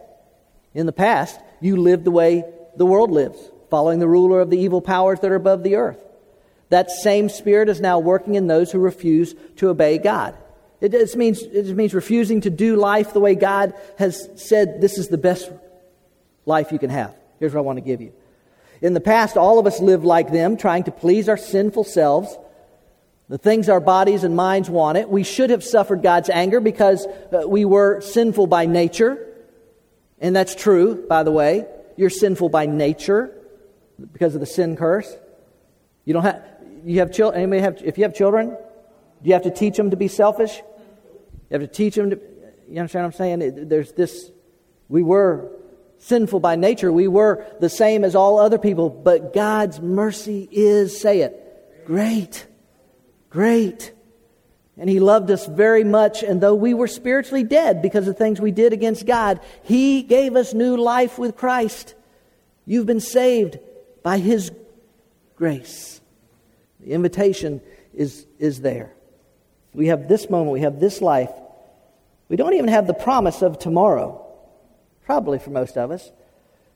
In 0.74 0.88
the 0.88 0.92
past, 0.92 1.40
you 1.62 1.78
lived 1.78 2.04
the 2.04 2.12
way 2.12 2.44
the 2.76 2.86
world 2.86 3.12
lives 3.12 3.38
following 3.70 4.00
the 4.00 4.08
ruler 4.08 4.40
of 4.40 4.50
the 4.50 4.58
evil 4.58 4.82
powers 4.82 5.20
that 5.20 5.32
are 5.32 5.36
above 5.36 5.64
the 5.64 5.76
earth. 5.76 6.04
That 6.70 6.92
same 6.92 7.30
spirit 7.30 7.70
is 7.70 7.80
now 7.80 8.00
working 8.00 8.36
in 8.36 8.48
those 8.48 8.72
who 8.72 8.80
refuse 8.80 9.36
to 9.58 9.70
obey 9.70 9.98
God. 9.98 10.38
It 10.82 10.92
just 10.92 11.16
means, 11.16 11.42
it 11.42 11.64
just 11.64 11.76
means 11.76 11.94
refusing 11.94 12.42
to 12.42 12.50
do 12.50 12.76
life 12.76 13.14
the 13.14 13.20
way 13.20 13.36
God 13.36 13.74
has 13.98 14.30
said 14.36 14.80
this 14.82 14.98
is 14.98 15.08
the 15.08 15.18
best 15.18 15.50
life 16.46 16.72
you 16.72 16.80
can 16.80 16.90
have. 16.90 17.16
Here's 17.40 17.54
what 17.54 17.60
I 17.60 17.64
want 17.64 17.78
to 17.78 17.82
give 17.82 18.02
you. 18.02 18.14
In 18.82 18.94
the 18.94 19.02
past, 19.02 19.38
all 19.38 19.60
of 19.60 19.66
us 19.66 19.80
lived 19.80 20.04
like 20.04 20.32
them, 20.32 20.56
trying 20.56 20.84
to 20.84 20.92
please 20.92 21.30
our 21.30 21.38
sinful 21.38 21.86
selves. 21.86 22.38
the 23.30 23.38
things 23.38 23.68
our 23.68 23.82
bodies 23.82 24.24
and 24.24 24.36
minds 24.36 24.70
wanted. 24.70 25.08
We 25.08 25.24
should 25.24 25.50
have 25.50 25.64
suffered 25.64 26.02
God's 26.02 26.30
anger 26.30 26.60
because 26.62 27.06
uh, 27.06 27.48
we 27.48 27.66
were 27.66 28.00
sinful 28.00 28.48
by 28.48 28.66
nature. 28.66 29.18
And 30.20 30.36
that's 30.36 30.56
true, 30.56 31.06
by 31.08 31.24
the 31.24 31.32
way. 31.32 31.66
You're 31.98 32.10
sinful 32.10 32.50
by 32.50 32.68
nature 32.68 33.37
because 34.00 34.36
of 34.36 34.42
the 34.42 34.48
sin 34.48 34.76
curse. 34.76 35.16
You 36.06 36.14
don't 36.14 36.24
have, 36.24 36.44
you 36.86 37.00
have 37.00 37.12
children, 37.12 37.42
anybody 37.42 37.62
have, 37.62 37.82
if 37.84 37.98
you 37.98 38.04
have 38.04 38.16
children, 38.16 38.50
do 38.50 39.28
you 39.28 39.34
have 39.34 39.44
to 39.44 39.52
teach 39.52 39.78
them 39.78 39.92
to 39.92 39.98
be 39.98 40.08
selfish? 40.08 40.58
You 40.58 41.60
have 41.60 41.62
to 41.62 41.68
teach 41.68 41.96
them 41.96 42.12
to, 42.12 42.20
you 42.70 42.80
understand 42.80 43.04
what 43.04 43.08
I'm 43.08 43.40
saying? 43.40 43.68
There's 43.68 43.92
this, 43.94 44.32
we 44.88 45.04
were 45.04 45.52
sinful 46.00 46.40
by 46.40 46.56
nature. 46.56 46.92
We 46.92 47.08
were 47.08 47.46
the 47.60 47.70
same 47.70 48.04
as 48.04 48.16
all 48.16 48.40
other 48.40 48.58
people, 48.58 48.90
but 48.90 49.34
God's 49.34 49.80
mercy 49.82 50.48
is, 50.52 51.00
say 51.00 51.22
it, 51.22 51.86
great. 51.86 52.46
Great. 53.30 53.94
And 54.78 54.90
he 54.90 55.00
loved 55.00 55.32
us 55.32 55.46
very 55.48 55.84
much, 55.84 56.22
and 56.22 56.40
though 56.40 56.54
we 56.54 56.74
were 56.74 56.88
spiritually 56.88 57.44
dead 57.44 57.82
because 57.82 58.08
of 58.08 58.18
things 58.18 58.40
we 58.40 58.52
did 58.52 58.74
against 58.74 59.06
God, 59.06 59.40
he 59.64 60.04
gave 60.04 60.36
us 60.36 60.54
new 60.54 60.78
life 60.78 61.18
with 61.18 61.36
Christ. 61.36 61.96
You've 62.66 62.86
been 62.86 63.00
saved 63.00 63.58
by 64.04 64.18
his 64.18 64.52
grace. 65.36 66.02
The 66.80 66.92
invitation 66.92 67.62
is, 67.94 68.26
is 68.40 68.62
there. 68.62 68.94
We 69.74 69.88
have 69.88 70.08
this 70.08 70.30
moment, 70.30 70.52
we 70.52 70.62
have 70.62 70.80
this 70.80 71.02
life. 71.02 71.32
We 72.30 72.36
don't 72.36 72.54
even 72.54 72.68
have 72.68 72.88
the 72.88 72.94
promise 72.94 73.42
of 73.42 73.60
tomorrow, 73.60 74.26
probably 75.06 75.40
for 75.40 75.52
most 75.52 75.78
of 75.78 75.92
us, 75.92 76.12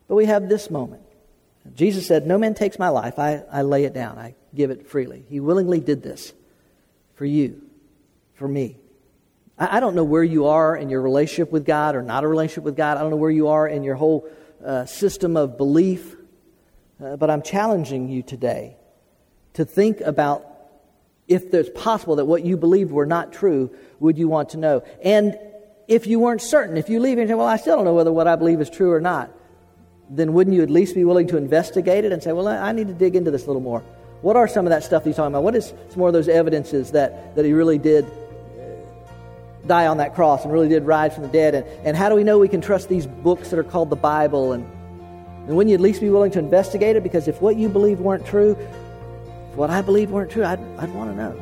but 0.07 0.15
we 0.15 0.25
have 0.25 0.47
this 0.47 0.69
moment. 0.69 1.03
Jesus 1.75 2.07
said, 2.07 2.25
No 2.25 2.37
man 2.37 2.53
takes 2.53 2.79
my 2.79 2.89
life, 2.89 3.19
I, 3.19 3.43
I 3.51 3.61
lay 3.61 3.85
it 3.85 3.93
down, 3.93 4.17
I 4.17 4.35
give 4.53 4.71
it 4.71 4.87
freely. 4.87 5.25
He 5.29 5.39
willingly 5.39 5.79
did 5.79 6.01
this 6.01 6.33
for 7.15 7.25
you, 7.25 7.61
for 8.33 8.47
me. 8.47 8.77
I, 9.57 9.77
I 9.77 9.79
don't 9.79 9.95
know 9.95 10.03
where 10.03 10.23
you 10.23 10.47
are 10.47 10.75
in 10.75 10.89
your 10.89 11.01
relationship 11.01 11.51
with 11.51 11.65
God 11.65 11.95
or 11.95 12.01
not 12.01 12.23
a 12.23 12.27
relationship 12.27 12.63
with 12.63 12.75
God. 12.75 12.97
I 12.97 13.01
don't 13.01 13.11
know 13.11 13.17
where 13.17 13.31
you 13.31 13.49
are 13.49 13.67
in 13.67 13.83
your 13.83 13.95
whole 13.95 14.27
uh, 14.65 14.85
system 14.85 15.37
of 15.37 15.57
belief. 15.57 16.15
Uh, 17.01 17.15
but 17.15 17.31
I'm 17.31 17.41
challenging 17.41 18.09
you 18.09 18.21
today 18.21 18.77
to 19.53 19.65
think 19.65 20.01
about 20.01 20.45
if 21.27 21.53
it's 21.53 21.69
possible 21.73 22.17
that 22.17 22.25
what 22.25 22.43
you 22.43 22.57
believed 22.57 22.91
were 22.91 23.05
not 23.05 23.33
true, 23.33 23.71
would 23.99 24.17
you 24.17 24.27
want 24.27 24.49
to 24.49 24.57
know? 24.57 24.83
And 25.03 25.37
if 25.87 26.05
you 26.05 26.19
weren't 26.19 26.41
certain, 26.41 26.77
if 26.77 26.89
you 26.89 26.99
leave 26.99 27.17
and 27.17 27.27
say, 27.27 27.33
well, 27.33 27.47
I 27.47 27.57
still 27.57 27.75
don't 27.75 27.85
know 27.85 27.93
whether 27.93 28.11
what 28.11 28.27
I 28.27 28.35
believe 28.35 28.61
is 28.61 28.69
true 28.69 28.91
or 28.91 29.01
not, 29.01 29.31
then 30.09 30.33
wouldn't 30.33 30.55
you 30.55 30.61
at 30.61 30.69
least 30.69 30.93
be 30.93 31.03
willing 31.03 31.27
to 31.27 31.37
investigate 31.37 32.05
it 32.05 32.11
and 32.11 32.21
say, 32.21 32.33
well, 32.33 32.47
I 32.47 32.71
need 32.71 32.87
to 32.87 32.93
dig 32.93 33.15
into 33.15 33.31
this 33.31 33.45
a 33.45 33.47
little 33.47 33.61
more? 33.61 33.79
What 34.21 34.35
are 34.35 34.47
some 34.47 34.67
of 34.67 34.69
that 34.69 34.83
stuff 34.83 35.03
he's 35.03 35.15
talking 35.15 35.33
about? 35.33 35.43
What 35.43 35.55
is 35.55 35.73
some 35.89 35.99
more 35.99 36.09
of 36.09 36.13
those 36.13 36.29
evidences 36.29 36.91
that, 36.91 37.35
that 37.35 37.45
he 37.45 37.53
really 37.53 37.79
did 37.79 38.05
uh, 38.05 39.65
die 39.65 39.87
on 39.87 39.97
that 39.97 40.13
cross 40.13 40.43
and 40.43 40.53
really 40.53 40.69
did 40.69 40.83
rise 40.83 41.13
from 41.15 41.23
the 41.23 41.29
dead? 41.29 41.55
And, 41.55 41.65
and 41.83 41.97
how 41.97 42.09
do 42.09 42.15
we 42.15 42.23
know 42.23 42.37
we 42.37 42.49
can 42.49 42.61
trust 42.61 42.89
these 42.89 43.07
books 43.07 43.49
that 43.49 43.57
are 43.57 43.63
called 43.63 43.89
the 43.89 43.95
Bible? 43.95 44.51
And, 44.51 44.69
and 45.51 45.57
wouldn't 45.57 45.71
you 45.71 45.75
at 45.75 45.81
least 45.81 45.99
be 45.99 46.09
willing 46.09 46.31
to 46.31 46.39
investigate 46.39 46.95
it? 46.95 47.03
Because 47.03 47.27
if 47.27 47.41
what 47.41 47.57
you 47.57 47.67
believed 47.67 47.99
weren't 47.99 48.25
true, 48.25 48.51
if 49.49 49.57
what 49.57 49.69
I 49.69 49.81
believed 49.81 50.09
weren't 50.09 50.31
true, 50.31 50.45
I'd, 50.45 50.61
I'd 50.79 50.93
want 50.93 51.11
to 51.11 51.15
know. 51.17 51.37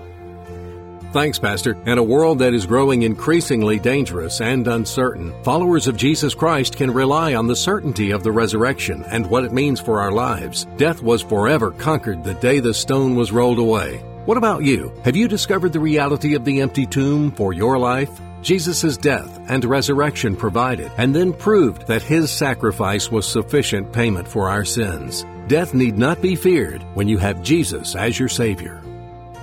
Thanks, 1.13 1.37
Pastor. 1.37 1.77
In 1.85 1.99
a 1.99 2.03
world 2.03 2.39
that 2.39 2.55
is 2.55 2.65
growing 2.65 3.03
increasingly 3.03 3.77
dangerous 3.77 4.41
and 4.41 4.67
uncertain, 4.67 5.31
followers 5.43 5.87
of 5.87 5.95
Jesus 5.95 6.33
Christ 6.33 6.75
can 6.75 6.91
rely 6.91 7.35
on 7.35 7.45
the 7.45 7.55
certainty 7.55 8.09
of 8.09 8.23
the 8.23 8.31
resurrection 8.31 9.03
and 9.03 9.29
what 9.29 9.43
it 9.43 9.53
means 9.53 9.79
for 9.79 10.01
our 10.01 10.11
lives. 10.11 10.65
Death 10.77 11.03
was 11.03 11.21
forever 11.21 11.69
conquered 11.69 12.23
the 12.23 12.33
day 12.33 12.59
the 12.59 12.73
stone 12.73 13.15
was 13.15 13.31
rolled 13.31 13.59
away. 13.59 14.03
What 14.25 14.37
about 14.37 14.63
you? 14.63 14.93
Have 15.05 15.15
you 15.15 15.27
discovered 15.27 15.73
the 15.73 15.79
reality 15.79 16.35
of 16.35 16.43
the 16.43 16.61
empty 16.61 16.85
tomb 16.85 17.31
for 17.31 17.53
your 17.53 17.77
life? 17.79 18.11
Jesus' 18.41 18.97
death 18.97 19.39
and 19.49 19.63
resurrection 19.65 20.35
provided 20.35 20.91
and 20.97 21.15
then 21.15 21.33
proved 21.33 21.87
that 21.87 22.03
his 22.03 22.29
sacrifice 22.29 23.09
was 23.09 23.27
sufficient 23.27 23.91
payment 23.91 24.27
for 24.27 24.49
our 24.49 24.65
sins. 24.65 25.25
Death 25.47 25.73
need 25.73 25.97
not 25.97 26.21
be 26.21 26.35
feared 26.35 26.83
when 26.95 27.07
you 27.07 27.17
have 27.17 27.41
Jesus 27.41 27.95
as 27.95 28.19
your 28.19 28.29
Savior. 28.29 28.83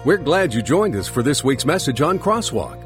We're 0.05 0.18
glad 0.18 0.55
you 0.55 0.62
joined 0.62 0.95
us 0.95 1.09
for 1.09 1.22
this 1.22 1.43
week's 1.43 1.64
message 1.64 2.01
on 2.01 2.18
Crosswalk. 2.18 2.86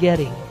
getting? 0.00 0.45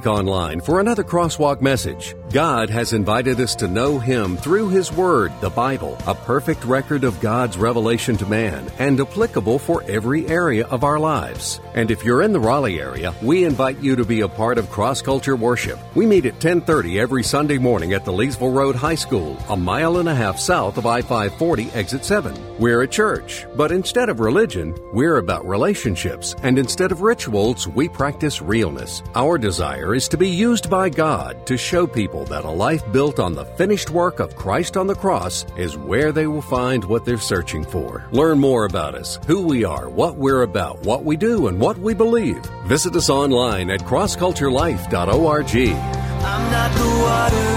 online 0.00 0.60
for 0.60 0.80
another 0.80 1.04
Crosswalk 1.04 1.60
message. 1.60 2.14
God 2.32 2.70
has 2.70 2.94
invited 2.94 3.38
us 3.40 3.54
to 3.56 3.68
know 3.68 3.98
Him 3.98 4.38
through 4.38 4.70
His 4.70 4.90
Word, 4.90 5.32
the 5.40 5.50
Bible, 5.50 5.98
a 6.06 6.14
perfect 6.14 6.64
record 6.64 7.04
of 7.04 7.20
God's 7.20 7.58
revelation 7.58 8.16
to 8.16 8.26
man 8.26 8.70
and 8.78 8.98
applicable 8.98 9.58
for 9.58 9.82
every 9.84 10.26
area 10.28 10.66
of 10.68 10.82
our 10.82 10.98
lives. 10.98 11.60
And 11.74 11.90
if 11.90 12.04
you're 12.04 12.22
in 12.22 12.32
the 12.32 12.40
Raleigh 12.40 12.80
area, 12.80 13.14
we 13.22 13.44
invite 13.44 13.82
you 13.82 13.94
to 13.96 14.04
be 14.04 14.22
a 14.22 14.28
part 14.28 14.56
of 14.56 14.70
Cross 14.70 15.02
Culture 15.02 15.36
Worship. 15.36 15.78
We 15.94 16.06
meet 16.06 16.24
at 16.24 16.34
1030 16.34 16.98
every 16.98 17.22
Sunday 17.22 17.58
morning 17.58 17.92
at 17.92 18.06
the 18.06 18.12
Leesville 18.12 18.54
Road 18.54 18.74
High 18.74 18.94
School, 18.94 19.36
a 19.50 19.56
mile 19.56 19.98
and 19.98 20.08
a 20.08 20.14
half 20.14 20.38
south 20.38 20.78
of 20.78 20.86
I-540 20.86 21.76
exit 21.76 22.04
7. 22.04 22.34
We're 22.62 22.82
a 22.82 22.86
church, 22.86 23.44
but 23.56 23.72
instead 23.72 24.08
of 24.08 24.20
religion, 24.20 24.72
we're 24.92 25.16
about 25.16 25.44
relationships, 25.44 26.36
and 26.44 26.56
instead 26.56 26.92
of 26.92 27.02
rituals, 27.02 27.66
we 27.66 27.88
practice 27.88 28.40
realness. 28.40 29.02
Our 29.16 29.36
desire 29.36 29.96
is 29.96 30.06
to 30.10 30.16
be 30.16 30.28
used 30.28 30.70
by 30.70 30.88
God 30.88 31.44
to 31.46 31.56
show 31.56 31.88
people 31.88 32.24
that 32.26 32.44
a 32.44 32.48
life 32.48 32.84
built 32.92 33.18
on 33.18 33.34
the 33.34 33.46
finished 33.58 33.90
work 33.90 34.20
of 34.20 34.36
Christ 34.36 34.76
on 34.76 34.86
the 34.86 34.94
cross 34.94 35.44
is 35.56 35.76
where 35.76 36.12
they 36.12 36.28
will 36.28 36.40
find 36.40 36.84
what 36.84 37.04
they're 37.04 37.18
searching 37.18 37.64
for. 37.64 38.06
Learn 38.12 38.38
more 38.38 38.64
about 38.64 38.94
us, 38.94 39.18
who 39.26 39.42
we 39.44 39.64
are, 39.64 39.88
what 39.88 40.14
we're 40.14 40.42
about, 40.42 40.86
what 40.86 41.02
we 41.04 41.16
do, 41.16 41.48
and 41.48 41.58
what 41.58 41.78
we 41.78 41.94
believe. 41.94 42.46
Visit 42.66 42.94
us 42.94 43.10
online 43.10 43.72
at 43.72 43.80
crossculturelife.org. 43.80 45.56
I'm 45.56 46.52
not 46.52 46.70
the 46.78 46.90
water, 47.08 47.50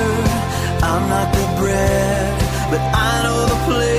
I'm 0.83 1.09
not 1.09 1.31
the 1.31 1.61
bread, 1.61 2.39
but 2.71 2.79
I 2.81 3.21
know 3.21 3.45
the 3.45 3.65
place 3.71 3.94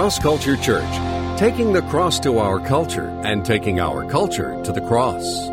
Cross 0.00 0.20
Culture 0.20 0.56
Church, 0.56 1.38
taking 1.38 1.74
the 1.74 1.82
cross 1.82 2.18
to 2.20 2.38
our 2.38 2.58
culture 2.58 3.10
and 3.22 3.44
taking 3.44 3.80
our 3.80 4.02
culture 4.06 4.58
to 4.62 4.72
the 4.72 4.80
cross. 4.80 5.50